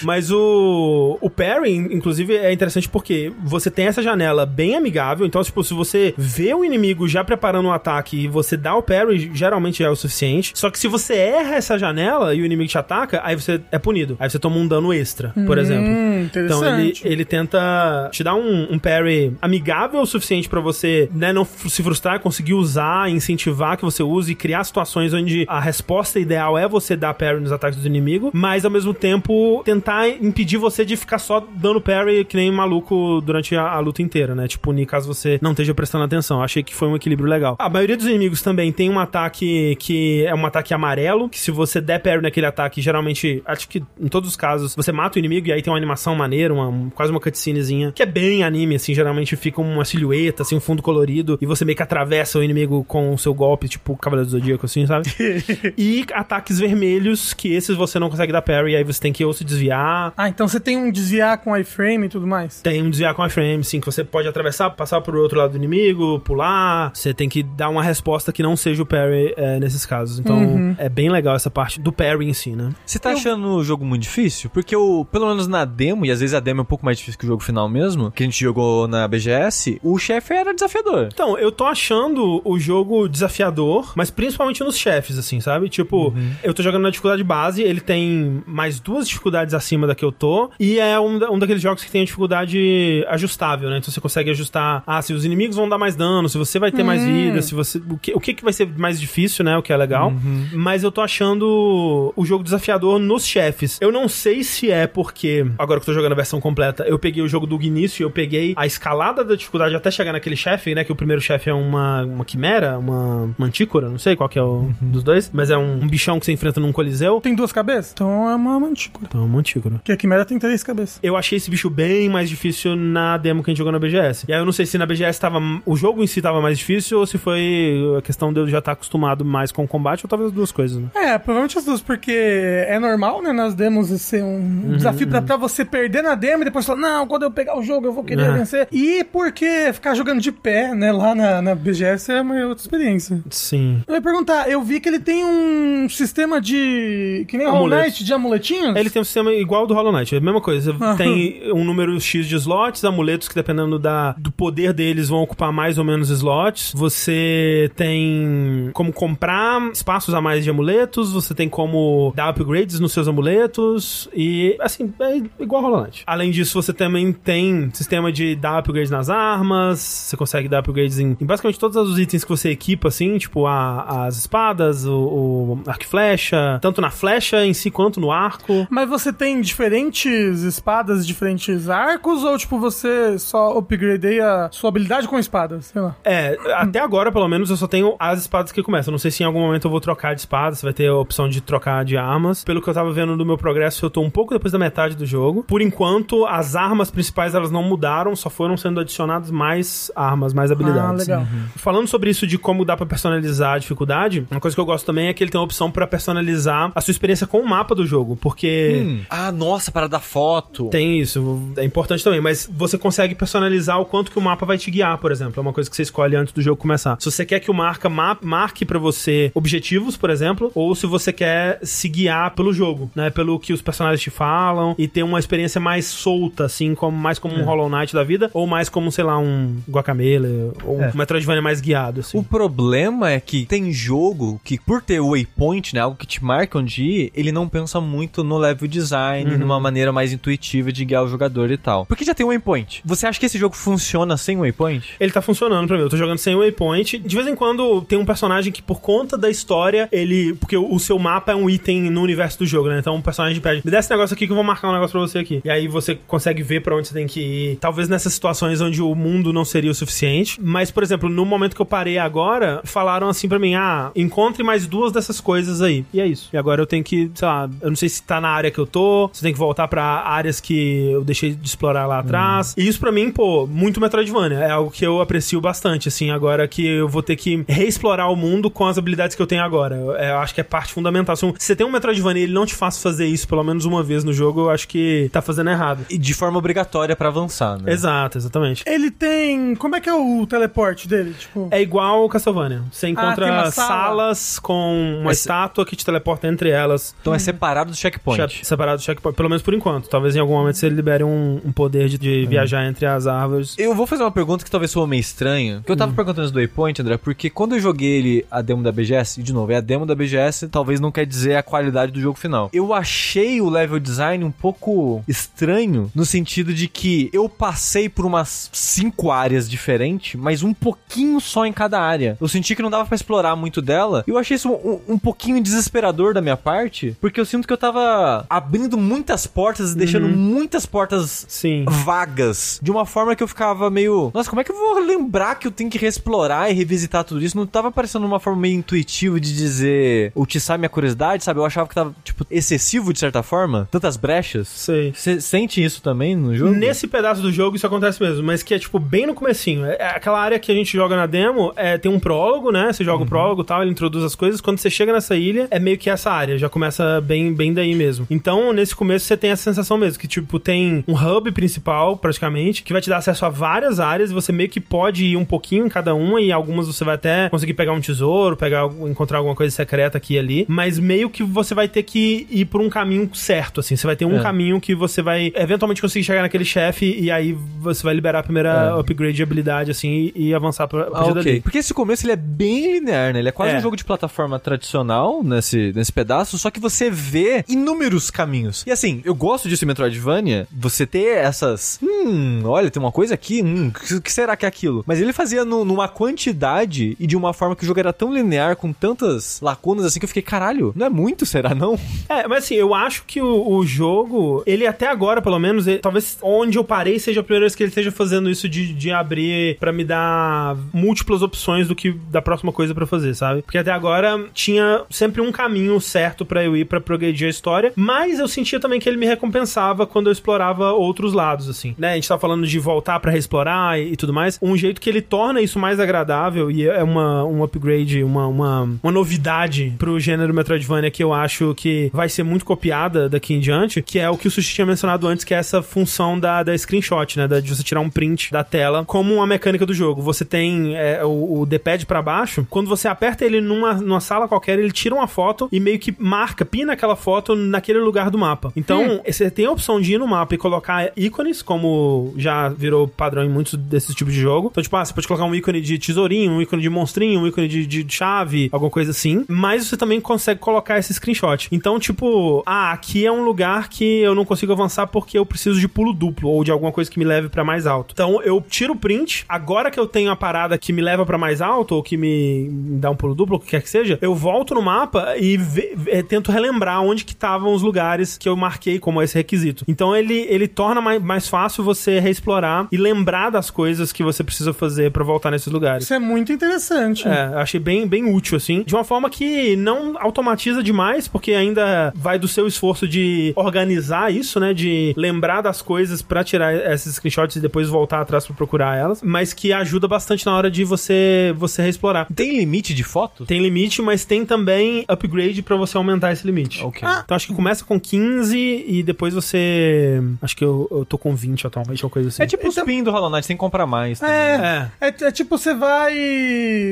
[0.02, 5.24] Mas o, o parry, inclusive, é interessante porque você tem essa janela bem amigável.
[5.26, 8.82] Então, tipo, se você vê o inimigo já preparando um ataque e você dá o
[8.82, 10.52] parry, geralmente já é o suficiente.
[10.54, 13.78] Só que se você erra essa janela e o inimigo te ataca, aí você é
[13.78, 14.16] punido.
[14.18, 15.86] Aí você toma um dano extra, por exemplo.
[15.88, 21.08] Hum, Então ele, ele tenta te dar um, um parry amigável o suficiente pra você
[21.12, 25.60] né, não se frustrar, conseguir usar, incentivar que você use e criar situações onde a
[25.60, 30.08] resposta ideal é você dar parry nos ataques do inimigo, mas ao mesmo tempo tentar
[30.08, 34.34] impedir você de ficar só dando parry que nem maluco durante a, a luta inteira,
[34.34, 34.46] né?
[34.48, 36.42] Te punir caso você não esteja prestando atenção.
[36.42, 37.56] Achei que foi um equilíbrio legal.
[37.58, 41.50] A maioria dos inimigos também tem um ataque que é um ataque amarelo, que se
[41.50, 45.18] você der parry naquele ataque, geralmente, acho que em todos os casos, você mata o
[45.18, 48.44] inimigo e aí tem uma animação maneira, uma, um- quase uma cutscenezinha, que é bem
[48.44, 52.38] anime, assim, geralmente fica uma silhueta, assim, um fundo colorido, e você meio que atravessa
[52.38, 55.08] o inimigo com o seu golpe, tipo Cavaleiro do Zodíaco, assim, sabe?
[55.76, 59.32] e ataques vermelhos, que esses você não consegue dar parry, aí você tem que ou
[59.32, 62.60] se desviar, Ah, então você tem um desviar com iframe e tudo mais.
[62.60, 65.56] tem um desviar com iframe, sim, que você pode atravessar, passar pro outro lado do
[65.56, 66.90] inimigo, pular.
[66.94, 70.18] Você tem que dar uma resposta que não seja o parry é, nesses casos.
[70.18, 72.70] Então, é bem legal essa parte do parry em si, né?
[72.84, 74.50] Você tá achando o jogo muito difícil?
[74.50, 76.98] Porque o, pelo menos na demo, e às vezes a demo é um pouco mais
[76.98, 80.54] difícil que o jogo final mesmo, que a gente jogou na BGS, o chefe era
[80.54, 81.08] desafiador.
[81.12, 85.68] Então, eu tô achando o jogo desafiador, mas principalmente nos chefes, assim, sabe?
[85.68, 90.04] Tipo, eu tô jogando na dificuldade base, ele tem mais duas dificuldades acima da que
[90.04, 93.78] eu tô, e é um, um daqueles jogos que tem a dificuldade ajustável, né?
[93.78, 96.72] Então você consegue ajustar, ah, se os inimigos vão dar mais dano, se você vai
[96.72, 97.78] ter mais vida, se você...
[97.90, 99.56] O que, o que que vai ser mais difícil, né?
[99.56, 100.12] O que é legal.
[100.52, 103.78] Mas eu tô achando o jogo desafiador nos chefes.
[103.80, 106.84] Eu não sei sei se é porque, agora que eu tô jogando a versão completa,
[106.84, 110.12] eu peguei o jogo do início e eu peguei a escalada da dificuldade até chegar
[110.12, 110.82] naquele chefe, né?
[110.82, 114.42] Que o primeiro chefe é uma, uma quimera, uma mantícora, não sei qual que é
[114.42, 117.20] o dos dois, mas é um, um bichão que você enfrenta num coliseu.
[117.20, 117.92] Tem duas cabeças?
[117.92, 119.06] Então é uma mantícora.
[119.06, 119.76] Então, é uma mantícora.
[119.76, 120.98] Porque a Quimera tem três cabeças.
[121.02, 124.24] Eu achei esse bicho bem mais difícil na demo que a gente jogou na BGS.
[124.28, 125.38] E aí eu não sei se na BGS tava.
[125.66, 128.58] O jogo em si tava mais difícil ou se foi a questão de eu já
[128.58, 130.88] estar acostumado mais com o combate ou talvez as duas coisas, né?
[130.94, 134.45] É, provavelmente as duas, porque é normal, né, nas demos ser um
[134.76, 137.62] desafio pra, pra você perder na demo e depois falar, não, quando eu pegar o
[137.62, 138.34] jogo eu vou querer Uhum.
[138.38, 138.68] vencer.
[138.72, 143.20] E porque ficar jogando de pé, né, lá na, na BGS é uma outra experiência.
[143.30, 143.82] Sim.
[143.86, 147.24] Eu ia perguntar, eu vi que ele tem um sistema de.
[147.28, 147.68] que nem o Hollow.
[147.78, 148.76] Knight de amuletinhos?
[148.76, 150.74] Ele tem um sistema igual do Hollow Knight, é a mesma coisa.
[150.96, 155.52] Tem um número X de slots, amuletos que dependendo da, do poder deles vão ocupar
[155.52, 156.72] mais ou menos slots.
[156.74, 162.92] Você tem como comprar espaços a mais de amuletos, você tem como dar upgrades nos
[162.92, 166.02] seus amuletos e assim, é igual Knight.
[166.06, 170.98] Além disso, você também tem sistema de dar upgrades nas armas, você consegue dar upgrades
[170.98, 174.94] em, em basicamente todos os itens que você equipa, assim, tipo a- as espadas, o,
[174.96, 178.66] o arco e flecha, tanto na flecha em si quanto no arco.
[178.70, 185.18] Mas você tem diferentes espadas, diferentes arcos, ou tipo, você só upgradeia sua habilidade com
[185.18, 185.66] espadas?
[185.66, 185.96] Sei lá.
[186.04, 188.90] É, até agora, pelo menos, eu só tenho as espadas que começam.
[188.92, 190.94] Não sei se em algum momento eu vou trocar de espada, se vai ter a
[190.96, 192.44] opção de trocar de armas.
[192.44, 194.96] Pelo que eu tava vendo do meu progresso, eu tô um pouco depois da metade
[194.96, 195.42] do jogo.
[195.44, 200.50] Por enquanto, as armas principais, elas não mudaram, só foram sendo adicionadas mais armas, mais
[200.50, 201.08] habilidades.
[201.08, 201.26] Ah, legal.
[201.56, 204.84] Falando sobre isso de como dá pra personalizar a dificuldade, uma coisa que eu gosto
[204.86, 207.74] também é que ele tem a opção pra personalizar a sua experiência com o mapa
[207.74, 210.68] do jogo, porque Ah, nossa, para dar foto.
[210.70, 214.58] tem isso, é importante também, mas você consegue personalizar o quanto que o mapa vai
[214.58, 215.34] te guiar, por exemplo.
[215.36, 216.96] É uma coisa que você escolhe antes do jogo começar.
[217.00, 220.86] Se você quer que o marca ma- marque pra você objetivos, por exemplo, ou se
[220.86, 223.10] você quer se guiar pelo jogo, né?
[223.10, 227.34] Pelo que os personagens falam e ter uma experiência mais solta, assim, como mais como
[227.34, 231.42] um Hollow Knight da vida, ou mais como, sei lá, um Guacamele, ou um Metroidvania
[231.42, 232.18] mais guiado, assim.
[232.18, 236.24] O problema é que tem jogo que, por ter o waypoint, né, algo que te
[236.24, 240.84] marca onde ir, ele não pensa muito no level design, numa maneira mais intuitiva de
[240.84, 241.86] guiar o jogador e tal.
[241.86, 242.82] Porque já tem um waypoint.
[242.84, 244.94] Você acha que esse jogo funciona sem waypoint?
[244.98, 245.82] Ele tá funcionando pra mim.
[245.82, 246.98] Eu tô jogando sem waypoint.
[246.98, 250.34] De vez em quando tem um personagem que, por conta da história, ele.
[250.34, 252.78] Porque o seu mapa é um item no universo do jogo, né?
[252.78, 254.92] Então o personagem pede: me dá esse negócio aqui que eu vou marcar um negócio
[254.92, 255.40] pra você aqui.
[255.44, 257.56] E aí você consegue ver pra onde você tem que ir.
[257.56, 260.40] Talvez nessas situações onde o mundo não seria o suficiente.
[260.42, 264.42] Mas, por exemplo, no momento que eu parei agora, falaram assim pra mim: ah, encontre
[264.42, 265.84] mais duas dessas coisas aí.
[265.92, 266.28] E é isso.
[266.32, 268.58] E agora eu tenho que, sei lá, eu não sei se tá na área que
[268.58, 272.54] eu tô, se tem que voltar pra áreas que eu deixei de explorar lá atrás.
[272.56, 274.38] E isso pra mim, pô, muito Metroidvania.
[274.38, 278.16] É algo que eu aprecio bastante, assim, agora que eu vou ter que reexplorar o
[278.16, 279.76] mundo com as habilidades que eu tenho agora.
[279.76, 281.16] Eu, é, eu acho que é parte fundamental.
[281.16, 283.64] Se se você tem um Metroidvania e ele não te faz fazer isso pelo menos
[283.64, 285.86] uma vez no jogo, eu acho que tá fazendo errado.
[285.88, 287.72] E de forma obrigatória pra avançar, né?
[287.72, 288.62] Exato, exatamente.
[288.66, 289.54] Ele tem.
[289.54, 291.14] Como é que é o teleporte dele?
[291.18, 291.48] Tipo.
[291.50, 292.62] É igual o Castlevania.
[292.70, 293.68] Você encontra tem uma sala.
[293.68, 296.94] salas com uma estátua que te teleporta entre elas.
[297.00, 298.32] Então é separado do checkpoint.
[298.32, 299.88] Che- Separado do checkpoint, pelo menos por enquanto.
[299.88, 303.54] Talvez em algum momento você libere um, um poder de, de viajar entre as árvores.
[303.58, 305.62] Eu vou fazer uma pergunta que talvez soa meio estranha.
[305.64, 308.62] Que eu tava perguntando isso do Waypoint, André, porque quando eu joguei ele, a demo
[308.62, 311.42] da BGS, e de novo, é a demo da BGS, talvez não quer dizer a
[311.42, 312.50] qualidade do jogo final.
[312.52, 318.06] Eu achei o level design um pouco estranho, no sentido de que eu passei por
[318.06, 322.16] umas cinco áreas diferentes, mas um pouquinho só em cada área.
[322.20, 324.04] Eu senti que não dava pra explorar muito dela.
[324.06, 327.52] E eu achei isso um, um pouquinho desesperador da minha parte, porque eu sinto que
[327.52, 331.64] eu tava abrindo muitas portas e deixando muitas portas Sim.
[331.66, 332.58] vagas.
[332.62, 334.10] De uma forma que eu ficava meio.
[334.14, 337.22] Nossa, como é que eu vou lembrar que eu tenho que reexplorar e revisitar tudo
[337.22, 337.36] isso?
[337.36, 340.12] Não tava parecendo uma forma meio intuitiva de dizer.
[340.14, 341.40] Ou tiçar minha curiosidade, sabe?
[341.40, 343.65] Eu achava que tava, tipo, excessivo de certa forma.
[343.70, 344.48] Tantas brechas.
[344.48, 344.92] Sei.
[344.94, 346.52] Você sente isso também no jogo?
[346.52, 349.64] Nesse pedaço do jogo isso acontece mesmo, mas que é tipo bem no comecinho.
[349.64, 352.72] É é aquela área que a gente joga na demo, é, tem um prólogo, né?
[352.72, 354.40] Você joga o prólogo e tal, ele introduz as coisas.
[354.40, 357.74] Quando você chega nessa ilha, é meio que essa área, já começa bem, bem daí
[357.74, 358.06] mesmo.
[358.10, 362.62] Então, nesse começo você tem essa sensação mesmo, que tipo, tem um hub principal, praticamente,
[362.62, 365.24] que vai te dar acesso a várias áreas, e você meio que pode ir um
[365.24, 369.18] pouquinho em cada uma, e algumas você vai até conseguir pegar um tesouro, pegar, encontrar
[369.18, 372.60] alguma coisa secreta aqui e ali, mas meio que você vai ter que ir por
[372.60, 373.76] um caminho certo, assim.
[373.76, 374.22] Você vai ter um É.
[374.22, 378.22] caminho que você vai eventualmente conseguir chegar naquele chefe, e aí você vai liberar a
[378.22, 378.80] primeira É.
[378.80, 381.40] upgrade de habilidade, assim, e, e avançar pra, pra Ah, dali.
[381.40, 383.18] Porque esse começo ele é bem linear, né?
[383.20, 383.58] Ele é quase É.
[383.58, 388.64] um jogo de plataforma tradicional nesse, nesse pedaço, só que você vê inúmeros caminhos.
[388.66, 392.92] E assim, eu gosto disso em Metroidvania, você ter essas hum, hum, olha, tem uma
[392.92, 394.84] coisa aqui, hum, o que será que é aquilo?
[394.86, 398.12] Mas ele fazia no, numa quantidade e de uma forma que o jogo era tão
[398.12, 401.78] linear, com tantas lacunas assim, que eu fiquei, caralho, não é muito, será não?
[402.08, 405.78] É, mas assim, eu acho que o, o jogo, ele até agora, pelo menos, ele-
[405.78, 408.90] talvez onde eu parei seja a primeira vez que ele esteja fazendo isso de, de
[408.90, 413.42] abrir pra me dar múltiplas opções do que da próxima coisa pra fazer, sabe?
[413.42, 417.72] Porque até agora tinha sempre um caminho certo pra eu ir pra progredir a história,
[417.76, 421.92] mas eu sentia também que ele me recompensava quando eu explorava outros lados, assim, né?
[421.92, 424.38] A gente tá falando de voltar pra reexplorar e, e tudo mais.
[424.42, 428.62] Um jeito que ele torna isso mais agradável e é uma, um upgrade, uma, uma,
[428.82, 433.40] uma novidade pro gênero Metroidvania que eu acho que vai ser muito copiada daqui em
[433.40, 436.42] diante, que é o que o Sushi tinha mencionado antes, que é essa função da,
[436.42, 437.28] da screenshot, né?
[437.28, 440.02] Da, de você tirar um print da tela como uma mecânica do jogo.
[440.02, 444.28] Você tem é, o, o D-pad pra baixo, quando você aperta ele numa, numa sala
[444.28, 448.18] qualquer, ele tira uma foto e meio que marca, pina aquela foto naquele lugar do
[448.18, 448.52] mapa.
[448.56, 452.88] Então, você tem a opção de ir no mapa e colocar ícones, como já virou
[452.88, 454.48] padrão em muitos desses tipos de jogo.
[454.50, 457.26] Então, tipo, ah, você pode colocar um ícone de tesourinho, um ícone de monstrinho, um
[457.26, 459.24] ícone de, de chave, alguma coisa assim.
[459.28, 461.48] Mas você também consegue colocar esse screenshot.
[461.50, 465.58] Então, tipo, ah, aqui é um lugar que eu não consigo avançar porque eu preciso
[465.60, 467.92] de pulo duplo ou de alguma coisa que me leve pra mais alto.
[467.92, 469.24] Então, eu tiro o print.
[469.28, 472.48] Agora que eu tenho a parada que me leva pra mais alto ou que me
[472.78, 475.76] dá um pulo duplo, o que quer que seja, eu volto no mapa e ve-
[475.88, 479.64] eh, tento relembrar onde que estavam os lugares que eu marquei como esse requisito.
[479.66, 484.22] Então, ele, ele torna mais, mais fácil você reexplorar e lembrar das coisas que você
[484.22, 485.84] precisa fazer pra voltar nesses lugares.
[485.84, 487.06] Isso é muito interessante.
[487.06, 488.62] É, achei bem, bem útil, assim.
[488.62, 493.05] De uma forma que não automatiza demais, porque ainda vai do seu esforço de
[493.36, 494.52] organizar isso, né?
[494.54, 499.02] De lembrar das coisas pra tirar esses screenshots e depois voltar atrás pra procurar elas.
[499.02, 502.06] Mas que ajuda bastante na hora de você, você reexplorar.
[502.14, 503.26] Tem limite de fotos?
[503.26, 506.62] Tem limite, mas tem também upgrade pra você aumentar esse limite.
[506.64, 506.86] Ok.
[507.04, 510.00] Então acho que começa com 15 e depois você.
[510.22, 512.22] Acho que eu, eu tô com 20 atualmente, ou coisa assim.
[512.22, 514.02] É tipo o spin do Hollow Knight, tem que comprar mais.
[514.02, 514.88] É, É.
[514.88, 515.94] é, é tipo, você vai.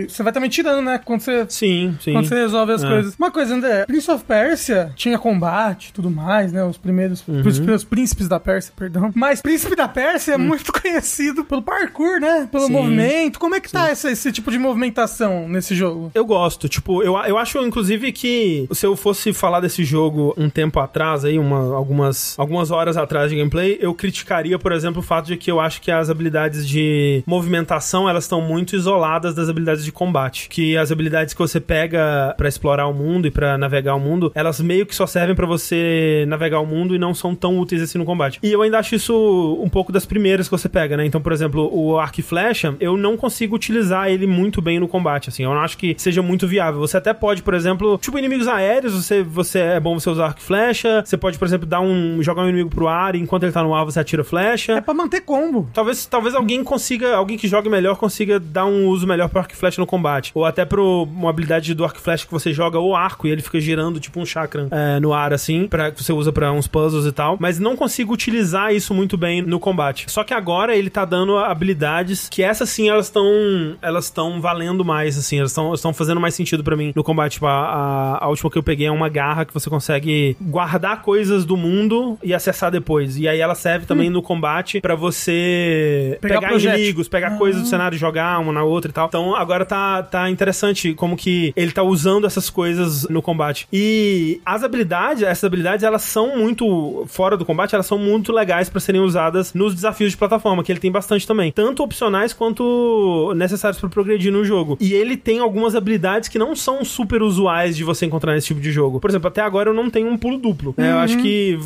[0.09, 0.99] Você vai também tirando, né?
[1.05, 1.47] Quando você.
[1.49, 2.13] Sim, sim.
[2.13, 2.89] Quando você resolve as É.
[2.89, 3.15] coisas.
[3.19, 6.65] Uma coisa, André, Prince of Persia tinha combate e tudo mais, né?
[6.65, 7.41] Os primeiros, Uhum.
[7.47, 9.11] os primeiros príncipes da Pérsia, perdão.
[9.15, 12.49] Mas Príncipe da Pérsia é muito conhecido pelo parkour, né?
[12.51, 12.67] Pelo Hum.
[12.67, 12.73] Sim.
[12.73, 13.39] movimento.
[13.39, 16.11] Como é que tá esse, esse tipo de movimentação nesse jogo?
[16.15, 20.49] Eu gosto, tipo, eu, eu acho, inclusive, que se eu fosse falar desse jogo um
[20.49, 25.03] tempo atrás, aí, uma, algumas, algumas horas atrás de gameplay, eu criticaria, por exemplo, o
[25.03, 29.49] fato de que eu acho que as habilidades de movimentação, elas estão muito isoladas das
[29.49, 30.49] habilidades de combate.
[30.49, 34.33] Que as habilidades que você pega pra explorar o mundo e pra navegar o mundo,
[34.35, 37.83] elas meio que só servem pra você navegar o mundo e não são tão úteis
[37.83, 38.39] assim no combate.
[38.43, 41.05] E eu ainda acho isso um pouco das primeiras que você pega, né?
[41.07, 44.89] Então, por exemplo, o arco e flecha, eu não consigo utilizar ele muito bem no
[44.89, 45.45] combate, assim.
[45.45, 46.81] Eu não acho que seja muito viável.
[46.81, 50.41] Você até pode, por exemplo, tipo inimigos aéreos, você, você é bom você usar arco
[50.41, 51.03] e flecha.
[51.05, 53.63] Você pode, por exemplo, dar um jogar um inimigo pro ar e enquanto ele tá
[53.63, 54.73] no ar você atira flecha.
[54.73, 55.69] É pra manter combo.
[55.73, 59.53] Talvez, talvez alguém consiga, alguém que jogue melhor consiga dar um uso melhor pro arco
[59.53, 60.33] e flecha no combate.
[60.35, 63.31] Ou até pro uma habilidade do arco e flecha que você joga o arco e
[63.31, 66.67] ele fica girando tipo um chakra é, no ar assim, para você usa pra uns
[66.67, 67.37] puzzles e tal.
[67.41, 70.11] Mas não consigo utilizar isso muito bem no combate.
[70.11, 74.85] Só que agora ele tá dando habilidades que essas sim elas estão elas estão valendo
[74.85, 77.35] mais assim, elas estão fazendo mais sentido pra mim no combate.
[77.35, 81.03] Tipo, a, a, a última que eu peguei é uma garra que você consegue guardar
[81.03, 83.17] coisas do mundo e acessar depois.
[83.17, 87.69] E aí ela serve também no combate pra você Pegar pegar, inimigos, pegar coisas do
[87.69, 89.07] cenário, jogar uma na outra e tal.
[89.07, 93.67] Então agora tá, tá interessante como que ele tá usando essas coisas no combate.
[93.73, 98.69] E as habilidades, essas habilidades, elas são muito fora do combate, elas são muito legais
[98.69, 101.53] pra serem usadas nos desafios de plataforma, que ele tem bastante também.
[101.53, 104.77] Tanto opcionais quanto necessários pra progredir no jogo.
[104.81, 108.61] E ele tem algumas habilidades que não são super usuais de você encontrar nesse tipo
[108.61, 108.99] de jogo.
[108.99, 110.75] Por exemplo, até agora eu não tenho um pulo duplo.
[110.77, 110.93] né?
[110.93, 111.59] Eu acho que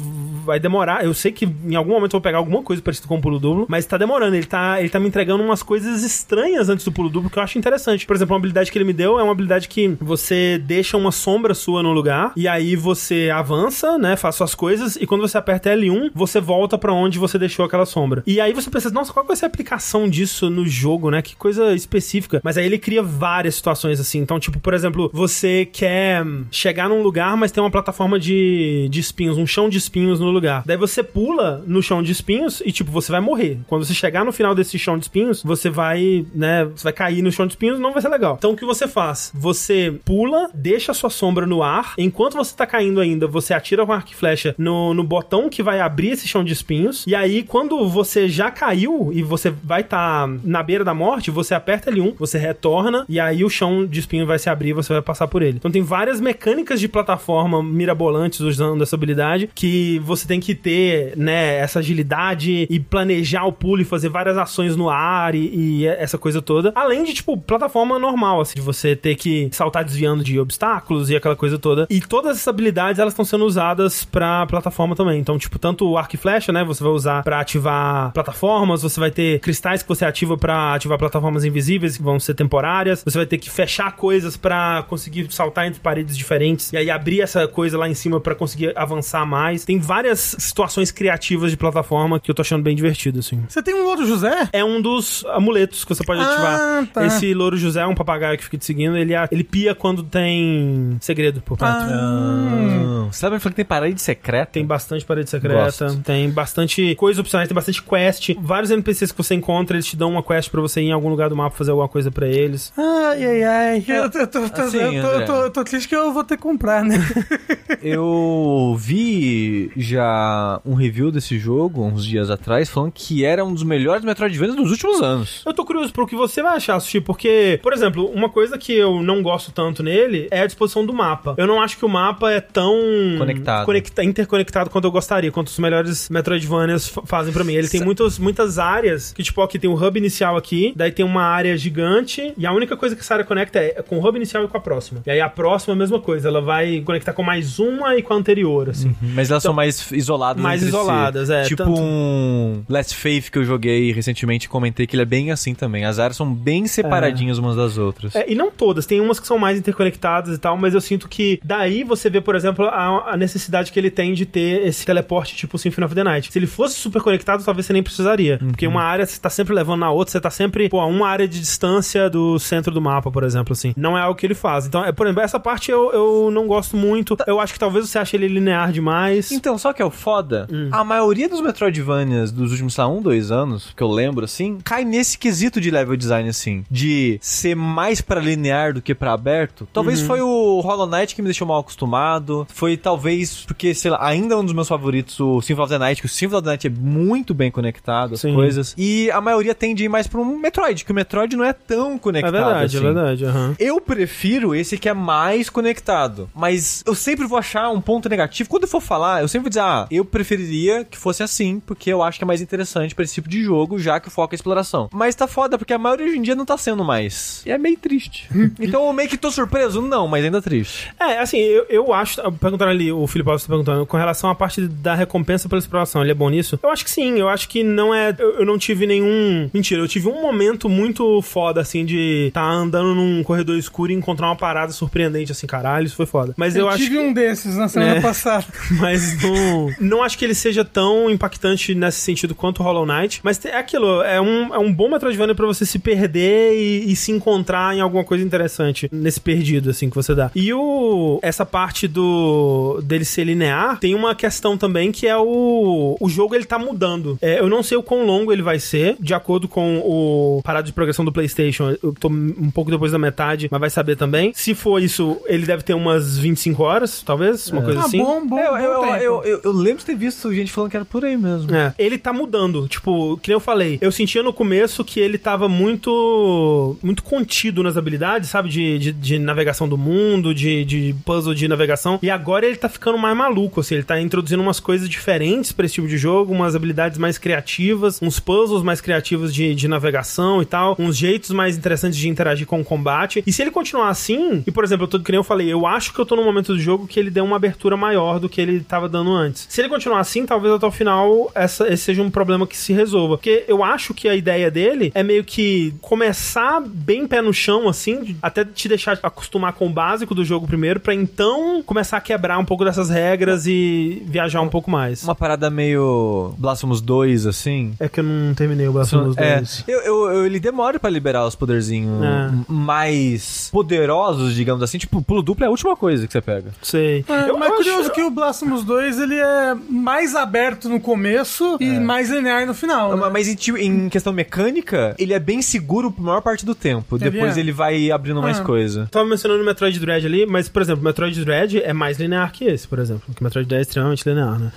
[0.44, 1.04] vai demorar.
[1.04, 3.38] Eu sei que em algum momento eu vou pegar alguma coisa parecido com um pulo
[3.38, 4.34] duplo, mas tá demorando.
[4.36, 7.42] Ele tá, ele tá me entregando umas coisas estranhas antes do pulo duplo que eu
[7.42, 8.06] acho interessante.
[8.06, 11.12] Por exemplo, uma habilidade que ele me deu é uma habilidade que você deixa uma
[11.12, 15.38] sombra sua no lugar e aí você avança, né, faz suas coisas e quando você
[15.38, 18.22] aperta L1, você volta pra onde você deixou aquela sombra.
[18.26, 21.22] E aí você pensa, nossa, qual vai ser a aplicação disso no jogo, né?
[21.22, 22.40] Que coisa específica.
[22.44, 24.18] Mas aí ele cria várias situações assim.
[24.18, 29.00] Então, tipo, por exemplo, você quer chegar num lugar, mas tem uma plataforma de, de
[29.00, 30.62] espinhos, um chão de espinhos no lugar.
[30.66, 33.58] Daí você pula no chão de espinhos e, tipo, você vai morrer.
[33.66, 37.22] Quando você chegar no final desse chão de espinhos, você vai, né, você vai cair
[37.22, 38.36] no chão de espinhos, não vai ser legal.
[38.38, 39.30] Então, o que você faz?
[39.34, 43.84] Você pula, deixa a sua sombra no ar, enquanto você tá caindo ainda, você atira
[43.86, 47.14] com arco e flecha no, no botão que vai abrir esse chão de espinhos, e
[47.14, 51.54] aí, quando você já caiu e você vai estar tá na beira da morte, você
[51.54, 54.92] aperta L1, você retorna, e aí o chão de espinho vai se abrir e você
[54.92, 55.58] vai passar por ele.
[55.58, 61.16] Então tem várias mecânicas de plataforma mirabolantes usando essa habilidade que você tem que ter,
[61.16, 65.86] né, essa agilidade e planejar o pulo e fazer várias ações no ar e, e
[65.86, 66.72] essa coisa toda.
[66.74, 71.16] Além de, tipo, plataforma normal, assim, de você ter que saltar desviando de obstáculos e
[71.16, 71.86] aquela coisa toda.
[71.90, 75.18] E todas essas habilidades, elas estão sendo usadas pra plataforma também.
[75.20, 78.98] Então, tipo, tanto o arco e flecha, né, você vai usar pra ativar plataformas, você
[79.00, 83.18] vai ter cristais que você ativa pra ativar plataformas invisíveis que vão ser temporárias, você
[83.18, 87.46] vai ter que fechar coisas pra conseguir saltar entre paredes diferentes e aí abrir essa
[87.48, 89.64] coisa lá em cima pra conseguir avançar mais.
[89.64, 93.42] Tem várias situações criativas de plataforma que eu tô achando bem divertido, assim.
[93.48, 94.48] Você tem um outro José?
[94.52, 96.86] É um dos amuletos que você pode Ah, ativar.
[96.92, 97.06] tá.
[97.06, 100.96] Esse louro José é um papagaio que fica te seguindo, ele, ele pia quando tem
[101.00, 101.72] segredo por perto.
[101.72, 104.52] Ah, Você sabe que tem parede secreta?
[104.52, 106.02] Tem bastante parede secreta, Gosto.
[106.02, 108.30] tem bastante coisas opcionais, tem bastante quest.
[108.40, 111.08] Vários NPCs que você encontra, eles te dão uma quest pra você ir em algum
[111.08, 112.72] lugar do mapa fazer alguma coisa pra eles.
[112.76, 113.84] Ai, ai, ai.
[113.88, 115.24] Eu, tô- eu tô, tô- Assim, eu tô- eu André.
[115.26, 116.96] tô- eu tô triste que eu vou ter que comprar, né?
[117.80, 123.62] Eu vi já um review desse jogo uns dias atrás falando que era um dos
[123.62, 125.42] melhores Metroidvanias dos últimos anos.
[125.46, 128.72] Eu tô curioso pro que você vai achar, Sushi, porque, por exemplo, uma coisa que
[128.72, 131.34] eu não gosto tanto nele é a disposição do mapa.
[131.36, 132.74] Eu não acho que o mapa é tão
[133.18, 133.64] Conectado.
[133.68, 137.54] Conecta- interconectado quanto eu gostaria, quanto os melhores Metroidvanias fa- fazem pra mim.
[137.54, 141.04] Ele tem muitas, muitas áreas que, tipo, aqui tem o hub inicial aqui, daí tem
[141.04, 144.16] uma área gigante, e a única coisa que essa área conecta é com o hub
[144.16, 145.00] inicial e com a próxima.
[145.06, 148.02] E aí a próxima é a mesma coisa, ela vai conectar com mais uma e
[148.02, 148.94] com a anterior, assim.
[149.02, 150.78] Mas elas são mais isoladas mais entre si.
[150.78, 155.02] isoladas, é, Tipo tanto- um Last Faith que eu joguei recentemente e comentei que ele
[155.02, 155.84] é bem assim também.
[155.84, 158.14] As áreas são bem separadinhas umas das outras.
[158.14, 161.08] É, e não todas, tem umas que são mais interconectadas e tal, mas eu sinto
[161.08, 164.84] que daí você vê, por exemplo, a, a necessidade que ele tem de ter esse
[164.86, 166.32] teleporte tipo Symphony of the Night.
[166.32, 168.38] Se ele fosse super conectado, talvez você nem precisaria.
[168.38, 171.08] Porque uma área você tá sempre levando na outra, você tá sempre, pô, a uma
[171.08, 173.72] área de distância do centro do mapa, por exemplo, assim.
[173.76, 174.66] Não é algo que ele faz.
[174.66, 177.16] Então, é, por exemplo, essa parte eu, eu não gosto muito.
[177.26, 179.30] Eu acho que talvez você ache ele linear demais.
[179.32, 180.46] Então, só que é o foda?
[180.52, 180.68] Hum.
[180.72, 184.58] A maioria dos Metroidvanias dos últimos, sei lá, um, dois anos, que eu lembro, assim,
[184.64, 186.64] cai nesse quesito de level design, assim.
[186.70, 189.68] De ser mais pra linear do que pra aberto.
[189.72, 190.06] Talvez Uhum.
[190.06, 192.46] foi o Hollow Knight que me deixou mal acostumado.
[192.50, 195.78] Foi talvez porque, sei lá, ainda é um dos meus favoritos, o Symphony of the
[195.78, 198.34] Night, que o Symphony of the Night é muito bem conectado, as Sim.
[198.34, 198.74] coisas.
[198.76, 201.52] E a maioria tende a ir mais pra um Metroid, que o Metroid não é
[201.54, 202.76] tão É conectado verdade, assim.
[202.76, 203.56] é verdade, aham.
[203.58, 206.28] Eu prefiro esse que é mais conectado.
[206.34, 208.48] Mas eu sempre vou achar um ponto negativo.
[208.50, 211.90] Quando eu for falar, eu sempre vou dizer, ah, eu preferiria que fosse assim, porque
[211.90, 214.34] eu acho que é mais interessante pra esse tipo de jogo, já que o foco
[214.34, 214.90] é a exploração.
[214.92, 217.42] Mas tá foda, porque a maioria hoje em dia não tá sendo mais.
[217.46, 218.28] E é meio triste.
[218.60, 219.80] então eu meio que tô surpreso?
[219.80, 220.90] Não, mas ainda triste.
[221.00, 222.20] É, assim, eu, eu acho.
[222.32, 226.02] Perguntaram ali, o Felipe Alves tá perguntando, com relação à parte da recompensa pela exploração,
[226.02, 226.58] ele é bom nisso?
[226.62, 228.14] Eu acho que sim, eu acho que não é.
[228.18, 229.48] Eu, eu não tive nenhum.
[229.54, 233.94] Mentira, eu tive um momento muito foda, assim, de tá andando num corredor escuro e
[233.94, 236.34] encontrar uma parada surpreendente, assim, caralho, isso foi foda.
[236.36, 236.78] Mas eu, Eu, acho.
[236.84, 238.00] tive um desses na semana É.
[238.00, 238.46] passada.
[238.78, 243.20] Mas não, não acho que ele seja tão impactante nesse sentido quanto o Hollow Knight.
[243.22, 246.96] Mas é aquilo, é um, é um bom Metroidvania pra você se perder e, e
[246.96, 250.30] se encontrar em alguma coisa interessante nesse perdido, assim, que você dá.
[250.34, 255.96] E o, essa parte do dele ser linear, tem uma questão também que é o,
[256.00, 257.18] o jogo ele tá mudando.
[257.20, 260.66] É, eu não sei o quão longo ele vai ser, de acordo com o parado
[260.66, 261.76] de progressão do PlayStation.
[261.82, 264.32] Eu tô um pouco depois da metade, mas vai saber também.
[264.34, 267.98] Se for isso, ele deve ter umas 25 horas, talvez, uma coisa Ah, assim.
[267.98, 268.52] bom, bom, eu,
[268.82, 271.54] bom eu, eu- eu lembro de ter visto gente falando que era por aí mesmo.
[271.54, 272.66] É, ele tá mudando.
[272.68, 277.62] Tipo, que nem eu falei, eu sentia no começo que ele tava muito muito contido
[277.62, 278.48] nas habilidades, sabe?
[278.48, 281.98] De, de, de navegação do mundo, de, de puzzle de navegação.
[282.02, 283.74] E agora ele tá ficando mais maluco, assim.
[283.74, 288.00] Ele tá introduzindo umas coisas diferentes pra esse tipo de jogo, umas habilidades mais criativas,
[288.00, 292.46] uns puzzles mais criativos de, de navegação e tal, uns jeitos mais interessantes de interagir
[292.46, 293.22] com o combate.
[293.26, 295.66] E se ele continuar assim, e por exemplo, eu tô, que nem eu falei, eu
[295.66, 298.28] acho que eu tô num momento do jogo que ele deu uma abertura maior do
[298.28, 299.46] que ele tava dando antes.
[299.48, 302.72] Se ele continuar assim, talvez até o final essa, esse seja um problema que se
[302.72, 303.16] resolva.
[303.16, 307.68] Porque eu acho que a ideia dele é meio que começar bem pé no chão,
[307.68, 312.00] assim, até te deixar acostumar com o básico do jogo primeiro, pra então começar a
[312.00, 313.07] quebrar um pouco dessas regras
[313.46, 315.02] e viajar um pouco mais.
[315.04, 317.72] Uma parada meio Blasphemous 2, assim.
[317.80, 319.64] É que eu não terminei o Blasphemous É, 2.
[319.68, 322.30] eu, eu, eu- ele demora pra liberar os poderzinhos É.
[322.48, 324.78] mais poderosos, digamos assim.
[324.78, 326.50] Tipo, o pulo duplo é a última coisa que você pega.
[326.62, 327.04] Sei.
[327.08, 331.56] É, eu, mas eu curioso que o Blasphemous 2 ele é mais aberto no começo
[331.60, 332.96] e mais linear no final.
[332.96, 333.08] né?
[333.12, 336.96] Mas em, em questão mecânica, ele é bem seguro por maior parte do tempo.
[336.96, 337.40] Ele Depois é.
[337.40, 338.44] ele vai abrindo mais Ah.
[338.44, 338.88] coisa.
[338.90, 342.32] Tava mencionando o Metroid Dread ali, mas, por exemplo, o Metroid Dread é mais linear
[342.32, 342.87] que esse, por exemplo.
[342.94, 344.52] Porque o Metroid Dread é extremamente linear, né?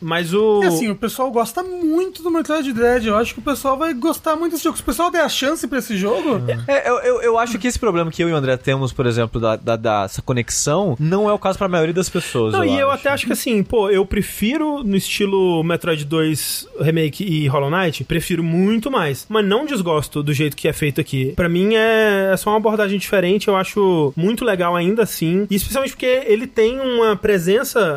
[0.00, 0.62] Mas o.
[0.62, 3.06] E assim, o pessoal gosta muito do Metroid Dread.
[3.06, 4.76] Eu acho que o pessoal vai gostar muito desse jogo.
[4.76, 7.66] Se o pessoal der a chance pra esse jogo, É, eu, eu, eu acho que
[7.66, 11.28] esse problema que eu e o André temos, por exemplo, da, da, dessa conexão, não
[11.28, 12.52] é o caso pra maioria das pessoas.
[12.52, 13.00] Não, eu e eu acho.
[13.00, 17.70] até acho que assim, pô, pô, eu prefiro no estilo Metroid 2 Remake e Hollow
[17.70, 19.26] Knight, prefiro muito mais.
[19.28, 21.32] Mas não desgosto do jeito que é feito aqui.
[21.34, 25.46] Pra mim é, é só uma abordagem diferente, eu acho muito legal ainda assim.
[25.50, 27.51] E especialmente porque ele tem uma presença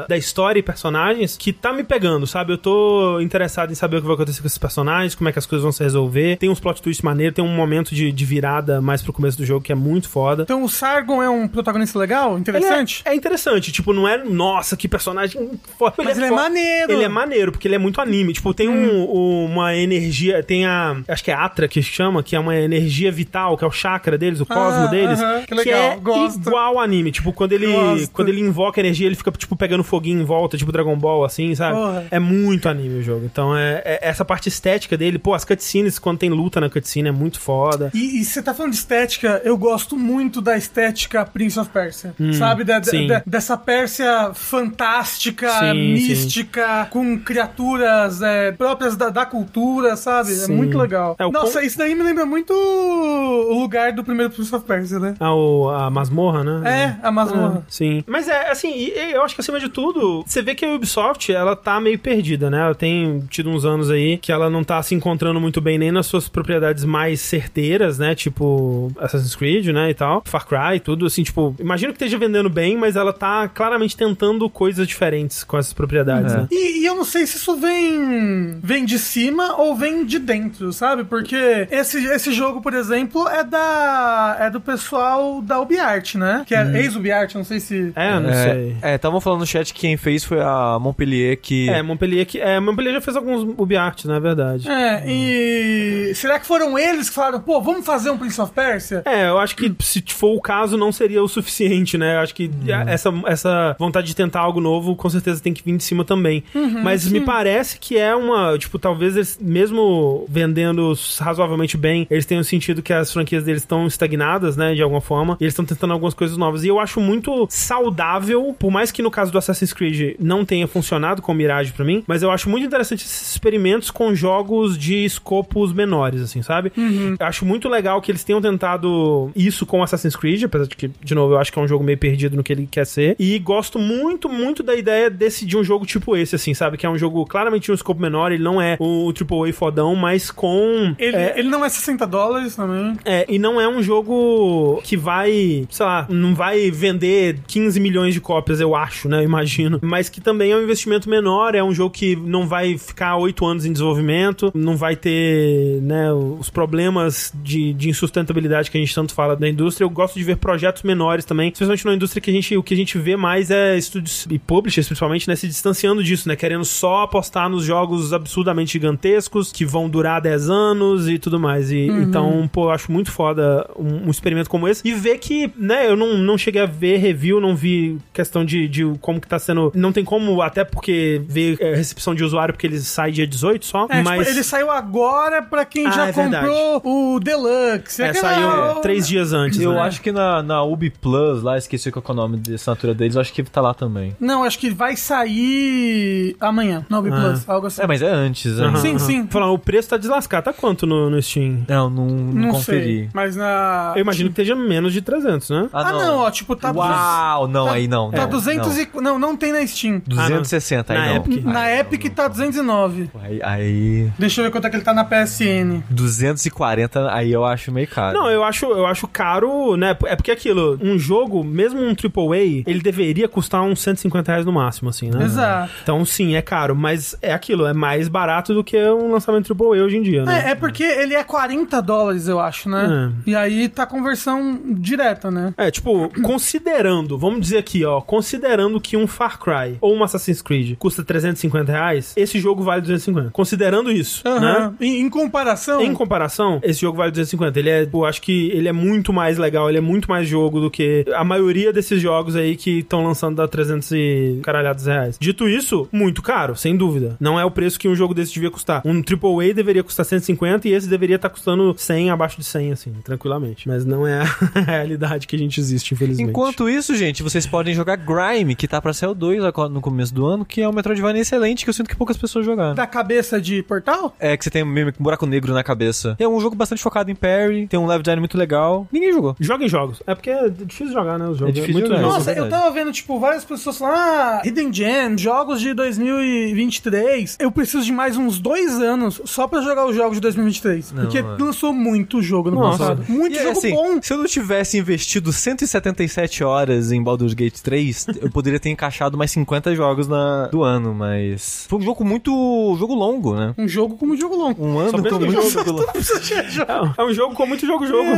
[0.07, 2.53] da história e personagens que tá me pegando, sabe?
[2.53, 5.39] Eu tô interessado em saber o que vai acontecer com esses personagens, como é que
[5.39, 6.37] as coisas vão se resolver.
[6.37, 9.45] Tem uns plot twists maneiros, tem um momento de, de virada mais pro começo do
[9.45, 10.43] jogo que é muito foda.
[10.43, 13.01] Então o Sargon é um protagonista legal, interessante?
[13.05, 15.95] Ele é, é interessante, tipo, não é, nossa, que personagem foda.
[16.03, 16.91] Mas ele é fo- maneiro.
[16.91, 18.33] Ele é maneiro, porque ele é muito anime.
[18.33, 22.35] Tipo, tem um- um- uma energia, tem a, acho que é Atra que chama, que
[22.35, 25.53] é uma energia vital, que é o chakra deles, o cosmo Ah, deles, aham, que
[25.53, 26.39] legal, é gosto.
[26.47, 27.11] igual ao anime.
[27.11, 28.11] Tipo, quando ele, Gosto.
[28.11, 31.53] quando ele invoca energia, ele fica, tipo, pegando foguinho em volta, tipo Dragon Ball, assim,
[31.53, 31.75] sabe?
[31.75, 32.05] Porra.
[32.09, 33.25] É muito anime o jogo.
[33.25, 37.09] Então, é, é- essa parte estética dele, pô, as cutscenes, quando tem luta na cutscene,
[37.09, 37.91] é muito foda.
[37.93, 42.13] E, e você tá falando de estética, eu gosto muito da estética Prince of Persia.
[42.37, 42.63] sabe?
[42.63, 43.07] Da- da- sim.
[43.25, 50.31] dessa Pérsia fantástica, Sim, mística, com criaturas é, próprias da, da cultura, sabe?
[50.31, 50.55] É Sim.
[50.55, 51.15] muito legal.
[51.19, 54.99] É, Nossa, com- isso daí me lembra muito o lugar do primeiro Prince of Persia,
[54.99, 55.15] né?
[55.19, 56.95] A, o- a masmorra, né?
[57.01, 57.59] É, a masmorra.
[57.59, 58.03] Ah, sim.
[58.07, 61.55] Mas é, assim, eu acho que acima de tudo, você vê que a Ubisoft, ela
[61.55, 62.59] tá meio perdida, né?
[62.61, 65.91] Ela tem tido uns anos aí que ela não tá se encontrando muito bem nem
[65.91, 68.15] nas suas propriedades mais certeiras, né?
[68.15, 69.89] Tipo Assassin's Creed, né?
[69.89, 70.23] E tal.
[70.25, 74.49] Far Cry, tudo assim, tipo, imagino que esteja vendendo bem, mas ela tá claramente tentando
[74.49, 76.37] coisas diferentes com essas propriedades, É.
[76.37, 76.47] né?
[76.51, 80.71] E, e eu não sei se isso vem vem de cima ou vem de dentro,
[80.73, 81.03] sabe?
[81.03, 86.43] Porque esse, esse jogo, por exemplo, é da é do pessoal da UbiArt, né?
[86.45, 87.91] Que é ex-UbiArt, não sei se...
[87.95, 88.75] É, não sei.
[88.81, 91.67] É, estavam falando no chat que quem fez foi a Montpellier que.
[91.67, 92.39] É, Montpellier que.
[92.39, 94.69] É, Montpellier já fez alguns UbiArt, na verdade.
[94.69, 99.01] É, e será que foram eles que falaram, pô, vamos fazer um Prince of Persia?
[99.03, 102.17] É, eu acho que se for o caso, não seria o suficiente, né?
[102.17, 102.51] Eu acho que
[102.87, 106.43] essa, essa vontade de tentar algo novo, com certeza tem que vir de cima também.
[106.83, 108.57] Mas me parece que é uma.
[108.59, 113.87] Tipo, talvez eles, mesmo vendendo razoavelmente bem, eles tenham sentido que as franquias deles estão
[113.87, 114.75] estagnadas, né?
[114.75, 115.35] De alguma forma.
[115.39, 116.63] E eles estão tentando algumas coisas novas.
[116.63, 120.67] E eu acho muito saudável, por mais que no caso do Assassin's Creed não tenha
[120.67, 125.05] funcionado com Mirage pra mim, mas eu acho muito interessante esses experimentos com jogos de
[125.05, 126.71] escopos menores, assim, sabe?
[127.19, 130.89] Eu acho muito legal que eles tenham tentado isso com Assassin's Creed, apesar de que,
[131.01, 133.15] de novo, eu acho que é um jogo meio perdido no que ele quer ser.
[133.19, 136.77] E gosto muito, muito da ideia desse, de um jogo tipo esse, assim, sabe?
[136.77, 139.95] Que é um jogo claramente de um escopo menor, ele não é o AAA fodão,
[139.95, 140.93] mas com.
[140.97, 142.97] Ele, é, ele não é 60 dólares também.
[143.05, 148.13] é, e não é um jogo que vai, sei lá, não vai vender 15 milhões
[148.13, 149.19] de cópias, eu acho, né?
[149.19, 149.79] Eu imagino.
[149.81, 153.45] Mas que também é um investimento menor, é um jogo que não vai ficar 8
[153.45, 158.93] anos em desenvolvimento, não vai ter, né, os problemas de, de insustentabilidade que a gente
[158.93, 159.85] tanto fala da indústria.
[159.85, 162.73] Eu gosto de ver projetos menores também, especialmente na indústria que a gente, o que
[162.73, 166.35] a gente vê mais é estúdios e publishers, principalmente, né, se distanciando disso, né?
[166.35, 171.71] Querendo só apostar nos jogos absurdamente gigantescos que vão durar 10 anos e tudo mais.
[171.71, 174.87] E, Então, pô, eu acho muito foda um, um experimento como esse.
[174.87, 178.67] E ver que, né, eu não, não cheguei a ver review, não vi questão de,
[178.67, 179.71] de como que tá sendo.
[179.75, 183.65] Não tem como, até porque ver é, recepção de usuário, porque ele sai dia 18
[183.65, 183.87] só.
[183.89, 184.19] É, mas.
[184.19, 186.45] tipo, ele saiu agora pra quem Ah, já é verdade.
[186.47, 188.01] comprou o Deluxe.
[188.01, 188.29] É, Aquela-
[188.73, 189.59] saiu três dias antes.
[189.59, 189.81] Eu né?
[189.81, 192.93] acho que na, na Ubi Plus, lá, esqueci qual que é o nome de assinatura
[192.93, 194.15] deles, eu acho que tá lá também.
[194.19, 197.21] Não, acho que vai sair amanhã, no Ubi Ah.
[197.21, 197.81] Plus, algo assim.
[197.81, 198.65] É, mas é antes, né?
[198.67, 198.99] Aham, Sim, aham.
[198.99, 199.27] sim.
[199.27, 200.45] Falando, o preço tá deslascado.
[200.45, 201.65] Tá quanto no, no Steam?
[201.67, 202.83] Não, não, não, Não conferi.
[202.83, 203.93] sei, mas na...
[203.95, 205.69] Eu imagino que esteja menos de 300, né?
[205.73, 206.71] Ah, não, ó, tipo, tá...
[206.71, 208.11] Uau, não, tá- aí não.
[208.11, 208.74] Tá não, 200 não.
[208.77, 208.87] E...
[209.01, 210.01] Não, não tem na Steam.
[210.05, 211.15] 260, aí Na não.
[211.15, 211.43] Epic.
[211.43, 213.09] Na Epic não, tá 209.
[213.13, 213.21] não.
[213.21, 214.11] Aí, aí...
[214.17, 215.83] Deixa eu ver quanto é que ele tá na PSN.
[215.89, 218.17] 240, aí eu acho meio caro.
[218.17, 219.95] Não, eu acho, eu acho caro, né?
[220.05, 224.51] É porque aquilo, um jogo, mesmo um AAA, ele deveria custar uns 150 reais no
[224.51, 225.23] máximo, assim, né?
[225.23, 225.71] Exato.
[225.83, 229.83] Então, sim, é caro, mas é aquilo, é mais barato do que um lançamento AAA
[229.83, 230.45] hoje em dia, né?
[230.47, 233.11] É, é porque ele é 40 dólares, eu acho, né?
[233.25, 235.53] E aí tá conversão direta, né?
[235.57, 240.41] É, tipo, considerando, vamos dizer aqui, ó, considerando que um Far Cry ou um Assassin's
[240.41, 243.31] Creed custa 350 reais, esse jogo vale 250.
[243.31, 244.31] Considerando isso, né?
[244.31, 244.75] Aham.
[244.79, 245.81] Em, em comparação...
[245.81, 247.59] Em comparação, esse jogo vale 250.
[247.59, 250.59] Ele é, eu acho que ele é muito mais legal, ele é muito mais jogo
[250.59, 255.17] do que a maioria desses jogos aí que estão lançando da 300 e caralhados reais.
[255.19, 257.15] Dito isso, muito caro, sem dúvida.
[257.19, 258.81] Não é o preço que um jogo desse devia custar.
[258.85, 262.93] Um AAA deveria custar 150 e esse deveria estar custando 100, abaixo de 100, assim,
[263.03, 263.67] tranquilamente.
[263.67, 266.29] Mas não é a realidade que a gente existe, infelizmente.
[266.29, 269.81] Enquanto isso, gente, vocês podem jogar Grime, que tá pra ser o 2 agora no
[269.81, 272.75] começo do ano, que é um Metroidvania excelente que eu sinto que poucas pessoas jogaram.
[272.75, 274.15] Da cabeça de portal?
[274.19, 276.15] É que você tem meio que um buraco negro na cabeça.
[276.19, 278.87] É um jogo bastante focado em parry, tem um level design muito legal.
[278.91, 279.35] Ninguém jogou.
[279.39, 280.01] Joga em jogos.
[280.05, 281.27] É porque é difícil jogar, né?
[281.27, 281.49] Os jogos.
[281.55, 282.01] É difícil muito jogar.
[282.01, 282.13] jogo.
[282.13, 282.47] Nossa, verdade.
[282.53, 287.83] eu tava vendo, tipo, várias pessoas falando, ah, Hidden Gen, jogos de 2023, eu preciso
[287.83, 290.91] de mais uns dois anos só pra jogar os jogos de 2023.
[290.91, 291.45] Não, porque mano.
[291.45, 292.77] lançou muito jogo no Nossa.
[292.77, 293.05] passado.
[293.09, 294.01] Muito E, jogo assim, bom.
[294.01, 299.17] Se eu não tivesse investido 177 horas em Baldur's Gate 3, eu poderia ter encaixado
[299.17, 301.65] mais 50 jogos na, do ano, mas.
[301.69, 302.31] Foi um jogo muito.
[302.79, 303.53] jogo longo, né?
[303.57, 304.65] Um jogo como um jogo longo.
[304.65, 305.51] Um Só ano pensa com no muito jogo.
[305.51, 305.85] jogo longo.
[306.97, 308.09] É, é um jogo com muito jogo-jogo.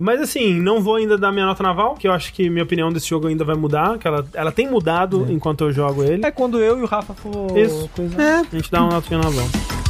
[0.00, 2.92] Mas assim, não vou ainda dar minha nota naval, que eu acho que minha opinião
[2.92, 6.24] desse jogo ainda vai mudar, que ela, ela tem mudado enquanto eu jogo ele.
[6.24, 7.56] É quando eu e o Rafa for.
[7.56, 7.88] Isso.
[7.94, 8.22] Coisa...
[8.22, 8.36] É.
[8.40, 9.87] A gente dá uma notinha naval.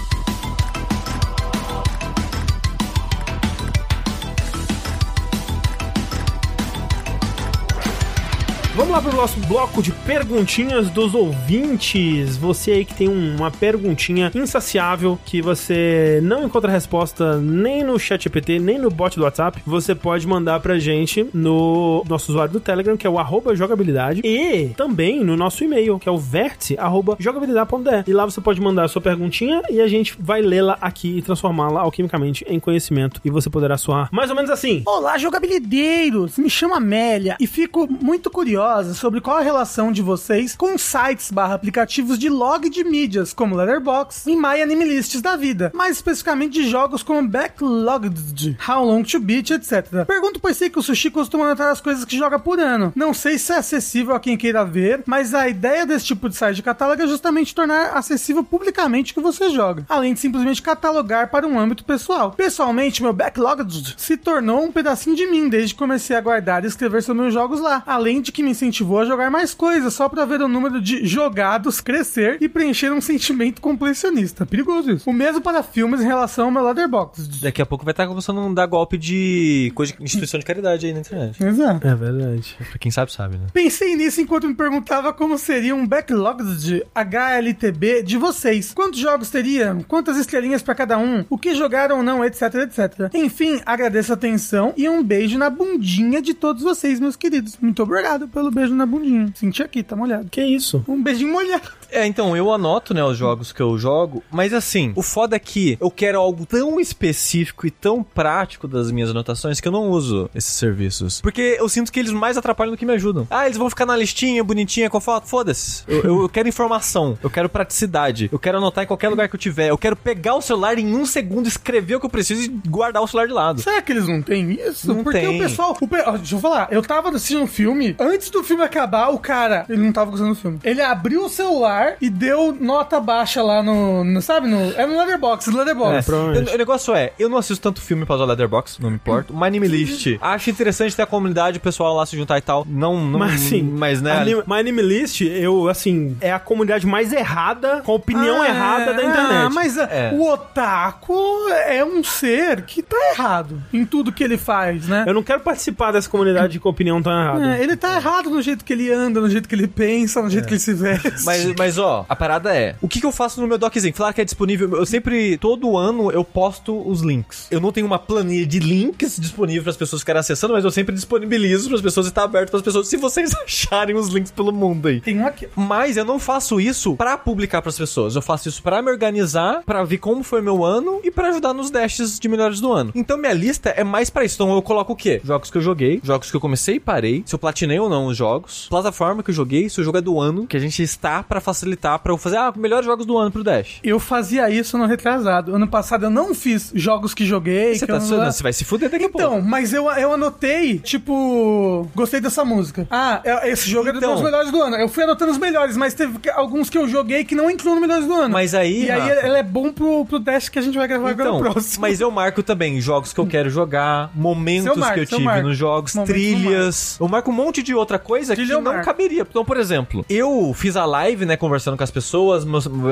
[8.89, 12.39] Vamos lá pro nosso bloco de perguntinhas dos ouvintes.
[12.39, 17.99] Você aí que tem um- uma perguntinha insaciável que você não encontra resposta nem no
[17.99, 22.51] chat GPT, nem no bot do WhatsApp, você pode mandar pra gente no nosso usuário
[22.55, 26.17] do Telegram, que é o arroba jogabilidade, e também no nosso e-mail, que é o
[26.17, 26.75] vértice
[27.19, 28.05] jogabilidade.de.
[28.11, 31.21] E lá você pode mandar a sua perguntinha e a gente vai lê-la aqui e
[31.21, 33.21] transformá-la alquimicamente em conhecimento.
[33.23, 34.83] E você poderá soar mais ou menos assim.
[34.87, 36.39] Olá, jogabilideiros!
[36.39, 41.31] Me chamo Amélia e fico muito curiosa sobre qual a relação de vocês com sites
[41.31, 46.69] barra aplicativos de log de mídias, como Letterboxd e MyAnimeLists da vida, mais especificamente de
[46.69, 50.05] jogos como Backlogged, How Long to Beat, etc.
[50.07, 52.93] Pergunto pois sei que o Sushi costuma anotar as coisas que joga por ano.
[52.95, 56.37] Não sei se é acessível a quem queira ver, mas a ideia desse tipo de
[56.37, 60.63] site de catálogo é justamente tornar acessível publicamente o que você joga, além de simplesmente
[60.63, 62.33] catalogar para um âmbito pessoal.
[62.33, 66.69] Pessoalmente, meu Backlogged se tornou um pedacinho de mim desde que comecei a guardar e
[66.69, 70.09] escrever sobre meus jogos lá, além de que me incentivou a jogar mais coisas só
[70.09, 74.45] pra ver o número de jogados crescer e preencher um sentimento completionista.
[74.45, 75.09] Perigoso isso.
[75.09, 77.41] O mesmo para filmes em relação ao meu Letterboxd.
[77.43, 80.87] Daqui a pouco vai estar começando a dar golpe de coisa de instituição de caridade
[80.87, 81.43] aí na internet.
[81.43, 81.87] Exato.
[81.87, 82.57] É verdade.
[82.71, 83.47] Pra quem sabe, sabe, né?
[83.53, 88.73] Pensei nisso enquanto me perguntava como seria um backlog de HLTB de vocês.
[88.75, 89.77] Quantos jogos teria?
[89.89, 91.25] Quantas estrelinhas pra cada um?
[91.31, 93.11] O que jogaram ou não, etc, etc.
[93.15, 97.57] Enfim, agradeço a atenção e um beijo na bundinha de todos vocês, meus queridos.
[97.61, 99.31] Muito obrigado pelo beijo na bundinha.
[99.35, 100.29] Senti aqui, tá molhado.
[100.31, 100.85] Que isso?
[100.89, 101.78] Um beijinho molhado.
[101.91, 105.39] É, então, eu anoto, né, os jogos que eu jogo, mas assim, o foda é
[105.39, 109.89] que eu quero algo tão específico e tão prático das minhas anotações que eu não
[109.91, 111.21] uso esses serviços.
[111.21, 113.27] Porque eu sinto que eles mais atrapalham do que me ajudam.
[113.31, 115.27] Ah, eles vão ficar na listinha bonitinha com foto?
[115.29, 115.85] Foda-se.
[115.89, 119.35] Eu, eu- eu quero informação, eu quero praticidade, eu quero anotar em qualquer lugar que
[119.37, 122.43] eu tiver, eu quero pegar o celular em um segundo, escrever o que eu preciso
[122.43, 123.63] e guardar o celular de lado.
[123.63, 124.89] Será que eles não têm isso?
[124.93, 125.37] Não Porque tem.
[125.37, 125.77] o pessoal.
[125.81, 127.97] o pe- deixa eu falar, eu tava assistindo um filme.
[127.99, 129.65] Antes do filme acabar, o cara.
[129.69, 130.59] Ele não tava gostando do filme.
[130.65, 134.05] Ele abriu o celular e deu nota baixa lá no.
[134.05, 134.49] no- sabe?
[134.49, 136.05] No, é no Letterboxd, no Letterboxd.
[136.05, 136.51] provavelmente.
[136.51, 139.33] O, o negócio é, eu não assisto tanto filme pra usar Letterboxd, não me importo.
[139.35, 142.67] My Name List, acho interessante ter a comunidade, o pessoal lá se juntar e tal.
[142.69, 144.13] Não, não Mas assim, mas né?
[144.19, 148.49] Anim- My Anime List, eu, assim, é a comunidade mais errada, com a opinião Ah,
[148.49, 149.55] errada da Ah, internet.
[149.55, 150.11] mas ah, É.
[150.15, 155.05] o otaku é um ser que tá errado em tudo que ele faz, né?
[155.07, 157.57] Eu não quero participar dessa comunidade com opinião tão errada.
[157.57, 160.31] É, ele tá errado no jeito que ele anda, no jeito que ele pensa, no
[160.31, 161.13] jeito que ele se veste.
[161.25, 163.93] Mas, mas ó, a parada é, o que, que eu faço no meu doczinho?
[163.95, 167.49] Falar que é disponível, eu sempre, todo ano, eu posto os links.
[167.51, 170.71] Eu não tenho uma planilha de links disponível para as pessoas ficarem acessando, mas eu
[170.71, 174.09] sempre disponibilizo para as pessoas e tá aberto para as pessoas, se vocês acharem os
[174.09, 175.01] links pelo mundo aí.
[175.01, 175.49] Tem um aqui.
[175.57, 178.15] Mas eu não faço isso pra publicar pras pessoas.
[178.15, 181.53] Eu faço isso pra me organizar, pra ver como foi meu ano e pra ajudar
[181.53, 182.93] nos dashes de melhores do ano.
[182.95, 184.37] Então minha lista é mais pra isso.
[184.37, 185.21] Então eu coloco o quê?
[185.25, 188.07] Jogos que eu joguei, jogos que eu comecei e parei, se eu platinei ou não
[188.07, 190.83] os jogos, plataforma que eu joguei, se o jogo é do ano, que a gente
[190.83, 191.58] está pra facilitar
[192.03, 193.79] pra eu fazer ah, melhores jogos do ano pro Dash.
[193.83, 195.55] Eu fazia isso no retrasado.
[195.55, 197.75] Ano passado eu não fiz jogos que joguei.
[197.75, 198.33] Você que tá eu não...
[198.33, 199.27] você vai se fuder daqui a pouco.
[199.27, 202.87] Então, mas eu, eu anotei, tipo, gostei dessa música.
[202.91, 204.15] Ah, é- esse jogo é Então.
[204.15, 204.77] dos melhores do ano.
[204.77, 207.81] Eu fui anotando os melhores, mas teve alguns que eu joguei que não incluem os
[207.81, 208.33] melhores do ano.
[208.33, 211.11] Mas aí, E aí ela é bom pro, pro Dash que a gente vai gravar
[211.11, 211.81] agora Então, no próximo.
[211.83, 215.49] mas eu marco também jogos que eu quero jogar, momentos marco, que eu tive marco.
[215.49, 216.97] nos jogos, Momentos trilhas.
[217.01, 218.85] Eu marco um monte de outra coisa Trilha que eu não marco.
[218.87, 219.27] caberia.
[219.29, 222.45] Então, por exemplo, eu fiz a live, né, conversando com as pessoas,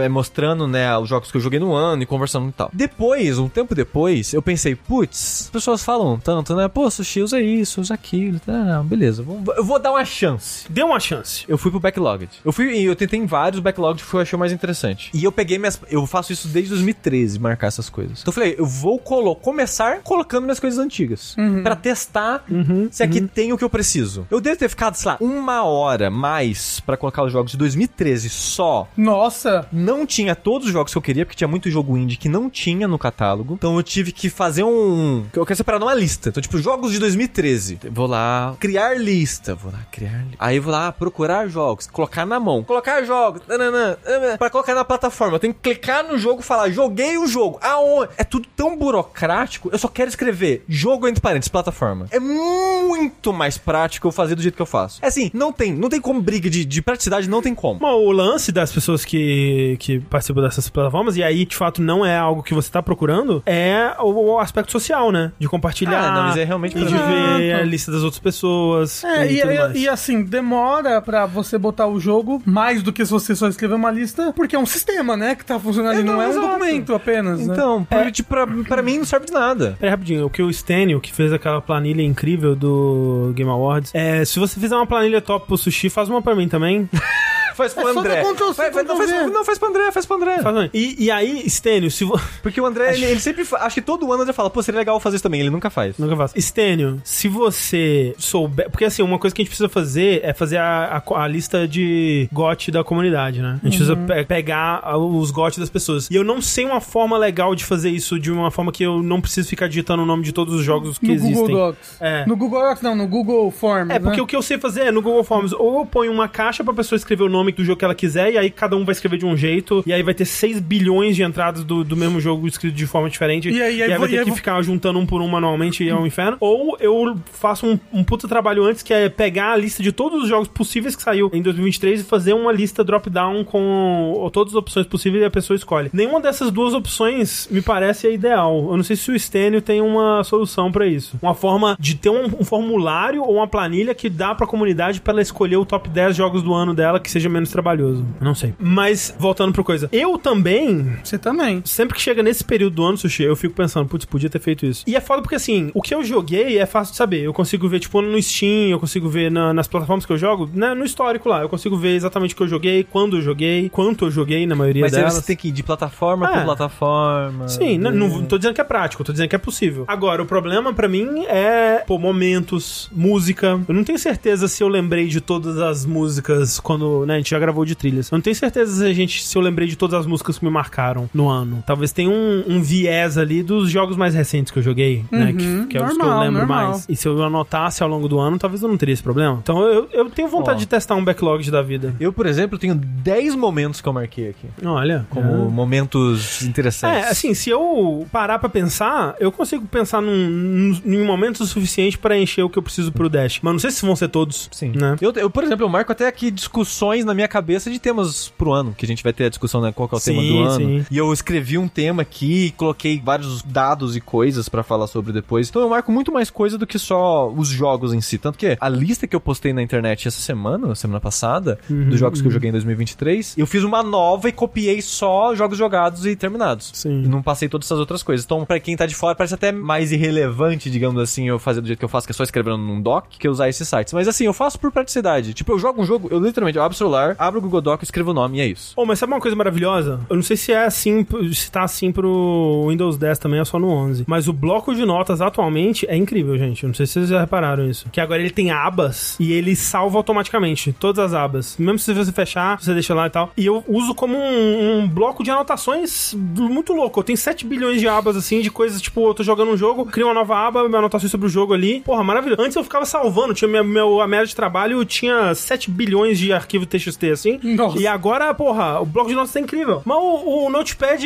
[0.02, 2.70] eh, mostrando, né, os jogos que eu joguei no ano e conversando e tal.
[2.72, 7.38] Depois, um tempo depois, eu pensei, putz, as pessoas falam tanto, né, pô, sushi, usa
[7.40, 9.24] isso, usa aquilo, tá, beleza,
[9.56, 10.66] eu vou dar uma chance.
[10.70, 11.44] Dê uma chance.
[11.46, 12.30] Eu fui pro backlogged.
[12.44, 15.10] Eu fui e eu tentei em vários backlogged que eu achei o mais interessante.
[15.12, 15.78] E eu peguei minhas.
[15.90, 18.20] Eu faço isso desde 2013, marcar essas coisas.
[18.20, 21.36] Então eu falei, eu vou colo começar colocando minhas coisas antigas.
[21.62, 22.44] Pra testar
[22.90, 24.26] se aqui tem o que eu preciso.
[24.30, 28.28] Eu devo ter ficado, sei lá, uma hora mais pra colocar os jogos de 2013
[28.46, 28.88] só.
[28.96, 29.66] Nossa!
[29.72, 32.48] Não tinha todos os jogos que eu queria, porque tinha muito jogo indie que não
[32.48, 33.54] tinha no catálogo.
[33.54, 35.24] Então eu tive que fazer um.
[35.32, 36.28] Eu quero separar numa lista.
[36.28, 37.80] Então, tipo, jogos de 2013.
[37.90, 39.54] Vou lá, criar lista.
[39.54, 40.36] Vou lá, criar lista.
[40.38, 42.62] Aí eu vou lá, procurar jogos, colocar na mão.
[42.64, 43.42] Colocar jogos.
[43.48, 43.96] Nananã,
[44.38, 45.36] pra colocar na plataforma.
[45.36, 47.58] Eu tenho que clicar no jogo e falar, joguei o jogo.
[47.62, 48.12] Aonde?
[48.16, 49.68] É tudo tão burocrático.
[49.72, 52.06] Eu só quero escrever jogo entre parênteses, plataforma.
[52.10, 54.98] É muito mais prático eu fazer do jeito que eu faço.
[55.02, 57.80] É assim, não tem, não tem como briga de, de praticidade, não tem como.
[57.80, 62.04] Bom, o lance das pessoas que, que participam dessas plataformas, e aí de fato não
[62.04, 65.32] é algo que você tá procurando, é o, o aspecto social, né?
[65.38, 65.98] De compartilhar.
[66.00, 69.02] Ah, não, mas é realmente E de ver a lista das outras pessoas.
[69.04, 69.76] É, e, tudo e- mais.
[69.76, 73.74] e assim, demora pra você botar o jogo mais do que se você só escrever
[73.74, 76.26] uma lista, porque é um sistema, né, que tá funcionando ali, É, não, não, é
[76.26, 76.46] um exato.
[76.46, 77.54] documento apenas, né?
[77.54, 79.76] Então, pra, tipo, pra, pra mim não serve de nada.
[79.78, 84.24] Peraí, rapidinho, o que o Stênio, que fez aquela planilha incrível do Game Awards, é,
[84.24, 86.88] se você fizer uma planilha top pro sushi, faz uma pra mim também.
[87.56, 88.22] Faz pro É André.
[88.24, 90.38] Faz- faz- não, faz, não, faz pro André, faz pro André.
[90.42, 90.70] Faz.
[90.74, 92.22] E, e aí, Stênio, se você.
[92.42, 93.44] Porque o André, ele, ele sempre.
[93.44, 95.40] fa- Acho que todo ano o André fala, pô, seria legal fazer isso também.
[95.40, 95.96] Ele nunca faz.
[95.98, 96.34] Nunca faço.
[96.40, 98.70] Stênio, se você souber.
[98.70, 101.66] Porque assim, uma coisa que a gente precisa fazer é fazer a, a, a lista
[101.66, 103.58] de GOT da comunidade, né?
[103.62, 106.08] A gente precisa pe- pegar os GOT das pessoas.
[106.10, 109.02] E eu não sei uma forma legal de fazer isso de uma forma que eu
[109.02, 111.34] não preciso ficar digitando o nome de todos os jogos que no existem.
[111.46, 111.96] Google Docs.
[112.00, 112.26] É.
[112.26, 113.90] No Google Docs, não, no Google Forms.
[113.94, 114.22] É, porque né?
[114.22, 116.74] o que eu sei fazer é no Google Forms, ou eu ponho uma caixa pra
[116.74, 119.18] pessoa escrever o nome do jogo que ela quiser, e aí cada um vai escrever
[119.18, 122.46] de um jeito, e aí vai ter 6 bilhões de entradas do, do mesmo jogo
[122.46, 124.60] escrito de forma diferente, E aí- aí vai vou- e ter aí que vou- ficar
[124.62, 126.36] juntando um por um manualmente e é um inferno.
[126.40, 130.22] Ou eu faço um, um puta trabalho antes, que é pegar a lista de todos
[130.22, 134.56] os jogos possíveis que saiu em 2023 e fazer uma lista drop-down com todas as
[134.56, 135.90] opções possíveis e a pessoa escolhe.
[135.92, 138.68] Nenhuma dessas duas opções me parece a ideal.
[138.70, 141.18] Eu não sei se o Stênio tem uma solução pra isso.
[141.22, 145.12] Uma forma de ter um, um formulário ou uma planilha que dá pra comunidade pra
[145.12, 148.04] ela escolher o top 10 jogos do ano dela que seja menos trabalhoso.
[148.20, 148.54] Não sei.
[148.58, 149.88] Mas, voltando pro coisa.
[149.92, 151.62] Eu também Você também.
[151.64, 154.66] Sempre que chega nesse período do ano, Sushi, eu fico pensando, putz, podia ter feito
[154.66, 154.84] isso.
[154.86, 157.22] E é foda porque, assim, o que eu joguei é fácil de saber.
[157.22, 160.48] Eu consigo ver, tipo, no Steam, eu consigo ver na- nas plataformas que eu jogo,
[160.52, 161.40] né, no histórico lá.
[161.42, 164.54] Eu consigo ver exatamente o que eu joguei, quando eu joguei, quanto eu joguei, na
[164.54, 165.14] maioria Mas delas.
[165.14, 166.32] você tem que ir de plataforma É.
[166.32, 167.48] pra plataforma.
[167.48, 169.84] Sim, não, não tô dizendo que é prático, tô dizendo que é possível.
[169.88, 173.60] Agora, o problema pra mim é, pô, momentos, música.
[173.68, 177.38] Eu não tenho certeza se eu lembrei de todas as músicas quando, né, gente já
[177.38, 178.10] gravou de trilhas.
[178.10, 180.44] Eu não tenho certeza se, a gente, se eu lembrei de todas as músicas que
[180.44, 181.62] me marcaram no ano.
[181.66, 185.36] Talvez tenha um, um viés ali dos jogos mais recentes que eu joguei, né, Uhum,
[185.36, 186.70] que, que é os que eu normal, lembro normal.
[186.70, 186.86] mais.
[186.88, 189.38] E se eu anotasse ao longo do ano, talvez eu não teria esse problema.
[189.42, 190.60] Então eu, eu tenho vontade Ó.
[190.60, 191.94] de testar um backlog da vida.
[191.98, 194.46] Eu, por exemplo, tenho 10 momentos que eu marquei aqui.
[194.64, 195.06] Olha.
[195.10, 195.48] Como é.
[195.50, 197.04] momentos interessantes.
[197.06, 201.98] É, assim, se eu parar pra pensar, eu consigo pensar num, num, num momento suficiente
[201.98, 203.40] pra encher o que eu preciso pro Dash.
[203.42, 204.48] Mas não sei se vão ser todos.
[204.52, 204.72] Sim.
[204.74, 204.96] Né?
[205.00, 208.52] Eu, eu, por exemplo, eu marco até aqui discussões na minha cabeça de temas pro
[208.52, 209.72] ano, que a gente vai ter a discussão, né?
[209.72, 210.54] Qual que é o Sim, tema do ano.
[210.80, 210.86] sim.
[210.90, 215.48] E eu escrevi um tema aqui, coloquei vários dados e coisas pra falar sobre depois.
[215.48, 218.18] Então eu marco muito mais coisa do que só os jogos em si.
[218.18, 221.98] Tanto que a lista que eu postei na internet essa semana, semana passada, Uhum, dos
[221.98, 226.04] jogos que eu joguei em 2023, eu fiz uma nova e copiei só jogos jogados
[226.06, 226.70] e terminados.
[226.74, 227.02] Sim.
[227.04, 228.24] E não passei todas essas outras coisas.
[228.24, 231.66] Então, pra quem tá de fora, parece até mais irrelevante, digamos assim, eu fazer do
[231.66, 233.92] jeito que eu faço, que é só escrevendo num doc, que usar esses sites.
[233.92, 235.34] Mas assim, eu faço por praticidade.
[235.34, 237.82] Tipo, eu jogo um jogo, eu literalmente eu abro o celular, abro o Google Doc,
[237.82, 238.72] escrevo o nome e é isso.
[238.76, 240.00] Oh, mas sabe uma coisa maravilhosa?
[240.08, 243.58] Eu não sei se é assim, se tá assim pro Windows 10 também, é só
[243.58, 244.04] no 11.
[244.06, 246.64] Mas o bloco de notas atualmente é incrível, gente.
[246.64, 247.88] Eu não sei se vocês já repararam isso.
[247.90, 251.56] Que agora ele tem abas e ele salva automaticamente todas as abas.
[251.58, 253.32] Mesmo se você fechar, você deixa lá e tal.
[253.36, 257.00] E eu uso como um, um bloco de anotações muito louco.
[257.00, 259.86] Eu tenho 7 bilhões de abas, assim, de coisas, tipo, eu tô jogando um jogo,
[259.86, 261.80] crio uma nova aba, minha anotação sobre o jogo ali.
[261.80, 262.40] Porra, maravilhoso.
[262.40, 266.32] Antes eu ficava salvando, tinha minha, meu, a média de trabalho tinha 7 bilhões de
[266.32, 267.40] arquivo TXT, assim.
[267.42, 267.78] Nossa.
[267.78, 269.82] E agora, porra, o bloco de notas é incrível.
[269.84, 271.04] Mas o, o Notepad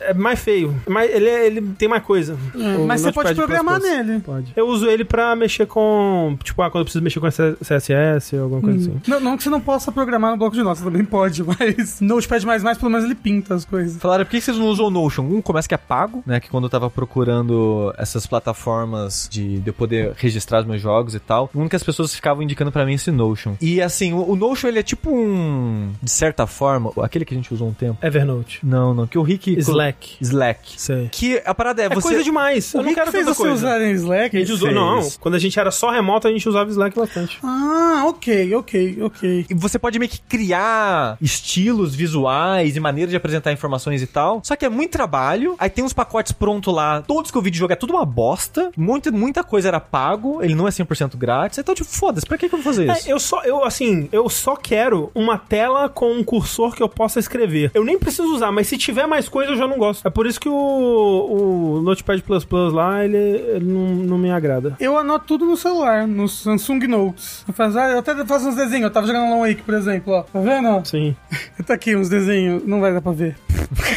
[0.00, 0.74] é mais feio.
[0.88, 2.36] Mas ele, é- ele tem mais coisa.
[2.54, 4.20] O mas você pode programar nele.
[4.20, 4.52] Pode.
[4.56, 6.36] Eu uso ele pra mexer com.
[6.42, 9.00] Tipo, ah, quando eu preciso mexer com CSS ou alguma coisa assim.
[9.06, 12.40] Não, não que você não possa programar no bloco de notas, também pode, mas Notepad++,
[12.78, 14.00] pelo menos ele pinta as coisas.
[14.00, 15.22] Falaram, por que vocês não usam o Notion?
[15.22, 16.40] Um começa que é pago, né?
[16.40, 21.14] Que quando eu tava procurando essas plataformas de, de eu poder registrar os meus jogos
[21.14, 23.54] e tal, um que as pessoas ficavam indicando pra mim é esse Notion.
[23.60, 25.92] E assim, o, o Notion ele é tipo tipo um.
[26.00, 27.98] De certa forma, aquele que a gente usou um tempo.
[28.04, 28.60] Evernote.
[28.62, 29.58] Não, não, que o Rick.
[29.58, 30.16] Slack.
[30.20, 30.80] Slack.
[30.80, 31.08] Sei.
[31.10, 32.08] Que a parada é, É você.
[32.08, 32.72] coisa demais.
[32.72, 33.54] O Eu não Rick quero fez você coisa.
[33.54, 34.36] usar em Slack?
[34.36, 34.80] A gente usou, fez.
[34.80, 35.08] não.
[35.20, 37.38] Quando a gente era só remoto, a gente usava Slack bastante.
[37.42, 39.46] Ah, ok, ok, ok.
[39.50, 44.40] E você pode meio que criar estilos visuais e maneiras de apresentar informações e tal.
[44.44, 45.56] Só que é muito trabalho.
[45.58, 47.02] Aí tem uns pacotes prontos lá.
[47.02, 48.70] Todos que eu vi de jogo é tudo uma bosta.
[48.76, 50.42] Muita, muita coisa era pago.
[50.42, 51.58] Ele não é 100% grátis.
[51.58, 53.08] Então, tipo, foda-se, pra que, que eu vou fazer isso?
[53.08, 56.88] É, eu só, eu assim, eu só quero uma tela com um cursor que eu
[56.88, 57.70] possa escrever.
[57.74, 60.06] Eu nem preciso usar, mas se tiver mais coisa eu já não gosto.
[60.06, 64.30] É por isso que o, o Notepad Plus Plus lá, ele, ele não, não me
[64.30, 64.76] agrada.
[64.80, 67.44] Eu anoto tudo no celular, no Samsung Notes.
[67.46, 68.84] Eu, faço, ah, eu até faço uns desenhos.
[68.84, 70.22] Eu tava jogando Long Wake, por exemplo, ó.
[70.22, 70.84] Tá vendo?
[70.84, 71.16] Sim,
[71.66, 73.36] Tá aqui uns desenhos, não vai dar pra ver.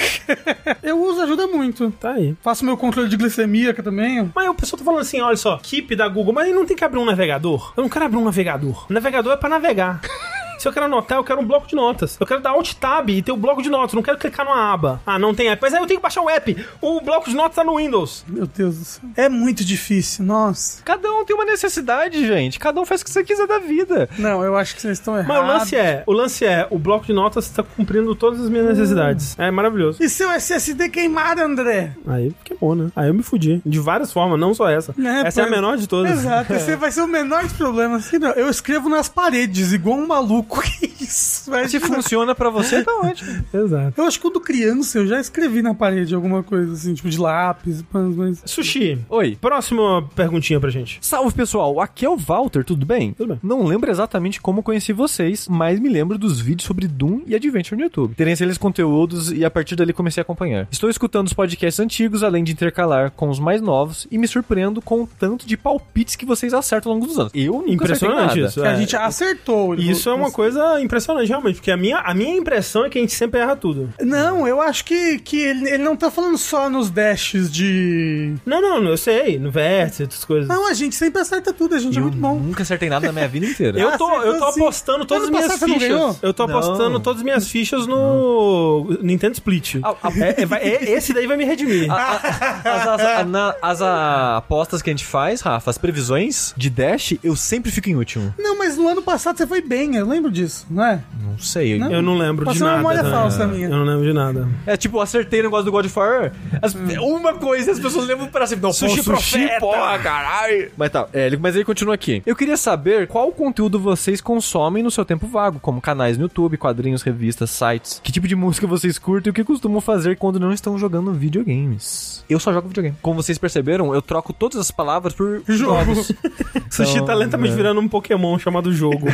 [0.84, 1.92] eu uso, ajuda muito.
[1.92, 2.36] tá aí.
[2.42, 4.32] Faço meu controle de glicemia aqui também.
[4.36, 6.78] Mas o pessoal tá falando assim, olha só, Keep da Google, mas ele não tem
[6.78, 7.74] que abrir um navegador?
[7.76, 8.86] Eu não quero abrir um navegador.
[8.90, 10.02] O navegador é pra navegar.
[10.66, 12.18] Se eu quero anotar, eu quero um bloco de notas.
[12.20, 13.94] Eu quero dar Alt Tab e ter o bloco de notas.
[13.94, 15.00] Eu não quero clicar numa aba.
[15.06, 15.62] Ah, não tem app.
[15.62, 16.66] Mas aí eu tenho que baixar o app.
[16.82, 18.26] O bloco de notas tá no Windows.
[18.28, 19.10] Meu Deus do céu.
[19.16, 20.82] É muito difícil, nossa.
[20.84, 22.58] Cada um tem uma necessidade, gente.
[22.58, 24.10] Cada um faz o que você quiser da vida.
[24.18, 25.36] Não, eu acho que vocês estão errados.
[25.36, 28.50] Mas o lance é, o lance é, o bloco de notas tá cumprindo todas as
[28.50, 29.38] minhas necessidades.
[29.38, 30.02] É maravilhoso.
[30.02, 31.92] E seu SSD queimado, André?
[32.08, 32.90] Aí queimou, né?
[32.96, 33.62] Aí eu me fudi.
[33.64, 34.96] De várias formas, não só essa.
[35.00, 36.12] É, essa é a menor de todas.
[36.12, 38.08] Exato, esse vai ser o menor dos problemas.
[38.08, 40.55] Assim, Eu escrevo nas paredes, igual um maluco.
[40.62, 41.50] Que isso?
[41.50, 43.44] Mas, Se funciona pra você, tá ótimo.
[43.54, 43.94] Exato.
[44.00, 47.20] Eu acho que quando criança eu já escrevi na parede alguma coisa assim, tipo de
[47.20, 48.42] lápis, mas.
[48.46, 48.98] Sushi.
[49.10, 49.38] Oi.
[49.40, 50.98] Próxima perguntinha pra gente.
[51.02, 53.14] Salve pessoal, aqui é o Walter, tudo bem?
[53.14, 53.40] Tudo bem.
[53.44, 57.76] Não lembro exatamente como conheci vocês, mas me lembro dos vídeos sobre Doom e Adventure
[57.78, 58.16] no YouTube.
[58.16, 60.68] Terem aqueles conteúdos e a partir dali comecei a acompanhar.
[60.72, 64.82] Estou escutando os podcasts antigos, além de intercalar com os mais novos, e me surpreendo
[64.82, 67.32] com o tanto de palpites que vocês acertam ao longo dos anos.
[67.34, 68.48] Eu nunca Impressionante nada.
[68.48, 68.62] isso.
[68.62, 68.78] Que a é.
[68.78, 69.76] gente acertou.
[69.76, 71.56] Isso é uma coisa impressionante, realmente.
[71.56, 73.90] Porque a minha, a minha impressão é que a gente sempre erra tudo.
[74.02, 78.34] Não, eu acho que, que ele, ele não tá falando só nos dashes de.
[78.46, 79.40] Não, não, eu sei.
[79.40, 80.48] No vértice, outras coisas.
[80.48, 82.38] Não, a gente sempre acerta tudo, a gente é Eu muito bom.
[82.38, 83.80] nunca acertei nada na minha vida inteira.
[83.80, 86.20] Eu tô, eu tô apostando todas as minhas fichas.
[86.22, 86.58] Eu tô Não.
[86.58, 89.76] apostando todas as minhas fichas no Nintendo Split.
[89.84, 91.90] Ah, ah, É, é, é- esse daí vai me redimir.
[91.92, 96.54] A- a- as, as- na- as a- apostas que a gente faz, Rafa, as previsões
[96.58, 98.34] de Dash, eu sempre fico em último.
[98.38, 101.02] Não, mas no ano passado você foi bem, eu lembro disso, não é?
[101.22, 101.78] Não sei.
[101.78, 101.92] Não?
[101.92, 102.78] Eu não lembro de Passou nada.
[102.78, 103.10] memória né?
[103.10, 103.66] falsa minha.
[103.68, 104.48] Eu não lembro de nada.
[104.66, 106.32] É tipo, acertei o negócio do God of War.
[106.62, 108.64] as- Uma coisa, as pessoas lembram pra sempre.
[108.64, 109.60] Não, Sushi pô, sushi, profeta.
[109.60, 110.72] porra, caralho.
[110.78, 112.22] Mas tá, é, ele- mas ele continua aqui.
[112.26, 116.58] Eu queria saber qual conteúdo vocês consomem no seu tempo vago, como canais no YouTube,
[116.58, 118.00] quadrinhos, revistas, sites.
[118.04, 121.14] Que tipo de música vocês curtem e o que costumam fazer quando não estão jogando
[121.14, 122.24] videogames.
[122.30, 122.96] Eu só jogo videogame.
[123.02, 126.12] Como vocês perceberam, eu troco todas as palavras por jogos.
[126.70, 127.56] Sushi Então, tá lentamente é.
[127.56, 129.08] virando um Pokémon chamado jogo.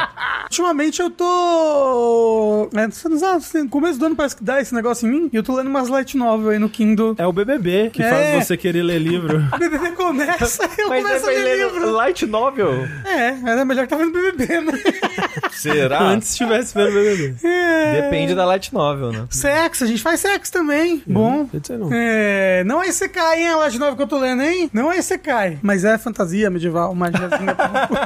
[0.50, 2.68] Ultimamente eu tô.
[2.74, 2.88] É,
[3.62, 5.30] no começo do ano parece que dá esse negócio em mim.
[5.32, 7.14] E eu tô lendo umas light novel aí no Kindle.
[7.18, 8.10] é o BBB que É.
[8.34, 9.40] faz você querer ler livro.
[9.54, 11.90] O BBB começa, eu Mas começo é a ler livro.
[11.92, 12.72] light novel?
[13.06, 14.72] É, era melhor que tá vendo BBB, né?
[15.52, 16.00] Será?
[16.10, 17.34] Antes tivesse vendo BBB.
[17.46, 18.02] É.
[18.02, 19.26] Depende da light novel, né?
[19.30, 21.00] Sexo, a gente faz sexo também.
[21.06, 21.48] Bom.
[21.54, 21.90] Eu sei não.
[21.92, 24.68] É, não é Isekai, hein, a light novel que eu tô lendo, hein?
[24.72, 27.56] Não é Isekai, mas é fantasia medieval, magiazinha.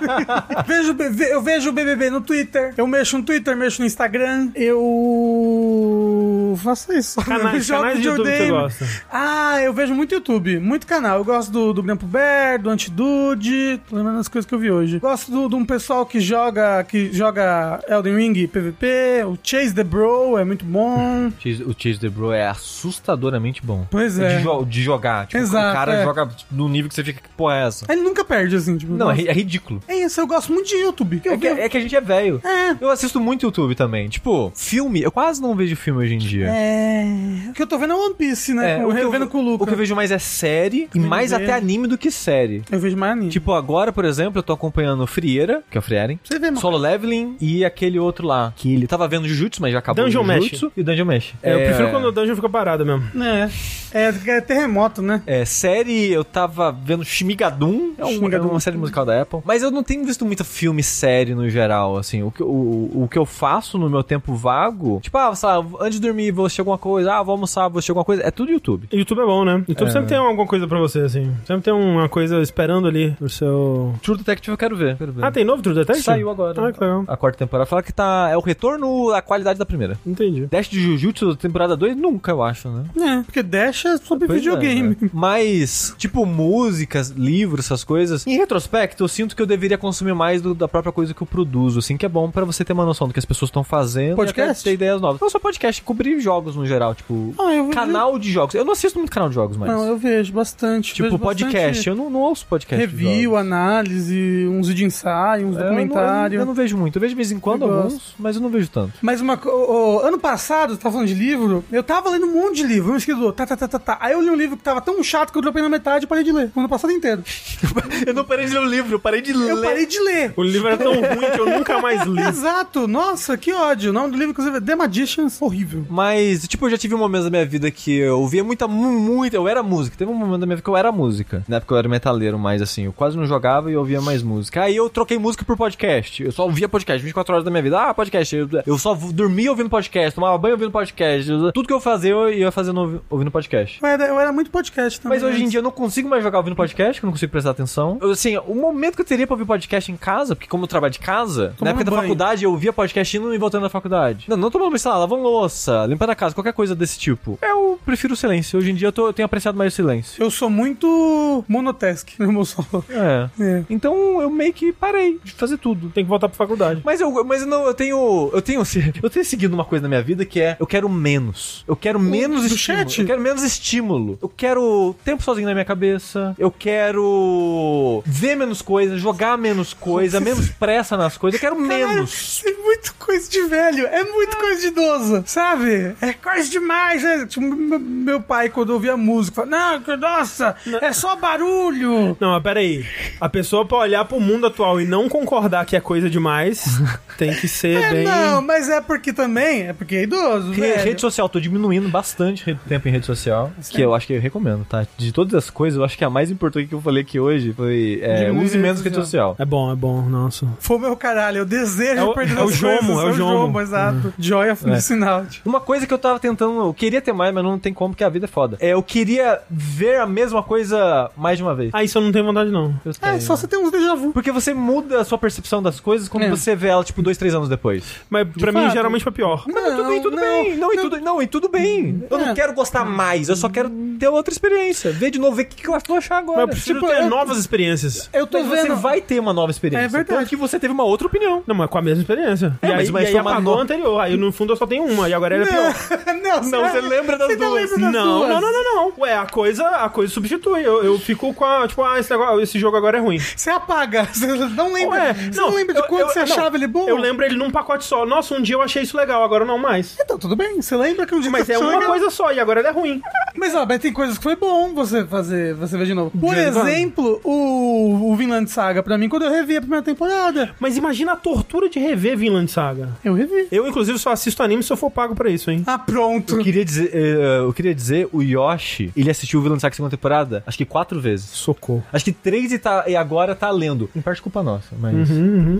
[0.66, 2.33] vejo, ve- eu vejo o BBB no Twitter,
[2.76, 7.20] eu mexo no Twitter, mexo no Instagram, eu faço isso.
[7.22, 8.86] Canais, jogo canais de YouTube você gosta.
[9.10, 11.18] Ah, eu vejo muito YouTube, muito canal.
[11.18, 14.70] Eu gosto do, do Grampo Bear, do Antidude, tô lembrando das coisas que eu vi
[14.70, 14.98] hoje.
[14.98, 20.38] Gosto de um pessoal que joga que joga Elden Ring PVP, o Chase the Bro
[20.38, 21.30] é muito bom.
[21.64, 23.86] O Chase the Bro é assustadoramente bom.
[23.90, 24.38] Pois é.
[24.38, 25.26] De, jo- de jogar.
[25.26, 26.04] Tipo, Exato, o cara é.
[26.04, 27.92] joga no nível que você fica, que porra é essa?
[27.92, 28.92] Ele nunca perde, assim, tipo.
[28.92, 29.28] Não, é, nossa.
[29.28, 29.82] é ridículo.
[29.86, 31.22] É isso, eu gosto muito de YouTube.
[31.24, 32.23] É que, é que a gente é velho.
[32.44, 32.76] É.
[32.80, 34.08] Eu assisto muito YouTube também.
[34.08, 36.46] Tipo, filme, eu quase não vejo filme hoje em dia.
[36.48, 37.04] É.
[37.50, 38.80] O que eu tô vendo é One Piece, né?
[38.80, 39.64] É, o, que eu, vendo com o Luca.
[39.64, 41.36] o que eu vejo mais é série e mais ver.
[41.36, 42.62] até anime do que série.
[42.70, 43.30] Eu vejo mais anime.
[43.30, 46.60] Tipo, agora, por exemplo, eu tô acompanhando Frieira, que é o Frieren, Você vê, mano.
[46.60, 50.22] Solo Leveling e aquele outro lá, que ele tava vendo Jujutsu, mas já acabou Dungeon
[50.22, 50.44] o Mesh.
[50.44, 50.72] Jujutsu.
[50.76, 51.34] E Dungeon Mesh.
[51.42, 53.04] É, eu prefiro quando o dungeon fica parado mesmo.
[53.22, 53.50] É.
[53.94, 55.22] É, é terremoto, né?
[55.26, 58.48] É, série, eu tava vendo Shimigadum, é, um- Shimigadum.
[58.48, 59.40] é uma série musical da Apple.
[59.44, 62.22] Mas eu não tenho visto muito filme série no geral, assim.
[62.22, 65.64] O que, o, o que eu faço no meu tempo vago, tipo, ah, sei lá,
[65.80, 68.30] antes de dormir vou assistir alguma coisa, ah, vou almoçar, vou assistir alguma coisa, é
[68.30, 68.88] tudo YouTube.
[68.92, 69.64] YouTube é bom, né?
[69.68, 69.90] YouTube É.
[69.90, 71.32] sempre tem alguma coisa pra você, assim.
[71.46, 73.94] Sempre tem uma coisa esperando ali no seu...
[74.02, 74.96] True Detective eu quero ver.
[74.96, 75.24] Quero ver.
[75.24, 76.04] Ah, tem novo True Detective?
[76.04, 76.68] Saiu agora.
[76.68, 77.04] Ah, que legal.
[77.06, 78.28] A quarta temporada fala que tá.
[78.30, 79.98] É o retorno à qualidade da primeira.
[80.06, 80.46] Entendi.
[80.46, 82.84] Dash de Jujutsu, temporada 2, nunca, eu acho, né?
[83.00, 84.96] É, porque Dash é sobre Pois é, videogame.
[85.00, 85.10] né?
[85.12, 88.26] Mas, tipo, músicas, livros, essas coisas.
[88.26, 91.26] Em retrospecto, eu sinto que eu deveria consumir mais do- da própria coisa que eu
[91.26, 91.96] produzo, assim.
[91.96, 94.64] que é bom pra você ter uma noção do que as pessoas estão fazendo Podcast?
[94.64, 95.20] ter ideias novas.
[95.20, 98.54] Não só podcast, cobrir jogos no geral, tipo, Ah, eu canal de jogos.
[98.54, 99.68] Eu não assisto muito canal de jogos, mas...
[99.70, 100.92] Não, eu vejo bastante.
[100.94, 101.54] Tipo, vejo podcast.
[101.68, 106.40] bastante Eu não, não ouço podcast Review, análise, uns de ensaio, uns É, eu documentários.
[106.40, 106.96] Eu não, vejo muito.
[106.96, 107.84] Eu vejo de vez em quando Eu gosto.
[107.84, 108.92] alguns, mas eu não vejo tanto.
[109.00, 112.26] Mas uma co- o- o- ano passado, você tava falando de livro, eu tava lendo
[112.26, 113.98] um monte de livro, um escritor, tá, tá, tá, tá, tá.
[114.00, 116.08] Aí eu li um livro que tava tão chato que eu dropei na metade e
[116.08, 116.50] parei de ler.
[116.54, 117.22] O ano passado inteiro.
[118.06, 120.32] eu não parei de ler o livro, eu parei de Eu parei de ler.
[120.36, 122.20] O livro era tão ruim que eu nunca mais li.
[122.26, 123.90] Exato, nossa, que ódio.
[123.90, 125.84] O nome do livro, inclusive, é The Magicians, horrível.
[125.88, 128.98] Mas, tipo, eu já tive um momento da minha vida que eu ouvia muita, mu-
[129.00, 129.36] muita.
[129.36, 129.96] Eu era música.
[129.96, 131.44] Teve um momento da minha vida que eu era música.
[131.48, 134.62] Na época eu era metaleiro, mas assim, eu quase não jogava e ouvia mais música.
[134.62, 136.22] Aí eu troquei música por podcast.
[136.22, 137.80] Eu só ouvia podcast 24 horas da minha vida.
[137.80, 138.34] Ah, podcast.
[138.34, 141.30] Eu, eu só dormia ouvindo podcast, tomava banho ouvindo podcast.
[141.52, 143.63] Tudo que eu fazia, eu ia fazendo ouvi- ouvindo podcast.
[143.80, 145.18] Eu era, eu era muito podcast também.
[145.18, 147.30] Mas hoje em dia eu não consigo mais jogar ouvindo podcast, que eu não consigo
[147.32, 147.98] prestar atenção.
[148.00, 150.68] Eu, assim, o momento que eu teria pra ouvir podcast em casa, porque como eu
[150.68, 152.02] trabalho de casa, na Tomando época da banho.
[152.02, 154.26] faculdade eu ouvia podcast indo e voltando da faculdade.
[154.28, 157.38] Não, não tomando sei lá, lavando louça, limpando a casa, qualquer coisa desse tipo.
[157.42, 158.58] Eu prefiro o silêncio.
[158.58, 160.22] Hoje em dia eu, tô- eu tenho apreciado mais o silêncio.
[160.22, 162.84] Eu sou muito monotask no meu solo.
[162.88, 163.28] É.
[163.40, 163.64] É.
[163.70, 165.90] Então eu meio que parei de fazer tudo.
[165.90, 166.80] Tem que voltar pra faculdade.
[166.84, 168.62] Mas eu, mas eu não, eu tenho, eu tenho,
[169.02, 171.64] eu tenho seguido uma coisa na minha vida que é, eu quero menos.
[171.66, 172.82] Eu quero menos do estímulo.
[172.84, 173.00] chat?
[173.00, 174.18] Eu quero menos estímulo.
[174.22, 176.34] Eu quero tempo sozinho na minha cabeça.
[176.38, 181.40] Eu quero ver menos coisa, jogar menos coisa, menos pressa nas coisas.
[181.40, 182.12] Eu quero menos.
[182.12, 185.94] Isso é muito coisa de velho, é muito coisa de idoso, sabe?
[186.00, 187.26] É coisa demais, né?
[187.26, 192.16] Tipo, meu- pai, quando ouvia música, falava, não, nossa, é só barulho.
[192.20, 192.84] Não, mas peraí.
[193.20, 196.64] A pessoa pra olhar pro mundo atual e não concordar que é coisa demais,
[197.18, 198.04] tem que ser É, bem.
[198.04, 200.84] não, mas é porque também, é porque é idoso, Re- velho.
[200.84, 203.33] Rede social, tô diminuindo bastante tempo em rede social.
[203.70, 204.86] Que eu acho que eu recomendo, tá?
[204.96, 207.52] De todas as coisas, eu acho que a mais importante que eu falei aqui hoje
[207.52, 209.34] foi é, use menos rede social.
[209.38, 210.46] É bom, é bom, nossa.
[210.60, 213.12] Foi o meu caralho, eu desejo É o- perder é o Jomo, coisas, é o
[213.12, 213.60] Jomo.
[213.60, 214.14] exato.
[214.18, 215.24] Joy of Medicinal.
[215.44, 218.04] Uma coisa que eu tava tentando, eu queria ter mais, mas não tem como, porque
[218.04, 218.56] a vida é foda.
[218.60, 221.70] É, eu queria ver a mesma coisa mais de uma vez.
[221.72, 222.74] Ah, isso eu não tenho vontade, não.
[222.84, 223.20] Eu É, tenho.
[223.22, 224.12] só você tem uns déjà vu.
[224.12, 226.30] Porque você muda a sua percepção das coisas quando É.
[226.30, 227.84] você vê ela, tipo, dois, três anos depois.
[228.10, 228.72] Mas pra mim, fato.
[228.72, 229.44] geralmente foi pior.
[229.46, 230.56] Não, mas tudo bem, tudo não, bem.
[230.56, 230.82] Não, e não.
[230.84, 232.02] tudo, não, e tudo bem.
[232.10, 232.34] Eu não É.
[232.34, 234.90] quero gostar mais, eu só quero ter outra experiência.
[234.92, 236.38] Ver de novo, ver o que que eu vou achar agora.
[236.38, 238.08] Mas eu prefiro Tipo, ter eu- novas experiências.
[238.12, 238.74] Eu tô Mas vendo...
[238.76, 239.84] você vai ter uma nova experiência.
[239.84, 240.20] É verdade.
[240.20, 241.42] Porque você teve uma outra opinião.
[241.46, 242.58] Não, mas com a mesma experiência.
[242.62, 244.00] É, e aí, mas- mas e aí apagou a anterior.
[244.00, 245.74] Aí no fundo eu só tenho uma, e agora ela é pior.
[246.22, 247.70] não, Não, você lembra das você não duas.
[247.70, 248.28] lembra Não, das não, duas.
[248.28, 248.92] não, não, não, não.
[248.98, 250.62] Ué, a coisa, a coisa substitui.
[250.64, 253.18] Eu, eu fico com a, tipo, ah, esse, negócio, esse jogo agora é ruim.
[253.18, 254.04] Você apaga.
[254.12, 254.98] Você não lembra.
[254.98, 256.88] Ué, você não, lembra de eu- quando eu- você não, achava ele bom?
[256.88, 258.04] Eu lembro ele num pacote só.
[258.06, 259.96] Nossa, um dia eu achei isso legal, agora não mais.
[260.00, 260.60] Então, tudo bem.
[260.60, 261.86] Você lembra que um dia Mas é uma legal.
[261.88, 263.00] coisa só, e agora ele é ruim.
[263.36, 266.10] Mas, ó, mas tem coisas que foi bom você fazer, você ver de novo.
[266.18, 270.54] Por exemplo, o, o Vinland Saga, pra mim, quando eu revi a primeira temporada.
[270.60, 272.90] Mas imagina a tortura de rever Vinland Saga.
[273.04, 273.48] Eu revi.
[273.50, 275.62] Eu, inclusive, só assisto anime se eu for pago pra isso, hein?
[275.66, 276.36] Ah, pronto.
[276.36, 279.90] Eu queria dizer, eh, eu queria dizer, o Yoshi, ele assistiu o Villain Saga segunda
[279.90, 281.26] temporada, acho que quatro vezes.
[281.30, 281.84] Socorro.
[281.92, 283.90] Acho que três e, tá, e agora tá lendo.
[283.96, 285.08] Em parte culpa nossa, mas...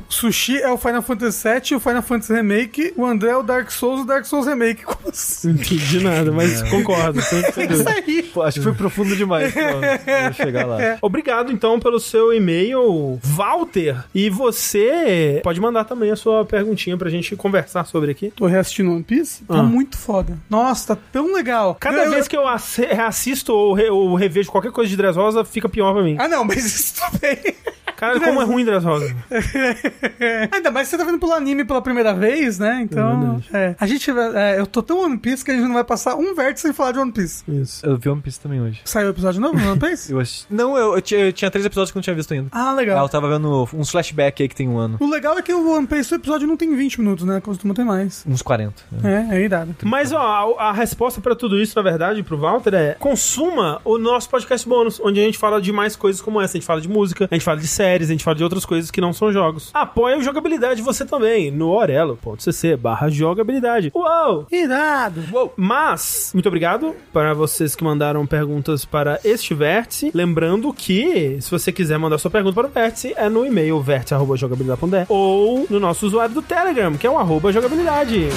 [0.09, 3.71] Sushi é o Final Fantasy VII, o Final Fantasy Remake, o André é o Dark
[3.71, 4.85] Souls, o Dark Souls Remake.
[4.87, 5.49] Como assim?
[5.49, 6.71] Não entendi nada, mas É.
[6.71, 7.21] concordo.
[7.53, 8.23] sem- Isso aí.
[8.23, 10.79] Pô, acho que foi profundo demais pra chegar lá.
[11.03, 13.97] Obrigado, então, pelo seu e-mail, Walter.
[14.15, 18.33] E você pode mandar também a sua perguntinha pra gente conversar sobre aqui.
[18.35, 19.45] Tô reassistindo One Piece.
[19.45, 19.63] Tá Ah.
[19.63, 20.39] muito foda.
[20.49, 21.77] Nossa, tá tão legal.
[21.81, 25.45] Cada Eu- vez que eu assi- reassisto ou, re- ou revejo qualquer coisa de Dressrosa,
[25.45, 26.17] fica pior pra mim.
[26.19, 27.55] Ah, não, mas isso também.
[27.97, 29.15] Cara, como é ruim Dressrosa.
[30.53, 32.81] Ainda mais que você tá vendo pelo anime pela primeira vez, né?
[32.83, 33.41] Então.
[33.53, 34.11] É, a gente.
[34.11, 36.73] é, eu tô tão One Piece que a gente não vai passar um vértice sem
[36.73, 37.45] falar de One Piece.
[37.49, 37.85] Isso.
[37.85, 38.81] Eu vi One Piece também hoje.
[38.85, 40.13] Saiu o episódio novo do One Piece?
[40.13, 40.47] Eu assisti...
[40.51, 42.49] Não, eu, eu tinha, eu tinha três episódios que eu não tinha visto ainda.
[42.53, 43.03] ah, Ah, legal.
[43.05, 44.97] eu tava vendo uns flashback aí que tem um ano.
[45.01, 47.41] O legal é que o One Piece, o episódio não tem 20 minutos, né?
[47.41, 48.25] Costuma ter mais.
[48.27, 48.83] Uns 40.
[48.93, 49.29] né?
[49.31, 49.75] É, é irado.
[49.85, 53.99] Mas, ó, a, a resposta pra tudo isso, na verdade, pro Walter é consuma o
[53.99, 56.57] nosso podcast bônus, onde a gente fala de mais coisas como essa.
[56.57, 58.65] A gente fala de música, a gente fala de séries, a gente fala de outras
[58.65, 59.71] coisas que não são jogos.
[59.75, 63.93] Apoia o Jogabilidade você também, no orelo.cc barra jogabilidade.
[63.95, 64.47] Uou!
[64.51, 65.23] Irado.
[65.55, 70.11] Mas, muito obrigado para vocês que mandaram perguntas para este vértice.
[70.15, 75.07] Lembrando que, se você quiser mandar sua pergunta para o vértice, é no e-mail vértice.jogabilidade.de
[75.09, 78.29] ou no nosso usuário do Telegram, que é o arroba jogabilidade.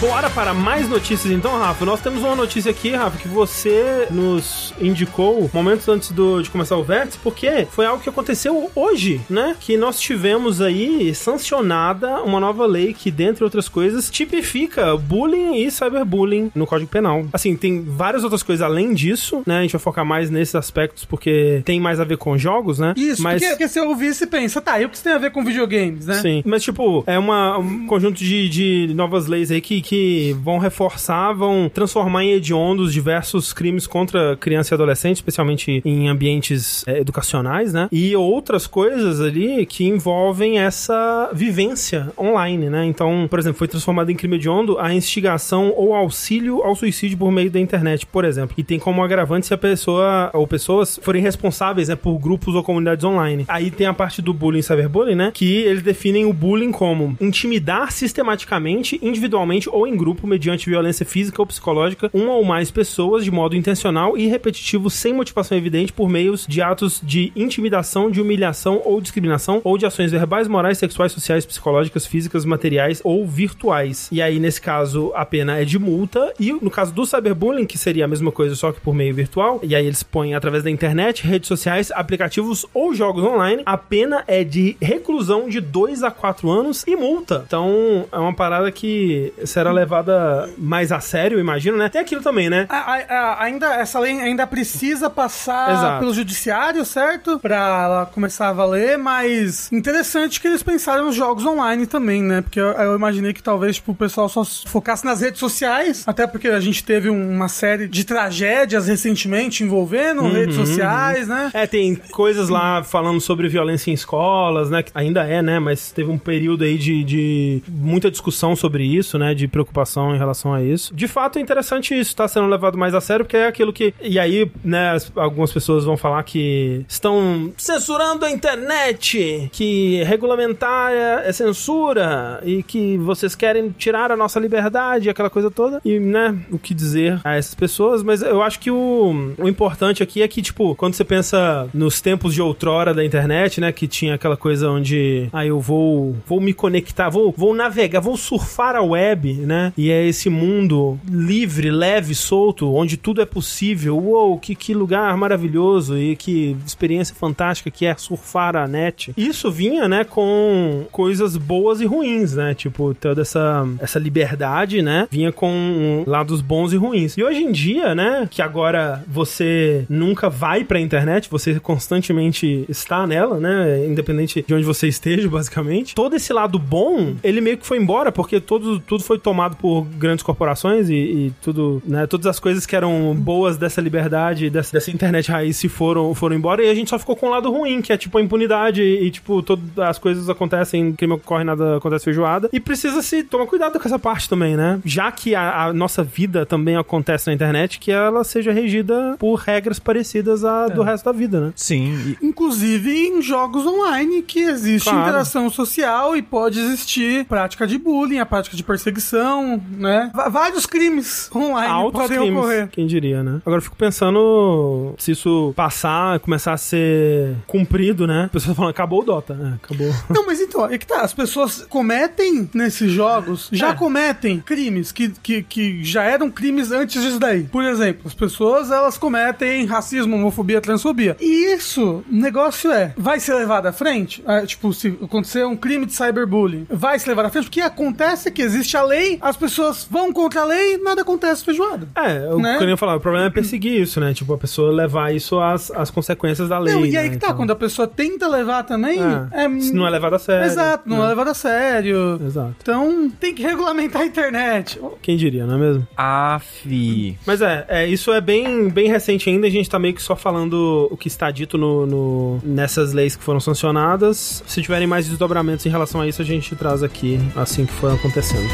[0.00, 1.84] Bora para mais notícias então, Rafa.
[1.84, 6.76] Nós temos uma notícia aqui, Rafa, que você nos indicou momentos antes do, de começar
[6.76, 9.56] o vértice, porque foi algo que aconteceu hoje, né?
[9.58, 15.68] Que nós tivemos aí sancionada uma nova lei que, dentre outras coisas, tipifica bullying e
[15.68, 17.26] cyberbullying no Código Penal.
[17.32, 19.58] Assim, tem várias outras coisas além disso, né?
[19.58, 22.94] A gente vai focar mais nesses aspectos porque tem mais a ver com jogos, né?
[22.96, 23.40] Isso, Mas...
[23.40, 25.44] porque, porque você ouvir e pensa, tá, e o que isso tem a ver com
[25.44, 26.14] videogames, né?
[26.14, 30.58] Sim, mas tipo, é uma, um conjunto de, de novas leis aí que, que vão
[30.58, 36.98] reforçar, vão transformar em hediondos diversos crimes contra criança e adolescente, especialmente em ambientes é,
[36.98, 37.88] educacionais, né?
[37.90, 42.84] E outras coisas ali que envolvem essa vivência online, né?
[42.84, 47.32] Então, por exemplo, foi transformado em crime hediondo a instigação ou auxílio ao suicídio por
[47.32, 48.54] meio da internet, por exemplo.
[48.58, 52.62] E tem como agravante se a pessoa ou pessoas forem responsáveis, né, por grupos ou
[52.62, 53.46] comunidades online.
[53.48, 55.30] Aí tem a parte do bullying e cyberbullying, né?
[55.32, 61.46] Que eles definem o bullying como intimidar sistematicamente, individualmente em grupo, mediante violência física ou
[61.46, 66.46] psicológica, uma ou mais pessoas de modo intencional e repetitivo, sem motivação evidente, por meios
[66.46, 71.46] de atos de intimidação, de humilhação ou discriminação, ou de ações verbais, morais, sexuais, sociais,
[71.46, 74.08] psicológicas, físicas, materiais ou virtuais.
[74.10, 76.32] E aí, nesse caso, a pena é de multa.
[76.38, 79.60] E no caso do cyberbullying, que seria a mesma coisa, só que por meio virtual,
[79.62, 84.24] e aí eles põem através da internet, redes sociais, aplicativos ou jogos online, a pena
[84.26, 87.44] é de reclusão de 2 a 4 anos e multa.
[87.46, 91.88] Então, é uma parada que será levada mais a sério, imagino, né?
[91.88, 92.66] Tem aquilo também, né?
[92.68, 95.98] A- a- ainda, essa lei ainda precisa passar Exato.
[96.00, 97.38] pelo judiciário, certo?
[97.38, 102.40] Pra ela começar a valer, mas interessante que eles pensaram nos jogos online também, né?
[102.40, 106.04] Porque eu, eu imaginei que talvez tipo, o pessoal só se focasse nas redes sociais,
[106.06, 111.28] até porque a gente teve um- uma série de tragédias recentemente envolvendo Uhum, redes sociais,
[111.28, 111.50] né?
[111.52, 114.82] É, tem coisas lá falando sobre violência em escolas, né?
[114.82, 115.58] Que ainda é, né?
[115.58, 119.34] Mas teve um período aí de, de muita discussão sobre isso, né?
[119.34, 120.94] De preocupação em relação a isso.
[120.94, 123.92] De fato, é interessante isso, tá sendo levado mais a sério, porque é aquilo que.
[124.00, 124.90] E aí, né?
[124.92, 132.40] as- algumas pessoas vão falar que estão censurando a internet, que regulamentar é, é censura
[132.44, 135.80] e que vocês querem tirar a nossa liberdade, aquela coisa toda.
[135.84, 136.36] E, né?
[136.50, 140.28] O que dizer a essas pessoas, mas eu acho que o, o importante aqui é
[140.28, 144.36] que, tipo, quando você pensa nos tempos de outrora da internet, né, que tinha aquela
[144.36, 149.32] coisa onde, ah, eu vou, vou me conectar, vou, vou navegar, vou surfar a web,
[149.48, 154.74] né, e é esse mundo livre, leve, solto, onde tudo é possível, uou, que, que
[154.74, 159.12] lugar maravilhoso e que experiência fantástica que é surfar a net.
[159.16, 165.08] Isso vinha, né, com coisas boas e ruins, né, tipo, toda essa, essa liberdade, né,
[165.10, 167.16] vinha com lados bons e ruins.
[167.16, 173.06] E hoje em dia, né, que agora você nunca vai pra internet, você constantemente está
[173.06, 175.94] nela, né, independente de onde você esteja, basicamente.
[175.94, 179.84] Todo esse lado bom, ele meio que foi embora, porque todo, tudo foi tomado por
[179.84, 184.72] grandes corporações e, e tudo, né, todas as coisas que eram boas dessa liberdade, dessa,
[184.72, 187.50] dessa internet raiz se foram, foram embora e a gente só ficou com o lado
[187.50, 191.76] ruim, que é tipo a impunidade e, tipo, todas as coisas acontecem, crime ocorre, nada
[191.76, 192.48] acontece feijoada.
[192.52, 194.80] E precisa se tomar cuidado com essa parte também, né?
[194.84, 199.34] Já que a, a nossa vida também acontece na internet, que ela seja regida por
[199.36, 201.52] regras parecidas à do resto da vida, né?
[201.54, 205.00] Sim, e- Inclusive em jogos online que existe Claro.
[205.08, 209.27] interação social e pode existir prática de bullying, a prática de perseguição,
[209.76, 210.10] né?
[210.14, 212.68] Va- vários crimes online Altos podem crimes, ocorrer.
[212.68, 213.40] quem diria, né?
[213.44, 218.24] Agora eu fico pensando se isso passar, começar a ser cumprido, né?
[218.24, 219.58] A pessoa falando, acabou o Dota, né?
[219.62, 219.92] Acabou.
[220.10, 223.74] Não, mas então, é que tá, as pessoas cometem nesses jogos, já É.
[223.74, 227.44] cometem crimes que, que, que já eram crimes antes disso daí.
[227.44, 231.16] Por exemplo, as pessoas, elas cometem racismo, homofobia, transfobia.
[231.20, 234.22] E isso, o negócio é, vai ser levado à frente?
[234.26, 237.44] Ah, tipo, se acontecer um crime de cyberbullying, vai ser levado à frente?
[237.44, 241.88] Porque acontece que existe a lei, as pessoas vão contra a lei, nada acontece feijoada.
[241.94, 242.58] É, o Né?
[242.58, 244.12] que eu ia falar, o problema é perseguir isso, né?
[244.14, 246.74] Tipo, a pessoa levar isso às, às consequências da lei.
[246.74, 247.14] Não, e aí né?
[247.14, 248.98] que tá, Então, quando a pessoa tenta levar também,
[249.32, 249.60] É, é...
[249.60, 250.46] se não é levado a sério.
[250.46, 251.04] Exato, não né?
[251.04, 252.20] é levado a sério.
[252.24, 252.54] Exato.
[252.62, 254.80] Então, tem que regulamentar a internet.
[255.02, 255.88] Quem diria, não é mesmo?
[255.96, 257.18] Aff.
[257.26, 260.16] Mas é, é, isso é bem, bem recente ainda, a gente tá meio que só
[260.16, 264.42] falando o que está dito no, no- nessas leis que foram sancionadas.
[264.46, 267.92] Se tiverem mais desdobramentos em relação a isso, a gente traz aqui assim que for
[267.92, 268.48] acontecendo.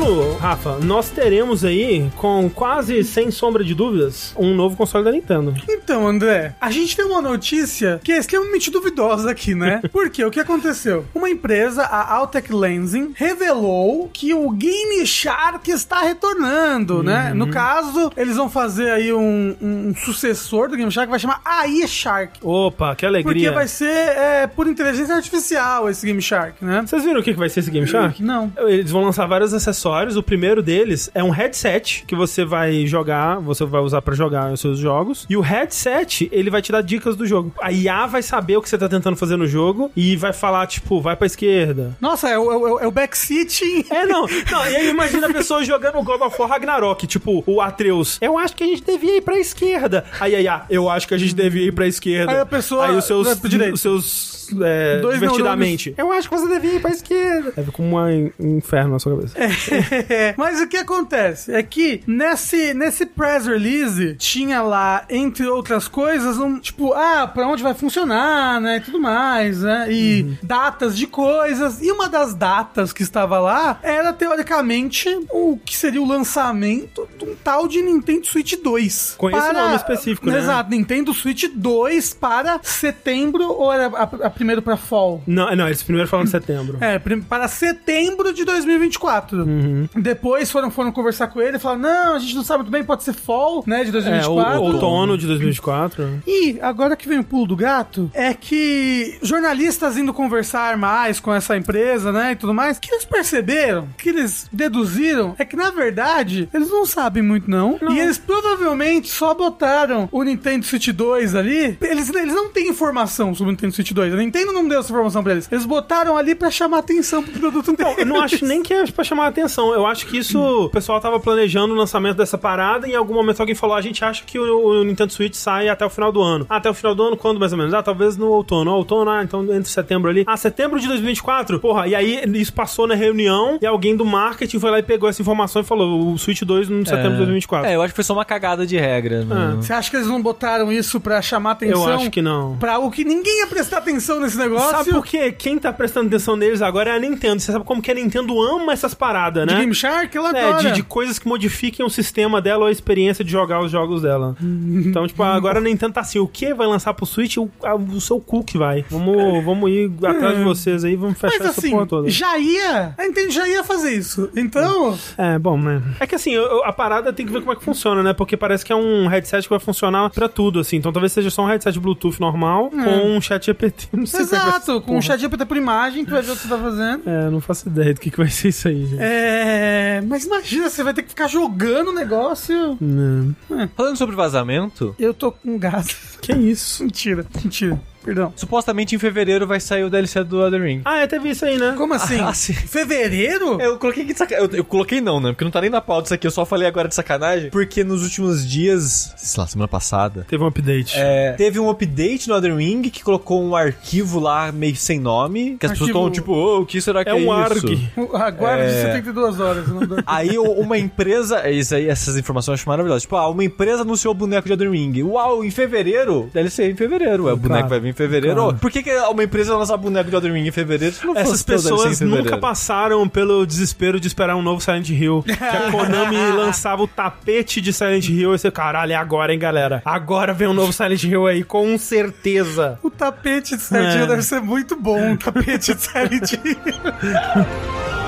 [0.00, 5.12] Ano, Rafa, nós teremos aí, com quase sem sombra de dúvidas, um novo console da
[5.12, 5.54] Nintendo.
[5.68, 9.82] Então, André, a gente tem uma notícia que é extremamente duvidosa aqui, né?
[9.92, 11.04] Porque o que aconteceu?
[11.14, 17.34] Uma empresa, a Altec Lensing, revelou que o Game Shark está retornando, né?
[17.34, 21.40] No caso, eles vão fazer aí um, um sucessor do Game Shark que vai chamar
[21.44, 22.40] AI Shark.
[22.42, 23.34] Opa, que alegria.
[23.34, 26.82] Porque vai ser é, por inteligência artificial esse Game Shark, né?
[26.86, 28.22] Vocês viram o que que vai ser esse Game Shark?
[28.22, 28.50] Não.
[28.58, 29.89] Eles vão lançar vários acessórios.
[30.16, 34.52] O primeiro deles é um headset que você vai jogar, você vai usar pra jogar
[34.52, 35.26] os seus jogos.
[35.28, 37.52] E o headset, ele vai te dar dicas do jogo.
[37.60, 40.66] A IA vai saber o que você tá tentando fazer no jogo e vai falar,
[40.66, 41.96] tipo, vai pra esquerda.
[42.00, 43.60] Nossa, é o, é é o backseat.
[43.90, 44.26] É, não.
[44.50, 48.18] não e aí imagina a pessoa jogando God of War Ragnarok, tipo, o Atreus.
[48.20, 50.04] Eu acho que a gente devia ir pra esquerda.
[50.18, 52.32] Aí a IA, eu acho que a gente devia ir pra esquerda.
[52.32, 55.94] Aí a pessoa Aí os seus, os seus é, Dois divertidamente.
[55.96, 57.52] Eu acho que você devia ir pra esquerda.
[57.56, 59.36] É como um inferno na sua cabeça.
[60.36, 66.38] Mas o que acontece é que nesse, nesse press release tinha lá, entre outras coisas,
[66.38, 68.76] um tipo, ah, pra onde vai funcionar, né?
[68.76, 69.86] E tudo mais, né?
[69.90, 71.82] E datas de coisas.
[71.82, 77.24] E uma das datas que estava lá era, teoricamente, o que seria o lançamento de
[77.24, 79.14] um tal de Nintendo Switch 2.
[79.16, 80.38] Com esse nome específico, né?
[80.38, 85.22] Exato, Nintendo Switch 2 para setembro ou era a, a primeiro para fall?
[85.26, 86.78] Não, não, eles primeiro falam de setembro.
[86.80, 89.42] É, para setembro de 2024.
[89.42, 89.88] Uhum.
[89.94, 92.82] Depois foram, foram conversar com ele e falaram: não, a gente não sabe muito bem,
[92.82, 94.60] pode ser fall, né, de É, 2024.
[94.60, 96.22] o, outono de 2024.
[96.26, 101.34] E agora que vem o pulo do gato, é que jornalistas indo conversar mais com
[101.34, 105.70] essa empresa, né, e tudo mais, que eles perceberam, que eles deduziram, é que na
[105.70, 111.34] verdade eles não sabem muito não, e eles provavelmente só botaram o Nintendo Switch 2
[111.34, 114.80] ali, eles, eles não têm informação sobre o Nintendo Switch 2, a Nintendo não deu
[114.80, 117.98] essa informação pra eles, eles botaram ali pra chamar atenção pro produto deles.
[117.98, 119.72] Eu não acho nem que é pra chamar atenção.
[119.74, 123.14] Eu acho que isso o pessoal tava planejando o lançamento dessa parada e em algum
[123.14, 126.12] momento alguém falou: a gente acha que o, o Nintendo Switch sai até o final
[126.12, 126.46] do ano.
[126.48, 127.74] Ah, até o final do ano, quando mais ou menos?
[127.74, 128.70] Ah, talvez no outono.
[128.70, 130.24] Ah, outono, ah, então entre setembro ali.
[130.26, 131.58] Ah, setembro de 2024?
[131.60, 135.08] Porra, e aí isso passou na reunião e alguém do marketing foi lá e pegou
[135.08, 137.68] essa informação e falou: o Switch 2 no setembro de 2024.
[137.68, 139.24] É, eu acho que foi só uma cagada de regra.
[139.24, 139.56] né?
[139.56, 141.88] Você acha que eles não botaram isso pra chamar atenção?
[141.88, 142.56] Eu acho que não.
[142.58, 144.70] Pra o que ninguém ia prestar atenção nesse negócio?
[144.70, 145.32] Sabe por quê?
[145.32, 147.40] Quem tá prestando atenção neles agora é a Nintendo.
[147.40, 149.60] Você sabe como que a Nintendo ama essas paradas, De né?
[149.60, 150.68] Game Shark, ela É, adora.
[150.68, 154.02] de, de coisas que modifiquem o sistema dela ou a experiência de jogar os jogos
[154.02, 154.36] dela.
[154.90, 157.36] Então, tipo, agora a Nintendo tá assim, o que vai lançar pro Switch?
[157.36, 158.84] O, a- o seu cu que vai.
[158.90, 162.08] Vamos, vamos ir atrás de vocês aí, vamos fechar Mas essa assim, porra toda.
[162.10, 162.94] já ia.
[162.98, 164.28] A Nintendo já ia fazer isso.
[164.36, 165.82] Então, É, bom, né?
[166.00, 168.12] É que assim, eu- a parada tem que ver como é que funciona, né?
[168.12, 170.76] Porque parece que é um headset que vai funcionar pra tudo, assim.
[170.76, 173.88] Então talvez seja só um headset Bluetooth normal com um chat GPT.
[173.92, 175.02] Não sei é que exato, com o porra.
[175.02, 177.08] chat GPT por imagem, tu vai ver o que você tá fazendo.
[177.08, 179.00] É, não faço ideia do que, que vai ser isso aí, gente.
[179.02, 180.02] É.
[180.06, 182.76] Mas imagina, você vai ter que ficar jogando o negócio.
[182.80, 183.34] Não.
[183.76, 186.18] Falando sobre vazamento, Eu tô com gás.
[186.20, 186.82] Que isso?
[186.90, 187.80] Mentira, mentira.
[188.04, 188.32] Perdão.
[188.36, 190.80] supostamente em fevereiro vai sair o DLC do Elden Ring.
[190.84, 191.74] Ah, é, teve isso aí, né?
[191.76, 192.18] Como assim?
[192.20, 192.52] Ah, sim.
[192.54, 193.60] Fevereiro?
[193.60, 194.50] Eu coloquei aqui de sacanagem.
[194.52, 195.30] Eu, eu coloquei não, né?
[195.32, 196.26] Porque não tá nem na pauta isso aqui.
[196.26, 197.50] Eu só falei agora de sacanagem.
[197.50, 200.94] Porque nos últimos dias, sei lá, semana passada, Teve um update.
[200.96, 205.56] é, teve um update no Elden Ring que colocou um arquivo lá meio sem nome.
[205.58, 207.30] Que as pessoas Arquivo- estão tipo, ô, o que será que É é, um isso?
[207.32, 207.88] ARG.
[208.14, 208.82] Aguarde É.
[208.86, 209.68] 72 horas.
[209.68, 210.02] Não dá.
[210.06, 211.40] Aí uma empresa.
[211.40, 213.02] é Isso aí, essas informações eu acho maravilhosas.
[213.02, 215.02] Tipo, ah, uma empresa anunciou o boneco de Elden Ring.
[215.02, 216.30] Uau, em fevereiro?
[216.32, 217.24] DLC em fevereiro.
[217.24, 218.36] Ué, o boneco vai vir em fevereiro.
[218.42, 218.56] Claro.
[218.58, 220.94] Por que, que uma empresa lançar boneco de Elden Ring em fevereiro?
[221.14, 225.24] Essas pessoas nunca passaram pelo desespero de esperar um novo Silent Hill.
[225.40, 229.38] Que a Konami lançava o tapete de Silent Hill e você, caralho, é agora, hein,
[229.38, 229.82] galera?
[229.84, 232.78] Agora vem um novo Silent Hill aí, com certeza.
[232.82, 234.06] O tapete de Silent Hill É.
[234.06, 235.12] deve ser muito bom.
[235.12, 236.56] O tapete de Silent Hill.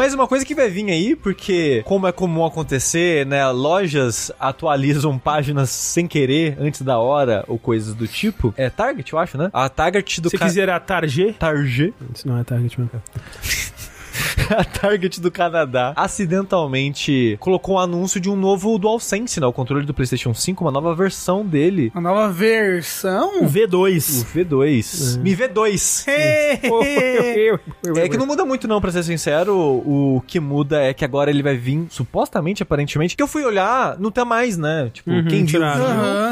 [0.00, 5.18] Mas uma coisa que vai vir aí, porque como é comum acontecer, né, lojas atualizam
[5.18, 9.50] páginas sem querer, antes da hora, ou coisas do tipo, é Target, eu acho, né?
[9.52, 11.34] A Target do Se ca- quiser a Target...
[11.34, 12.90] Target, Isso não é Target mesmo.
[14.56, 19.84] a Target do Canadá, acidentalmente colocou um anúncio de um novo DualSense, né, o controle
[19.86, 23.40] do PlayStation 5, uma nova versão dele, Uma nova versão?
[23.40, 24.24] O o V2.
[24.34, 25.18] V2.
[25.20, 26.04] Mi V2.
[27.96, 31.30] É que não muda muito não, pra ser sincero, o que muda é que agora
[31.30, 34.90] ele vai vir, supostamente, aparentemente, que eu fui olhar, não tá mais, né?
[34.92, 35.60] Tipo, Uhum, quem viu,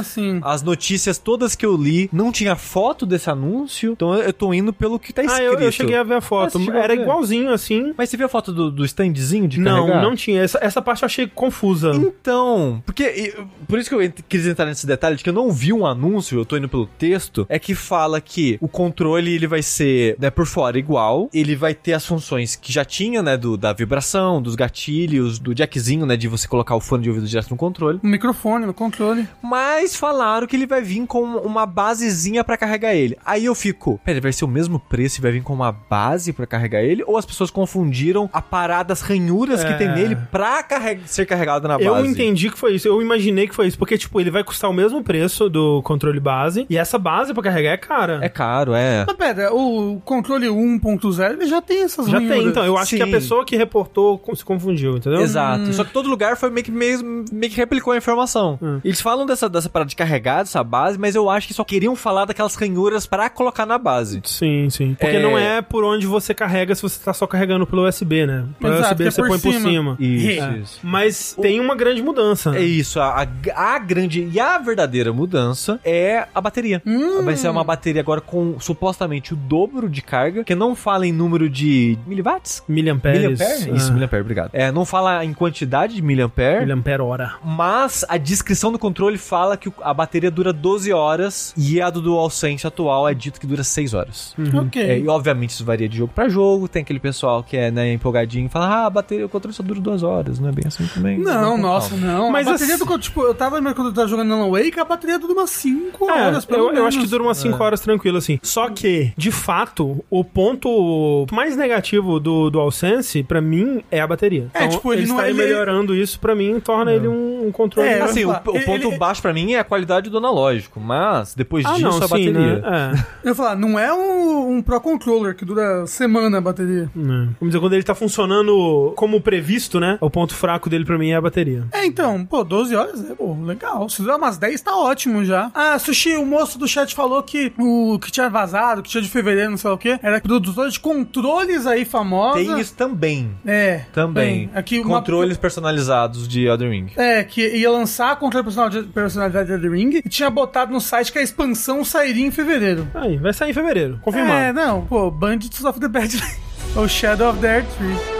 [0.04, 0.40] sim.
[0.42, 4.72] As notícias todas que eu li, não tinha foto desse anúncio, então eu tô indo
[4.72, 5.52] pelo que tá Ah, escrito.
[5.52, 6.58] eu, eu cheguei a ver a Ah, foto.
[6.70, 7.92] a Era igualzinho assim.
[7.96, 10.02] Mas Mas você viu a foto do, do standzinho de Não, carregar?
[10.02, 10.40] não tinha.
[10.42, 11.92] Essa, essa parte eu achei confusa.
[11.94, 13.34] Então, porque
[13.68, 16.38] por isso que eu quis entrar nesse detalhe de que eu não vi um anúncio,
[16.38, 20.30] eu tô indo pelo texto, é que fala que o controle ele vai ser, né,
[20.30, 24.40] por fora igual, ele vai ter as funções que já tinha, né, do, da vibração,
[24.40, 28.00] dos gatilhos, do jackzinho, né, de você colocar o fone de ouvido direto no controle,
[28.02, 29.26] O microfone, no controle.
[29.42, 33.16] mas falaram que ele vai vir com uma basezinha pra carregar ele.
[33.24, 36.32] Aí eu fico, pera, vai ser o mesmo preço e vai vir com uma base
[36.32, 37.02] pra carregar ele?
[37.06, 37.50] Ou as pessoas
[37.88, 39.76] confundiram a parada, as ranhuras que É.
[39.76, 41.86] tem nele pra carreg- ser carregado na base?
[41.86, 42.86] Eu entendi que foi isso.
[42.86, 43.78] Eu imaginei que foi isso.
[43.78, 46.66] Porque, tipo, ele vai custar o mesmo preço do controle base.
[46.68, 48.18] E essa base pra carregar é cara.
[48.22, 49.04] É caro, é.
[49.06, 52.38] Mas pera, o controle 1.0 ele já tem essas Já ranhuras.
[52.38, 52.64] tem, então.
[52.64, 53.10] Eu acho que a Sim.
[53.10, 55.20] pessoa que reportou se confundiu, entendeu?
[55.20, 55.72] Exato.
[55.72, 58.58] Só que todo lugar foi meio que, meio, meio que replicou a informação.
[58.62, 58.80] Hum.
[58.84, 61.96] Eles falam dessa, dessa parada de carregar, dessa base, mas eu acho que só queriam
[61.96, 64.20] falar daquelas ranhuras pra colocar na base.
[64.24, 64.94] Sim, sim.
[64.98, 65.22] Porque É.
[65.22, 68.44] não é por onde você carrega se você tá só carregando pelo USB, né?
[68.60, 69.68] Pelo Exato, USB é você por põe por cima.
[69.70, 69.96] cima.
[70.00, 70.58] Isso, É.
[70.58, 70.80] isso.
[70.82, 72.56] Mas tem uma grande mudança.
[72.56, 73.22] É isso, a,
[73.54, 76.82] a, a grande e a verdadeira mudança é a bateria.
[76.86, 77.22] Hum.
[77.24, 81.12] Vai ser uma bateria agora com supostamente o dobro de carga, que não fala em
[81.12, 82.62] número de miliwatts?
[82.68, 83.20] Miliamperes.
[83.38, 83.76] Miliampere?
[83.76, 83.92] Isso, É.
[83.92, 84.50] miliampere, obrigado.
[84.52, 87.34] É, não fala em quantidade de miliampere, Miliampere hora.
[87.44, 91.90] Mas a descrição do controle fala que o- a bateria dura 12 horas e a
[91.90, 94.34] do DualSense atual é dito que dura 6 horas.
[94.54, 94.82] Ok.
[94.82, 96.68] É, e obviamente isso varia de jogo pra jogo.
[96.68, 99.62] Tem aquele pessoal que é né, empolgadinho e fala: Ah, a bateria, o controle só
[99.62, 100.38] dura 2 horas.
[100.38, 101.18] Não é bem assim também.
[101.18, 102.06] Não, com nossa, calma.
[102.06, 102.30] não.
[102.30, 102.98] Mas a bateria assim- do.
[102.98, 106.26] Tipo, eu tava quando eu tava jogando Alan Wake, a bateria dura umas 5 É,
[106.26, 106.88] horas, pelo eu, eu menos.
[106.88, 108.38] acho que dura umas 5 horas tranquilo, assim.
[108.42, 114.48] Só que, de fato, o ponto mais negativo do DualSense, pra mim, é a bateria.
[114.54, 117.52] É, tipo, ele eles não- estarem ele- melhorando isso, pra mim, torna ele um, um
[117.52, 117.88] controle...
[117.88, 120.80] É, Assim, o, Ele- o ponto ele- baixo pra mim é a qualidade do analógico,
[120.80, 122.32] mas depois Ah, disso não, a sim, bateria.
[122.32, 122.62] né?
[122.94, 123.04] É.
[123.24, 126.84] Eu ia falar, não é um, um Pro Controller que dura semana a bateria.
[126.84, 126.88] É.
[126.96, 129.98] Vamos dizer, quando ele tá funcionando como previsto, né?
[130.00, 131.64] O ponto fraco dele pra mim é a bateria.
[131.72, 133.88] É, então, pô, 12 horas é pô, legal.
[133.88, 135.50] Se durar umas 10, tá ótimo já.
[135.54, 139.08] Ah, Sushi, o moço do chat falou que o que tinha vazado, que tinha de
[139.08, 142.38] fevereiro, não sei o quê, era produtor de controles aí famosa.
[142.38, 143.30] Tem isso também.
[143.46, 143.82] É.
[143.92, 144.50] Também.
[144.54, 146.86] Aqui uma- Controles personalizados de Elden Ring.
[146.96, 148.44] É, que ia lançar controle
[148.92, 152.86] personal de The Ring e tinha botado no site que a expansão sairia em fevereiro.
[152.94, 154.38] Aí, vai sair em fevereiro, confirmado.
[154.40, 156.47] É, não, pô, Bandits of the Badlands.
[156.76, 158.17] Ou Shadow of the Earth Tree.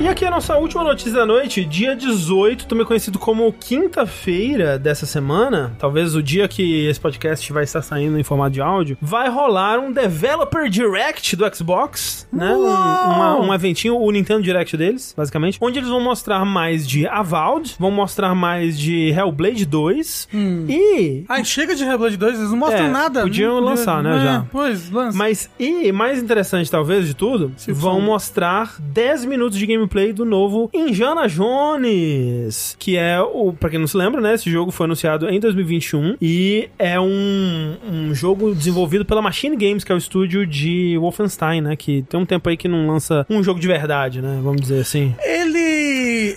[0.00, 5.04] E aqui a nossa última notícia da noite, dia 18, também conhecido como quinta-feira dessa
[5.04, 9.28] semana, talvez o dia que esse podcast vai estar saindo em formato de áudio, vai
[9.28, 12.54] rolar um Developer Direct do Xbox, né?
[12.54, 17.04] Um, uma- um eventinho, o Nintendo Direct deles, basicamente, onde eles vão mostrar mais de
[17.08, 22.56] Avowed, vão mostrar mais de Hellblade 2 e Ai, chega de Hellblade 2, eles não
[22.58, 23.22] mostram É, nada.
[23.22, 24.46] podiam Não lançar, né, é, já.
[24.52, 25.18] Pois, lança.
[25.18, 28.00] Mas, e mais interessante talvez de tudo, Se vão for.
[28.02, 33.86] mostrar 10 minutos de gameplay do novo Indiana Jones, que é o, pra quem não
[33.86, 39.04] se lembra, né, esse jogo foi anunciado em 2021 e é um, um jogo desenvolvido
[39.04, 42.56] pela Machine Games, que é o estúdio de Wolfenstein, né, que tem um tempo aí
[42.56, 45.14] que não lança um jogo de verdade, né, vamos dizer assim.
[45.24, 45.58] Ele,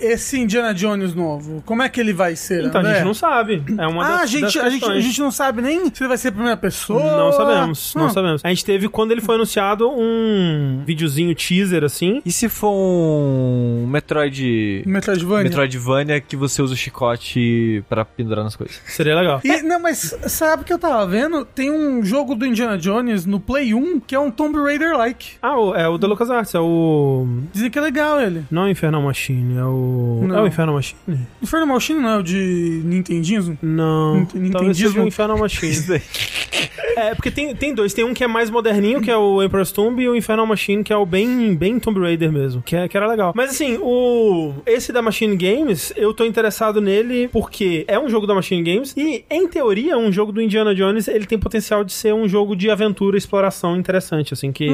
[0.02, 2.64] esse Indiana Jones novo, como é que ele vai ser?
[2.64, 2.94] Então a André?
[2.96, 5.30] gente não sabe, é uma Ah, das, a gente, das a, gente, a gente não
[5.30, 7.02] sabe nem se ele vai ser a primeira pessoa.
[7.16, 8.44] Não sabemos, não Ah, sabemos.
[8.44, 13.86] A gente teve, quando ele foi anunciado, um videozinho teaser, assim, E se for um
[13.86, 14.82] Metroid.
[14.86, 15.44] Metroidvania.
[15.44, 18.80] Metroidvania que você usa o chicote pra pendurar nas coisas.
[18.86, 19.40] seria legal.
[19.44, 21.44] E, não, mas sabe o que eu tava vendo?
[21.44, 25.36] Tem um jogo do Indiana Jones no Play 1 que é um Tomb Raider-like.
[25.42, 27.26] Ah, é o da LucasArts, é o...
[27.52, 28.44] Dizem que é legal ele.
[28.50, 30.24] Não é o Infernal Machine, é o...
[30.26, 30.38] Não.
[30.38, 30.98] É o Infernal Machine?
[31.42, 33.58] Inferno Machine não é o de Nintendismo?
[33.62, 34.88] Não, Nint- talvez Nintendismo?
[34.90, 35.72] seja o Infernal Machine.
[36.96, 39.72] é, porque tem, tem dois, tem um que é mais moderninho, que é o Emperor's
[39.72, 42.88] Tomb, e o Infernal Machine, que é o bem, bem Tomb Raider mesmo, que, é,
[42.88, 43.32] que era legal.
[43.34, 48.26] Mas assim, o esse da Machine Games, eu tô interessado nele porque é um jogo
[48.26, 51.92] da Machine Games, e em teoria, um jogo do Indiana Jones, ele tem potencial de
[51.92, 54.68] ser um jogo de aventura e exploração interessante, assim, que,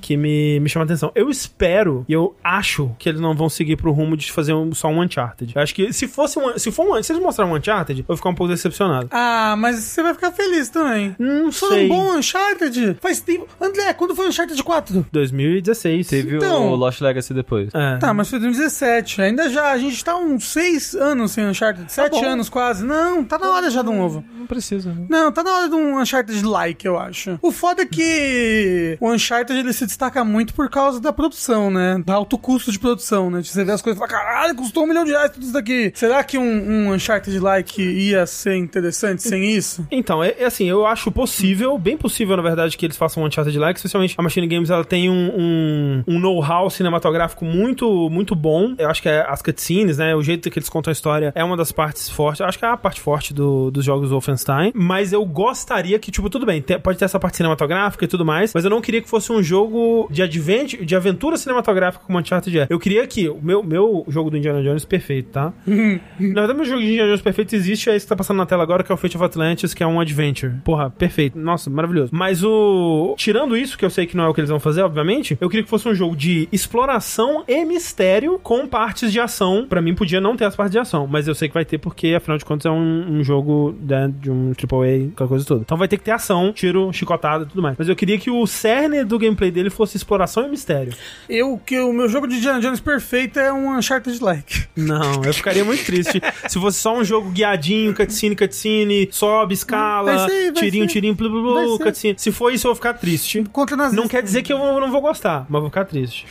[0.00, 1.12] que me, me chama a atenção.
[1.14, 4.74] Eu espero, e eu acho que eles não vão seguir pro rumo de fazer um-
[4.74, 5.52] só um Uncharted.
[5.54, 8.04] Eu acho que se fosse um, se for um, se eles mostrarem um Uncharted, eu
[8.06, 9.08] vou ficar um pouco decepcionado.
[9.10, 11.14] Ah, mas você vai ficar feliz também.
[11.18, 11.84] Não Foi sei.
[11.86, 12.96] um bom Uncharted.
[13.00, 13.46] Faz tempo.
[13.60, 15.06] André, quando foi o Uncharted 4?
[15.12, 16.06] 2016.
[16.08, 17.70] Teve Então- o Lost Legacy depois.
[17.74, 17.96] É.
[17.98, 19.22] Tá, mas foi 2017.
[19.22, 21.90] Ainda já, a gente tá uns 6 anos sem Uncharted.
[21.92, 22.24] 7 bom.
[22.24, 22.84] anos quase.
[22.84, 24.24] Não, tá na hora já do novo.
[24.38, 25.06] Não precisa, né?
[25.08, 27.38] Não, tá na hora de um Uncharted like, eu acho.
[27.42, 32.00] O foda é que o Uncharted ele se destaca muito por causa da produção, né?
[32.04, 33.40] Do alto custo de produção, né?
[33.40, 35.52] De você ver as coisas e falar, caralho, custou um milhão de reais tudo isso
[35.52, 35.92] daqui.
[35.94, 39.86] Será que um, um Uncharted like ia ser interessante sem isso?
[39.90, 43.26] Então, é, é assim, eu acho possível bem possível, na verdade, que eles façam um
[43.26, 48.74] Uncharted-like, especialmente a Machine Games, ela tem um, um, um know-how cinematográfico muito, muito bom.
[48.78, 51.44] Eu acho que é as cutscenes, né, o jeito que eles contam a história é
[51.44, 54.72] uma das partes fortes, eu acho que é a parte forte do, dos jogos Wolfenstein,
[54.74, 58.24] mas eu gostaria que, tipo, tudo bem, te- pode ter essa parte cinematográfica e tudo
[58.24, 62.18] mais, mas eu não queria que fosse um jogo de adventure, de aventura cinematográfica como
[62.18, 62.66] Uncharted é.
[62.70, 65.52] Eu queria que o meu, meu jogo do Indiana Jones perfeito, tá?
[65.66, 68.46] Na verdade, meu jogo de Indiana Jones perfeito existe, é esse que tá passando na
[68.46, 70.54] tela agora, que é o Fate of Atlantis, que é um adventure.
[70.64, 71.38] Porra, perfeito.
[71.38, 72.10] Nossa, maravilhoso.
[72.12, 73.14] Mas o.
[73.16, 75.48] Tirando isso, que eu sei que não é o que eles vão fazer, obviamente, eu
[75.48, 79.66] queria que fosse um jogo de exploração e mistério com partes de ação.
[79.68, 81.78] Pra mim, podia não ter as partes de ação, mas eu sei que vai ter
[81.78, 85.62] porque, afinal de contas, é um, um jogo né, de um AAA, aquela coisa toda.
[85.62, 87.76] Então vai ter que ter ação, tiro, chicotada e tudo mais.
[87.78, 90.92] Mas eu queria que o cerne do gameplay dele fosse exploração e mistério.
[91.28, 94.66] Eu, que o meu jogo de Indiana Jones perfeito é um Uncharted-like.
[94.76, 100.16] Não, eu ficaria muito triste se fosse só um jogo guiadinho, cutscene, cutscene, sobe, escala,
[100.16, 100.92] Vai ser, vai tirinho, ser.
[100.92, 102.14] tirinho, blu, blu, blu, cutscene.
[102.18, 103.44] Se for isso, eu vou ficar triste.
[103.52, 104.00] Contra nazista.
[104.00, 106.26] Não quer dizer que eu não vou gostar, mas vou ficar triste.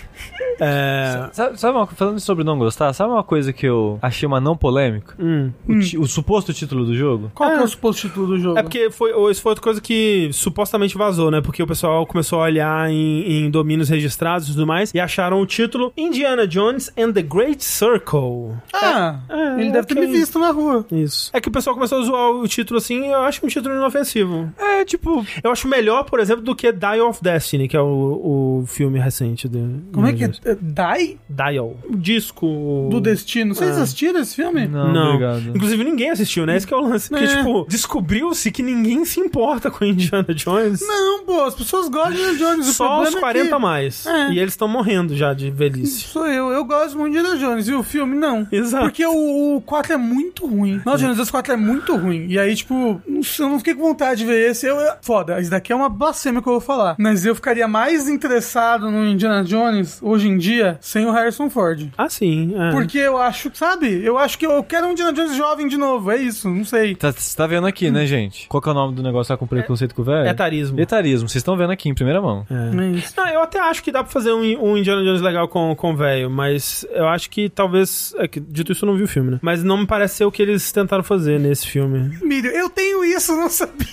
[0.60, 1.30] É.
[1.34, 4.56] Sabe, sabe uma, falando sobre não gostar, sabe uma coisa que eu achei uma não
[4.58, 5.14] polêmica?
[5.20, 5.52] Hum.
[5.68, 7.32] O, ti- o suposto título do jogo?
[7.36, 7.64] Qual que é Ah.
[7.64, 8.58] o suposto título do jogo?
[8.58, 11.42] É porque foi, isso foi outra coisa que supostamente vazou, né?
[11.42, 15.42] Porque o pessoal começou a olhar em, em domínios registrados e tudo mais e acharam
[15.42, 18.56] o título Indiana Jones and the Great Circle.
[18.74, 20.86] Ah, É, ele deve ter me visto na rua.
[20.92, 21.30] Isso.
[21.34, 24.52] É que o pessoal começou a zoar o título assim, eu acho um título inofensivo.
[24.58, 28.62] É, tipo, Eu acho melhor, por exemplo, do que Dial of Destiny, que é o,
[28.62, 29.84] o filme recente do.
[29.94, 30.32] Como é que é?
[30.46, 31.76] É Die Dial.
[31.90, 32.88] O disco.
[32.92, 33.54] do Destino.
[33.56, 33.82] Vocês Ah.
[33.84, 34.68] assistiram esse filme?
[34.68, 35.08] não, Não.
[35.16, 35.50] obrigado.
[35.56, 36.56] Inclusive ninguém assistiu, né?
[36.58, 37.10] Esse que é o lance.
[37.10, 37.38] Porque, É.
[37.38, 40.82] tipo, descobriu-se que ninguém se importa com Indiana Jones.
[40.82, 42.70] Não, pô, as pessoas gostam de Indiana Jones.
[42.70, 44.06] o Só os é 40 que- a mais.
[44.06, 44.32] É.
[44.32, 46.02] E eles estão morrendo já de velhice.
[46.08, 47.47] Sou eu, eu gosto muito de Indiana Jones.
[47.68, 48.48] E o filme, não.
[48.52, 48.84] Exato.
[48.86, 50.82] Porque o, o 4 é muito ruim.
[50.86, 52.26] Nossa, Indiana Jones 4 é muito ruim.
[52.28, 54.66] E aí, tipo, eu não fiquei com vontade de ver esse.
[54.66, 56.96] Eu, eu- foda, isso daqui é uma blasfêmia que eu vou falar.
[57.00, 61.90] Mas eu ficaria mais interessado no Indiana Jones, hoje em dia, sem o Harrison Ford.
[61.98, 62.54] Ah, sim.
[62.58, 62.72] é.
[62.72, 64.04] Porque eu acho, sabe?
[64.04, 66.12] Eu acho que eu quero um Indiana Jones jovem de novo.
[66.12, 66.96] É isso, não sei.
[66.96, 68.48] Tá- Você tá vendo aqui, né, gente?
[68.48, 70.28] Qual que é o nome do negócio lá com preconceito com o velho?
[70.28, 70.80] Etarismo.
[70.80, 71.28] Etarismo.
[71.30, 72.46] Vocês estão vendo aqui em primeira mão.
[72.50, 72.84] É.
[72.84, 73.14] É isso.
[73.18, 74.42] Não, eu até acho que dá pra fazer um,
[74.72, 78.14] um Indiana Jones legal com com o velho, mas eu acho que talvez.
[78.18, 79.40] É que, dito isso, eu não vi o filme, né?
[79.42, 82.18] Mas não me parece ser o que eles tentaram fazer nesse filme.
[82.22, 83.88] Mírio, eu tenho isso, não sabia.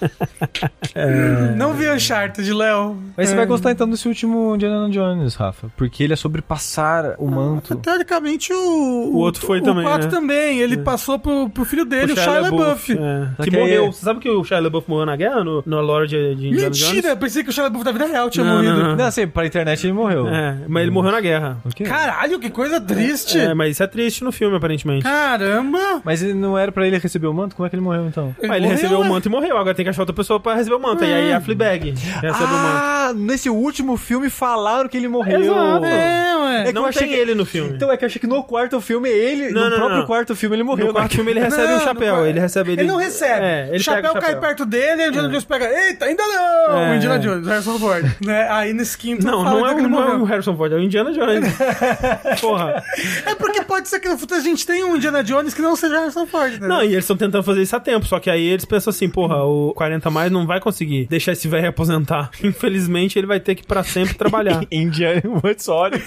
[1.56, 2.96] Não vi Uncharted, Léo.
[3.16, 3.36] Mas você É.
[3.36, 5.68] vai gostar então desse último Indiana Jones, Rafa.
[5.76, 7.74] Porque ele é sobre passar o manto.
[7.76, 9.10] Teoricamente, o.
[9.14, 10.10] O outro foi também, O 4 né?
[10.14, 10.58] também.
[10.60, 12.92] Ele passou pro, pro filho dele, o Shia LaBeouf.
[12.92, 13.42] é.
[13.44, 13.92] Que morreu.
[13.92, 15.42] Você sabe que o Shia LaBeouf morreu na guerra?
[15.44, 16.90] No, no lore de, Indiana Mentira!
[16.90, 17.04] Jones?
[17.04, 18.72] Eu pensei que o Shia LaBeouf da vida real tinha Não, morrido.
[18.74, 18.96] não, não.
[18.96, 20.28] Não, assim, pra internet ele morreu.
[20.28, 21.58] É, mas ele morreu na guerra.
[21.64, 21.84] O quê?
[21.84, 23.38] Caralho, que coisa triste!
[23.38, 25.02] É, mas isso é triste no filme, aparentemente.
[25.02, 26.00] Caramba!
[26.04, 27.54] Mas ele não era pra ele receber o manto?
[27.56, 28.34] Como é que ele morreu então?
[28.42, 29.08] Ah, ele morreu, recebeu o né?
[29.08, 29.56] manto e morreu.
[29.58, 31.04] Agora tem que achar outra pessoa pra receber o manto.
[31.04, 32.78] E aí a Fleabag recebe o manto.
[32.82, 35.40] ah, nesse último filme falaram que ele morreu.
[35.40, 35.84] Exato.
[35.84, 36.68] É, ué.
[36.68, 37.74] É Não tem que- ele no filme.
[37.74, 40.06] Então é que eu achei que no quarto filme ele, Não, no não, próprio não.
[40.06, 40.86] quarto filme ele morreu.
[40.88, 42.16] no quarto filme ele recebe o chapéu.
[42.16, 42.80] não- Ele recebe ele.
[42.82, 43.44] Ele não recebe.
[43.44, 44.40] É, ele o chapéu, pega o cai chapéu.
[44.40, 45.68] perto dele e o Indiana Jones pega.
[45.68, 46.78] Eita, ainda não!
[46.78, 47.18] É, o Indiana é.
[47.18, 48.06] Jones, Harrison Ford.
[48.24, 48.48] né?
[48.50, 49.24] Aí nesse quinto.
[49.26, 50.20] Não, fala não é, o- não é morreu.
[50.20, 51.44] o Harrison Ford, é o Indiana Jones.
[52.40, 52.82] Porra.
[53.26, 55.76] É porque pode ser que no futuro a gente tenha um Indiana Jones que não
[55.76, 56.60] seja Harrison Ford.
[56.60, 56.66] Né?
[56.68, 59.08] Não, e eles estão tentando fazer isso há tempo, só que aí eles pensam assim,
[59.08, 62.30] porra, o 40 a mais não vai conseguir deixar esse velho aposentar.
[62.42, 64.64] Infelizmente, ele vai ter que pra sempre trabalhar.
[64.70, 66.02] Indiana What's Sorry.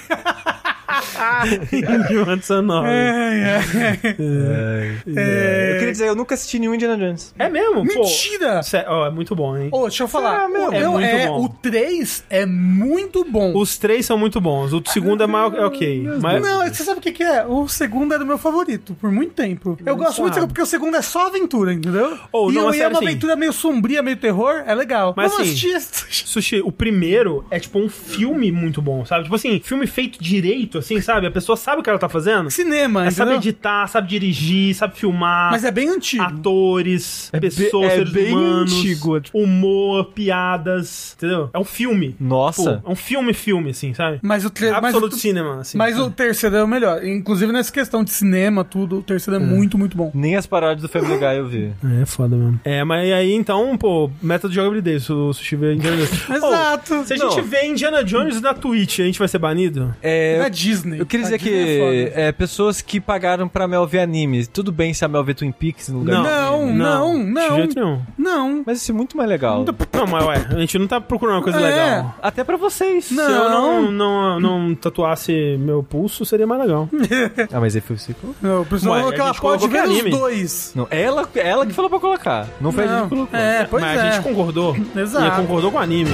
[1.72, 2.88] Indiana Sonora.
[2.90, 4.96] É, é.
[5.16, 5.72] É.
[5.72, 7.34] Eu queria dizer, eu nunca assisti nenhum Indiana Jones.
[7.38, 7.74] É mesmo?
[7.86, 8.00] Pô.
[8.00, 8.62] Mentira!
[8.62, 9.68] Sé- Ó, é muito bom, hein?
[9.72, 10.42] Ô, deixa eu falar.
[10.42, 11.44] É o, É eu- muito é, bom.
[11.44, 13.56] o 3 é muito bom.
[13.56, 14.72] Os três são muito bons.
[14.72, 16.08] O segundo é, mal, é ok.
[16.20, 17.44] Mas, Não, você sabe o que, que é?
[17.46, 19.78] O segundo é do meu favorito, por muito tempo.
[19.84, 20.34] Eu gosto muito do sabe.
[20.34, 22.18] segundo, porque o segundo é só aventura, entendeu?
[22.32, 23.06] Ou e não, eu- é e é uma assim.
[23.08, 25.14] aventura meio sombria, meio terror, é legal.
[25.16, 26.26] Mas, Vamos assim, assistir.
[26.26, 29.24] Sushi, o primeiro é tipo um filme muito bom, sabe?
[29.24, 31.26] Tipo assim, filme feito direito, assim, sabe?
[31.26, 32.50] A pessoa sabe o que ela tá fazendo.
[32.50, 33.50] Cinema, Ela sabe entendeu?
[33.50, 35.50] editar, sabe dirigir, sabe filmar.
[35.52, 36.22] Mas é bem antigo.
[36.22, 39.20] Atores, É be- pessoas, é seres bem humanos, antigo.
[39.34, 41.50] humor, piadas, entendeu?
[41.52, 42.16] É um filme.
[42.20, 42.80] Nossa.
[42.82, 44.18] Pô, é um filme, filme, assim, sabe?
[44.22, 45.76] Mas o, tre- mas, Absolute o, cinema, assim.
[45.78, 47.04] mas o terceiro é o melhor.
[47.04, 50.10] Inclusive nessa questão de cinema, tudo, o terceiro é, muito, muito bom.
[50.14, 51.72] Nem as paródias do Family Guy eu vi.
[52.02, 52.60] É, foda mesmo.
[52.64, 56.30] É, mas aí então, pô, meta de jogabilidade, o Sushi vê Indiana Jones.
[56.30, 56.94] Exato.
[57.00, 57.42] Oh, se a gente Não.
[57.44, 59.86] vê Indiana Jones na Twitch, a gente vai ser banido?
[59.86, 60.50] Na É.
[60.82, 61.00] Disney.
[61.00, 64.46] Eu queria dizer Disney que é é, pessoas que pagaram pra Mel ver anime.
[64.46, 67.48] Tudo bem se a Mel vê Twin Peaks no lugar Não, de- não, não.
[67.50, 68.00] De jeito nenhum.
[68.16, 68.62] Não.
[68.66, 69.64] Mas isso é muito mais legal.
[69.64, 71.62] Não, mas ué, a gente não tá procurando uma coisa É.
[71.62, 72.14] legal.
[72.22, 73.10] Até pra vocês.
[73.10, 73.26] Não.
[73.26, 76.88] Se eu não, não, não tatuasse meu pulso, seria mais legal.
[77.52, 78.34] Ah, mas aí foi o ciclo?
[78.42, 80.10] Não, o pessoal falou que ela pode ver é os anime.
[80.10, 80.72] dois.
[80.74, 82.46] Não, ela, ela que falou pra colocar.
[82.60, 83.02] Não foi a gente Não.
[83.04, 83.38] que colocou.
[83.38, 84.00] É, pois mas é.
[84.02, 84.76] a gente concordou.
[84.94, 85.36] E Exato.
[85.42, 86.10] concordou com o anime.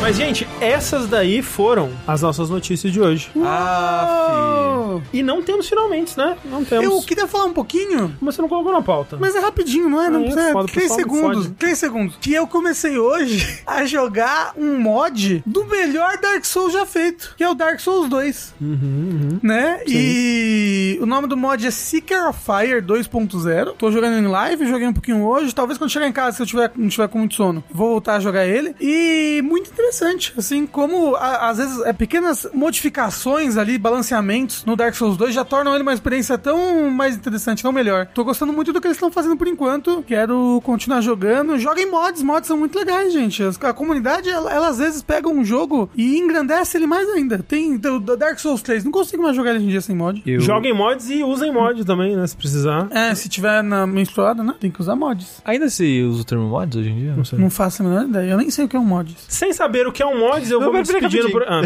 [0.00, 3.30] Mas, gente, essas daí foram as nossas notícias de hoje.
[3.42, 4.98] Ah.
[5.12, 6.36] E não temos finalmente, né?
[6.44, 6.84] Não temos.
[6.84, 9.16] Eu queria falar um pouquinho Mas você não colocou na pauta.
[9.18, 10.08] Mas é rapidinho, não é?
[10.08, 10.52] Não é precisa.
[10.52, 11.52] foda, o 3 pessoal me segundos.
[11.58, 12.16] 3 segundos.
[12.20, 17.42] Que eu comecei hoje a jogar um mod do melhor Dark Souls já feito, que
[17.42, 18.54] é o Dark Souls 2.
[18.60, 19.80] Uhum, Né?
[19.86, 23.74] E o nome do mod é Seeker of Fire 2.0.
[23.76, 25.52] Tô jogando em live, joguei um pouquinho hoje.
[25.52, 28.14] Talvez quando chegar em casa, se eu tiver, não tiver com muito sono, vou voltar
[28.14, 28.74] a jogar ele.
[28.80, 29.87] E muito interessante.
[30.36, 35.44] Assim, como a- às vezes é, pequenas modificações ali, balanceamentos no Dark Souls 2 já
[35.44, 38.06] tornam ele uma experiência tão mais interessante, tão melhor.
[38.14, 40.02] Tô gostando muito do que eles estão fazendo por enquanto.
[40.06, 41.58] Quero continuar jogando.
[41.58, 43.42] Joguem mods, mods são muito legais, gente.
[43.42, 47.38] As- A comunidade, ela, ela às vezes pega um jogo e engrandece ele mais ainda.
[47.46, 49.94] Tem o do Dark Souls 3, não consigo mais jogar ele hoje em dia sem
[49.94, 50.22] mod.
[50.24, 50.40] eu...
[50.40, 52.26] Joguem mods e usem mod também, né?
[52.26, 52.88] Se precisar.
[52.90, 54.54] É, se tiver na menstruada, né?
[54.58, 55.42] Tem que usar mods.
[55.44, 57.14] Ainda se usa o termo mods hoje em dia?
[57.16, 57.38] Não sei.
[57.38, 58.30] Não faço a menor ideia.
[58.30, 59.14] Eu nem sei o que é um mods.
[59.28, 61.44] Sem saber o que é um mods, eu Não, vou me pera, pera, despedindo por...
[61.46, 61.62] Ah.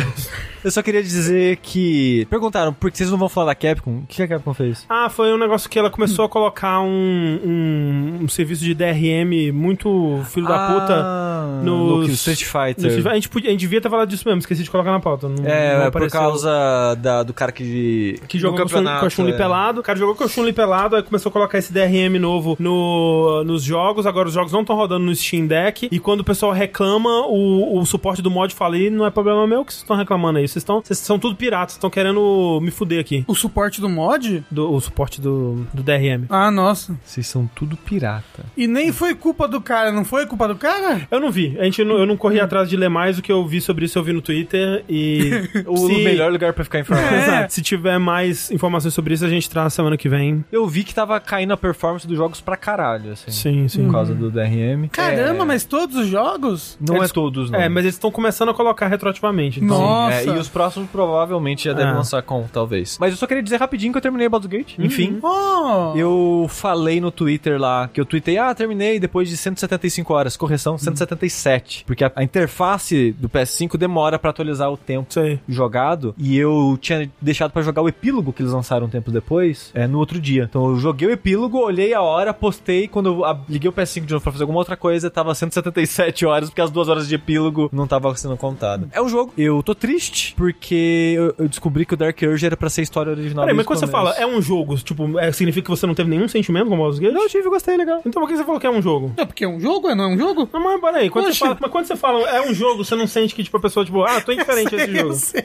[0.64, 2.26] Eu só queria dizer que...
[2.30, 3.98] Perguntaram, por que vocês não vão falar da Capcom?
[3.98, 4.84] O que a Capcom fez?
[4.88, 9.52] ah, foi um negócio que ela começou a colocar um, um, um serviço de DRM
[9.52, 10.94] muito filho da puta.
[11.04, 12.82] Ah, no Street Fighter.
[12.84, 14.92] no Street- A gente, podia, a gente devia ter falado disso mesmo, esqueci de colocar
[14.92, 15.28] na pauta.
[15.28, 18.20] Não, não É, por causa da- do cara que...
[18.28, 19.36] Que jogou com, o a Chun-Li é.
[19.36, 19.80] pelado.
[19.80, 23.42] O cara jogou com a Chun-Li pelado, aí começou a colocar esse DRM novo no,
[23.44, 24.06] nos jogos.
[24.06, 25.88] Agora os jogos não estão rodando no Steam Deck.
[25.90, 29.46] E quando o pessoal reclama, o, o suporte do mod fala: "Ih, não é problema
[29.46, 33.00] meu que vocês estão reclamando Vocês estão, vocês são tudo piratas, estão querendo me fuder
[33.00, 33.24] aqui.
[33.26, 34.44] O suporte do mod?
[34.50, 36.26] Do, o suporte do, do DRM.
[36.28, 36.96] Ah, nossa.
[37.04, 38.44] Vocês são tudo pirata.
[38.56, 41.06] E nem foi culpa do cara, não foi culpa do cara?
[41.10, 41.56] Eu não vi.
[41.58, 43.84] A gente não- eu não corri atrás de ler mais o que eu vi sobre
[43.86, 44.84] isso, eu vi no Twitter.
[44.88, 45.30] E.
[45.66, 47.14] O se- melhor lugar pra ficar informado.
[47.14, 47.22] É.
[47.22, 47.52] Exato.
[47.54, 50.44] Se tiver mais informações sobre isso, a gente traz semana que vem.
[50.52, 53.30] Eu vi que tava caindo a performance dos jogos pra caralho, assim.
[53.30, 53.84] Sim, sim.
[53.86, 54.88] Por causa do DRM.
[54.90, 56.76] Caramba, É, mas todos os jogos?
[56.80, 57.58] Não Eles- é todos, não.
[57.60, 59.60] É, mas eles estão começando a colocar retroativamente.
[59.62, 60.16] Então, Nossa.
[60.16, 61.96] É, e os próximos provavelmente já devem É.
[61.96, 62.96] lançar com, talvez.
[63.00, 64.78] Mas eu só queria dizer rapidinho que eu terminei Baldur's Gate.
[64.78, 65.18] Enfim.
[65.22, 65.92] Oh!
[65.96, 70.36] Eu falei no Twitter lá, que eu tuitei, ah, terminei depois de 175 horas.
[70.36, 71.84] Correção, 177.
[71.86, 75.38] Porque a, a interface do PS5 demora pra atualizar o tempo aí.
[75.48, 76.14] jogado.
[76.18, 79.86] E eu tinha deixado pra jogar o epílogo que eles lançaram um tempo depois, é,
[79.86, 80.44] no outro dia.
[80.48, 82.88] Então eu joguei o epílogo, olhei a hora, postei.
[82.88, 86.24] Quando eu a- liguei o PS5 de novo pra fazer alguma outra coisa, tava 177
[86.26, 88.88] horas, porque as duas horas de epílogo não tava sendo contado.
[88.92, 89.32] É um jogo.
[89.36, 92.84] Eu tô triste, porque eu, eu descobri que o Dark Urge era pra ser a
[92.84, 95.70] história original Peraí, mas quando o você fala, é um jogo, tipo, é, significa que
[95.70, 97.12] você não teve nenhum sentimento com o Baldur's Gate?
[97.12, 98.00] Não, eu tive, gostei, legal.
[98.04, 99.12] Então por que você falou que é um jogo?
[99.16, 99.94] É porque é um jogo, é?
[99.94, 100.48] Não é um jogo?
[100.52, 103.06] Não, mas peraí, quando você fala, mas quando você fala é um jogo, você não
[103.06, 105.08] sente que, tipo, a pessoa, tipo, ah, tô indiferente a esse jogo.
[105.10, 105.44] Eu sei.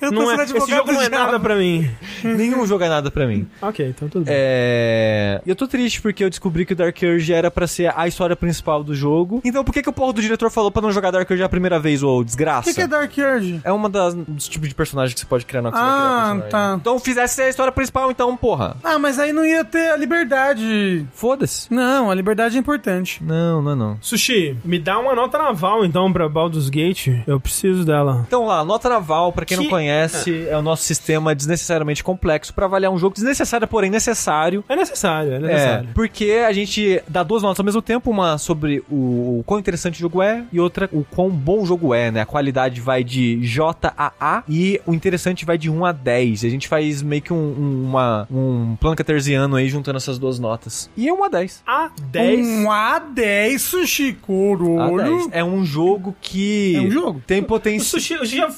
[0.00, 1.88] Eu Não é, esse jogo não é nada pra mim.
[2.22, 3.48] Nenhum jogo é nada pra mim.
[3.60, 4.34] Ok, então tudo bem.
[4.36, 5.40] É.
[5.44, 8.06] E eu tô triste porque eu descobri que o Dark Urge era pra ser a
[8.06, 9.40] história principal do jogo.
[9.44, 11.48] Então por que, que o porra do diretor falou pra não jogar Dark Urge a
[11.48, 12.68] primeira vez, ô O desgraça?
[12.68, 13.60] que, que é Dark Urge?
[13.64, 16.76] É uma das, dos tipos de personagem que você pode criar na criar Ah, tá.
[16.80, 18.76] Então fizesse a história principal, então, porra.
[18.82, 21.06] Ah, mas aí não ia ter a liberdade.
[21.12, 21.72] Foda-se.
[21.72, 23.22] Não, a liberdade é importante.
[23.22, 23.98] Não, não, não.
[24.00, 27.08] Sushi, me dá uma nota naval, então, pra Baldur's Gate.
[27.26, 28.24] Eu preciso dela.
[28.26, 32.52] Então lá, nota naval, pra quem Que- não conhece, é o nosso sistema desnecessariamente complexo
[32.54, 34.64] pra avaliar um jogo desnecessário, porém necessário.
[34.68, 35.88] É necessário, é É, necessário.
[35.94, 39.96] porque a gente dá duas notas ao mesmo tempo, uma sobre o, o quão interessante
[39.96, 42.20] o jogo é e outra o quão bom o jogo é, né?
[42.22, 46.42] A qualidade vai de J a A e o interessante vai de 1 a 10.
[46.42, 50.18] E a gente faz meio que um, um, uma, um plano cartesiano aí juntando essas
[50.18, 50.90] duas notas.
[50.96, 51.62] E é 1 a 10.
[51.66, 52.46] A 10.
[52.46, 55.18] Um A10 sushi A corolho.
[55.18, 55.28] 10.
[55.32, 57.22] É um jogo que É um jogo?
[57.26, 57.84] tem O potencial.
[58.00, 58.50] sushi, o sushi, o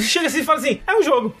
[0.00, 1.34] sushi chega assim e fala assim: é um jogo.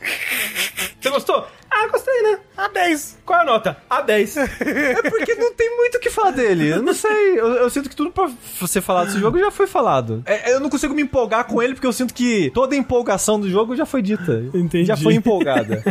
[1.00, 1.46] Você gostou?
[1.76, 2.38] Ah, gostei, né?
[2.56, 3.14] A10.
[3.26, 3.76] Qual é a nota?
[3.90, 4.34] A10.
[4.64, 6.68] É porque não tem muito o que falar dele.
[6.70, 7.38] Eu não sei.
[7.38, 8.30] Eu, eu sinto que tudo pra
[8.60, 10.22] você falar desse jogo já foi falado.
[10.26, 13.40] É, eu não consigo me empolgar com ele porque eu sinto que toda a empolgação
[13.40, 14.44] do jogo já foi dita.
[14.54, 14.84] Entendi.
[14.84, 15.82] Já foi empolgada.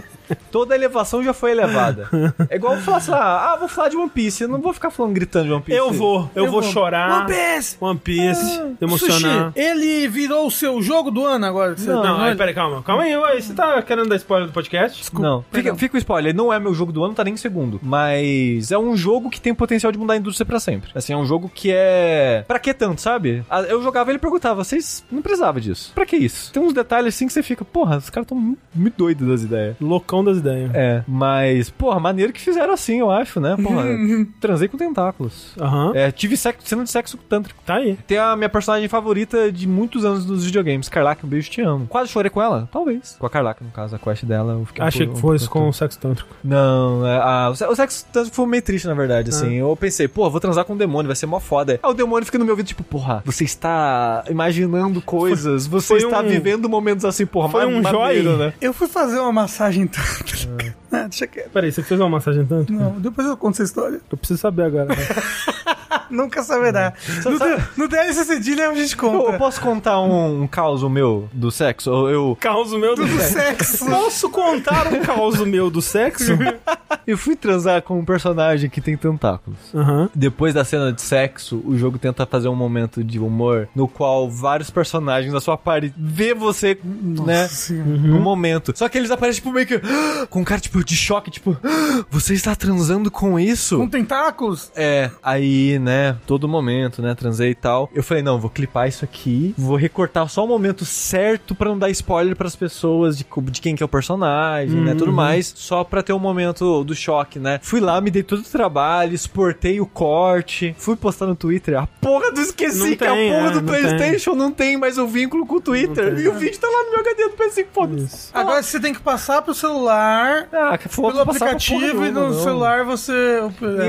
[0.51, 2.09] Toda a elevação já foi elevada.
[2.49, 4.43] É igual falar assim, ah, vou falar de One Piece.
[4.43, 5.77] Eu não vou ficar falando gritando de One Piece.
[5.77, 6.71] Eu vou, eu, Eu vou, vou.
[6.71, 7.21] chorar.
[7.21, 7.77] One Piece!
[7.79, 9.51] One Piece, emocionar.
[9.53, 11.75] Sushi, ele virou o seu jogo do ano agora?
[11.75, 12.35] Você- Não, aí, olha.
[12.35, 12.81] peraí, calma.
[12.83, 15.03] Calma aí, ué, você tá querendo dar spoiler do podcast?
[15.13, 17.79] Não, fica, fica o spoiler, não é meu jogo do ano, tá nem em segundo.
[17.81, 20.91] Mas é um jogo que tem potencial de mudar a indústria pra sempre.
[20.95, 22.43] Assim, é um jogo que é.
[22.47, 23.43] Pra que tanto, sabe?
[23.69, 25.91] Eu jogava e ele perguntava, vocês não precisavam disso.
[25.93, 26.51] Pra que isso?
[26.51, 29.43] Tem uns detalhes assim que você fica, porra, os caras tão muito, muito doidos das
[29.43, 29.75] ideias.
[29.79, 30.71] Loucão das ideias.
[30.73, 33.55] É, mas, porra, maneiro que fizeram assim, eu acho, né?
[33.61, 33.83] Porra,
[34.39, 35.55] transei com tentáculos.
[35.59, 35.91] Aham.
[35.95, 37.59] É, tive sexo, cena de sexo tântrico.
[37.65, 37.97] Tá aí.
[38.07, 41.87] Tem a minha personagem favorita de muitos anos dos videogames, Carlac, um beijo, te amo.
[41.87, 42.67] Quase chorei com ela?
[42.71, 43.15] Talvez.
[43.19, 44.53] Com a Carlac, no caso, a quest dela.
[44.53, 46.29] Eu fiquei um Achei pouco- que um fosse com o sexo tântrico.
[46.43, 49.53] Não, é, a- o se- o sexo tântrico foi meio triste, na verdade, assim.
[49.55, 51.79] Eu pensei, pô, vou transar com um demônio, vai ser mó foda.
[51.81, 55.97] Aí o demônio fica no meu ouvido, tipo, porra, você está imaginando coisas, você foi
[56.03, 58.37] está um- vivendo momentos assim, porra, foi um maneiro, joy.
[58.37, 58.53] né?
[58.61, 60.73] Eu fui fazer uma massagem tântrica.
[60.95, 61.49] Ah, deixa quieto.
[61.49, 62.79] Peraí, você fez uma massagem tântrica?
[62.83, 63.99] Não, depois eu conto essa história.
[64.11, 64.85] Eu preciso saber agora.
[64.85, 64.95] né?
[66.09, 66.93] Nunca saberá.
[67.25, 69.31] No, sabe- no DLC Cedilha a gente Eu, conta.
[69.33, 71.89] eu posso contar um, um caos meu do sexo?
[71.89, 73.33] Eu, eu, caos meu do Do sexo.
[73.33, 73.85] sexo.
[73.85, 76.33] Posso contar um caos meu do sexo?
[77.07, 79.57] eu fui transar com um personagem que tem tentáculos.
[79.73, 80.09] Aham.
[80.13, 84.29] Depois da cena de sexo, o jogo tenta fazer um momento de humor no qual
[84.29, 87.47] vários personagens da sua party vê você, né?
[87.47, 87.89] Senhora.
[87.89, 88.71] No momento.
[88.75, 89.81] Só que eles aparecem, tipo, meio que.
[90.29, 91.55] Com um cara, tipo, de choque, tipo,
[92.09, 93.77] você está transando com isso?
[93.77, 94.71] Com tentáculos?
[94.75, 97.89] É, aí, né, todo momento, né, transei e tal.
[97.93, 101.77] Eu falei, não, vou clipar isso aqui, vou recortar só o momento certo pra não
[101.77, 105.83] dar spoiler pras pessoas de, de quem que é o personagem, né, tudo mais, só
[105.83, 107.59] pra ter o momento do choque, né.
[107.61, 111.85] Fui lá, me dei todo o trabalho, exportei o corte, fui postar no Twitter, a
[111.87, 114.97] porra do esqueci Não que a tem, porra é, do não Playstation não tem mais
[114.97, 116.25] o vínculo com o Twitter, Não tem.
[116.25, 118.29] e o vídeo tá lá no meu HD do PS5, foda-se.
[118.33, 123.11] Agora você tem que passar pro celular, Ah, pelo aplicativo, e no celular você...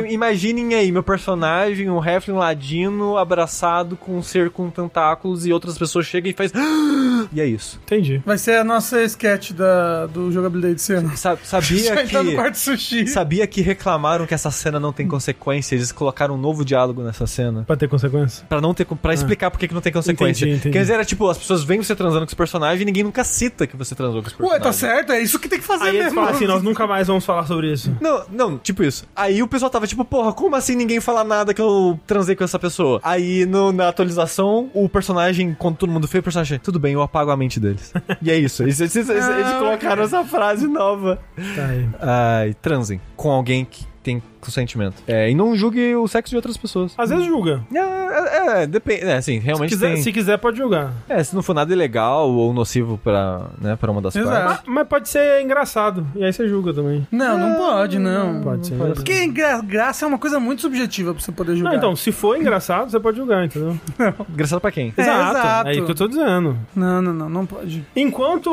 [0.09, 5.53] I- Imaginem aí, meu personagem, um Heflin ladino, abraçado com um ser com tentáculos e
[5.53, 6.53] outras pessoas chegam e faz.
[7.33, 7.81] E é isso.
[7.85, 8.23] Entendi.
[8.25, 11.17] Vai ser a nossa sketch da, do jogabilidade de cena.
[11.17, 12.35] Sa- sabia no que.
[12.35, 13.07] quarto sushi.
[13.07, 17.27] Sabia que reclamaram que essa cena não tem consequência, eles colocaram um novo diálogo nessa
[17.27, 17.65] cena.
[17.67, 18.45] Pra ter consequência?
[18.49, 18.85] Pra não ter.
[18.85, 20.45] para explicar por que não tem consequência.
[20.45, 20.73] Entendi, entendi.
[20.73, 23.25] Quer dizer, era tipo, as pessoas veem você transando com esse personagem e ninguém nunca
[23.25, 24.63] cita que você transou com esse Ué, personagem.
[24.65, 26.17] tá certo, é isso que tem que fazer Aí eles mesmo.
[26.21, 27.95] falam assim, nós nunca mais vamos falar sobre isso.
[28.01, 29.05] Não, não, tipo isso.
[29.17, 31.67] Aí o pessoal tava tipo, porra, como assim ninguém fala nada que eu
[32.07, 33.01] transei com essa pessoa?
[33.03, 37.03] Aí no- na atualização, o personagem, quando todo mundo fez, o personagem, tudo bem, eu
[37.03, 37.93] apago a mente deles.
[38.23, 38.63] e é isso.
[38.63, 41.19] Eles, eles- eles- eles Ah, colocaram essa frase nova.
[41.57, 41.89] Tá aí.
[42.01, 45.03] Ai, transem com alguém que tem consentimento.
[45.07, 46.95] É, e não julgue o sexo de outras pessoas.
[46.99, 47.63] Às vezes julga.
[47.75, 49.03] É, é, é, depende.
[49.05, 50.03] É, assim, Se realmente quiser, tem.
[50.03, 50.93] se quiser, pode julgar.
[51.09, 54.31] É, se não for nada ilegal ou nocivo pra, né, pra uma das Exato.
[54.47, 54.63] partes.
[54.67, 56.07] Mas, mas pode ser engraçado.
[56.15, 57.07] E aí você julga também.
[57.11, 58.41] Não, não pode, não.
[58.43, 58.75] Pode ser.
[58.77, 61.71] Porque gra- graça é uma coisa muito subjetiva pra você poder julgar.
[61.71, 63.77] Não, então, se for engraçado, você pode julgar, entendeu?
[64.31, 64.93] Engraçado pra quem?
[64.97, 65.69] É, exato.
[65.69, 66.57] É isso que eu tô dizendo.
[66.75, 67.85] Não, não, não, não pode.
[67.97, 68.51] Enquanto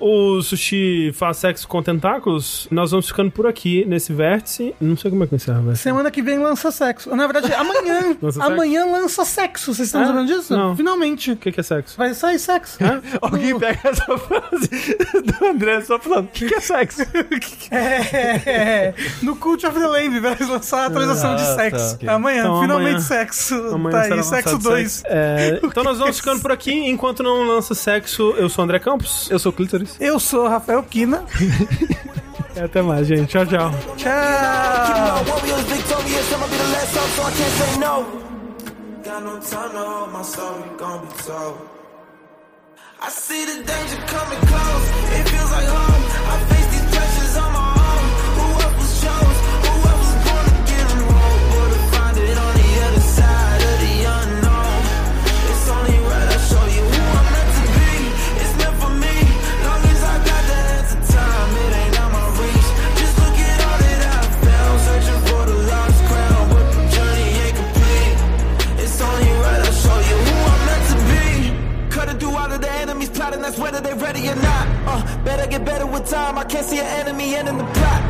[0.00, 4.74] o Sushi faz sexo com tentáculos, nós vamos ficando por aqui nesse vértice.
[4.80, 5.76] Não sei como é que encerra, velho.
[5.76, 7.14] Semana que vem lança sexo.
[7.14, 8.16] Na verdade, amanhã.
[8.20, 8.52] Lança sexo?
[8.52, 9.74] amanhã lança sexo.
[9.74, 10.06] Vocês estão É?
[10.06, 10.56] sabendo disso?
[10.56, 10.76] Não.
[10.76, 11.32] Finalmente.
[11.32, 11.96] O que, que é sexo?
[11.96, 12.78] Vai sair sexo.
[13.20, 14.68] Alguém pega essa frase
[15.40, 17.02] do André só falando, o que, que é sexo?
[17.70, 21.94] É, no Cult of the Lamb vai lançar a atualização de Ah, tá, sexo.
[21.96, 22.08] ok.
[22.08, 23.54] Amanhã, Então, finalmente amanhã- sexo.
[23.74, 24.92] Amanhã tá aí, sexo lançado 2.
[24.92, 25.04] sexo.
[25.08, 26.72] É, então nós vamos ficando por aqui.
[26.88, 29.30] Enquanto não lança sexo, eu sou o André Campos.
[29.30, 29.96] Eu sou o Clítoris.
[30.00, 31.24] Eu sou Rafael Kina.
[32.60, 33.28] Até mais, gente.
[33.28, 33.70] Tchau, tchau.
[33.96, 34.12] Tchau.
[73.82, 74.66] They ready or not.
[74.86, 76.38] Uh, better get better with time.
[76.38, 78.00] I can't see an enemy ending the plot.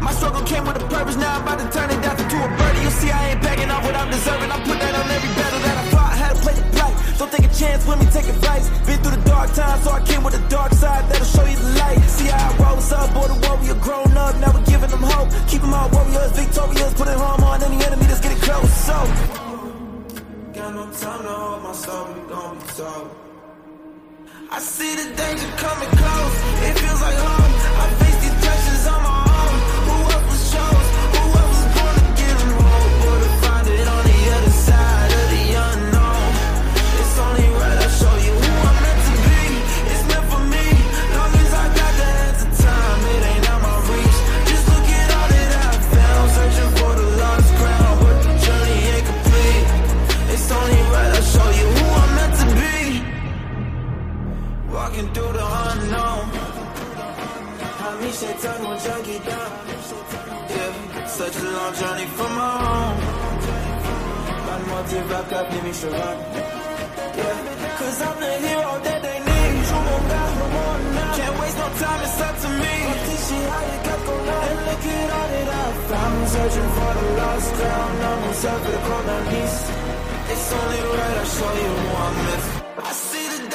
[0.00, 2.48] My struggle came with a purpose, now I'm about to turn it down to a
[2.58, 2.80] birdie.
[2.82, 4.50] You'll see I ain't begging off what I'm deserving.
[4.50, 6.12] I put that on every battle that I fought.
[6.12, 6.94] Had to play the plight.
[7.18, 8.68] Don't take a chance with me, take advice.
[8.86, 11.56] Been through the dark times, so I came with a dark side that'll show you
[11.56, 12.00] the light.
[12.10, 14.34] See how I rose up, boy, the warrior grown up.
[14.42, 15.30] Now we're giving them hope.
[15.48, 16.94] Keep them all warriors, victorious.
[16.94, 18.72] Putting harm on any enemy that's getting close.
[18.74, 18.98] So,
[20.52, 23.21] got no time to hold my story, gon' be told.
[24.54, 26.36] I see the danger coming close.
[26.68, 28.01] It feels like home.
[58.22, 59.50] She turn one junkie down.
[60.54, 62.98] Yeah, such a long journey from my home.
[64.46, 66.18] My motive, I got me, she run.
[67.18, 67.38] Yeah,
[67.78, 69.54] cause I'm the hero that they need.
[71.18, 72.74] Can't waste no time, it's up to me.
[74.42, 76.28] And look at all that I found.
[76.34, 77.90] Searching for the lost crown.
[77.90, 79.60] I'm on myself at the niece.
[80.32, 82.16] It's only right I show you who I'm.
[82.84, 83.51] I see the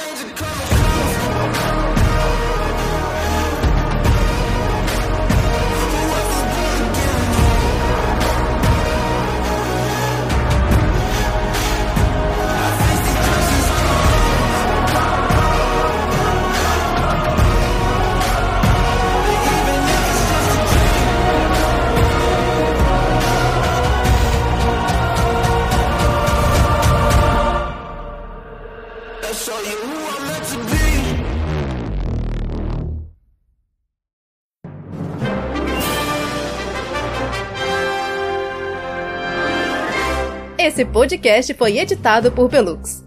[40.68, 43.02] Esse podcast foi editado por Velux.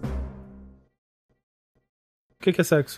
[2.31, 2.97] O que, que é sexo?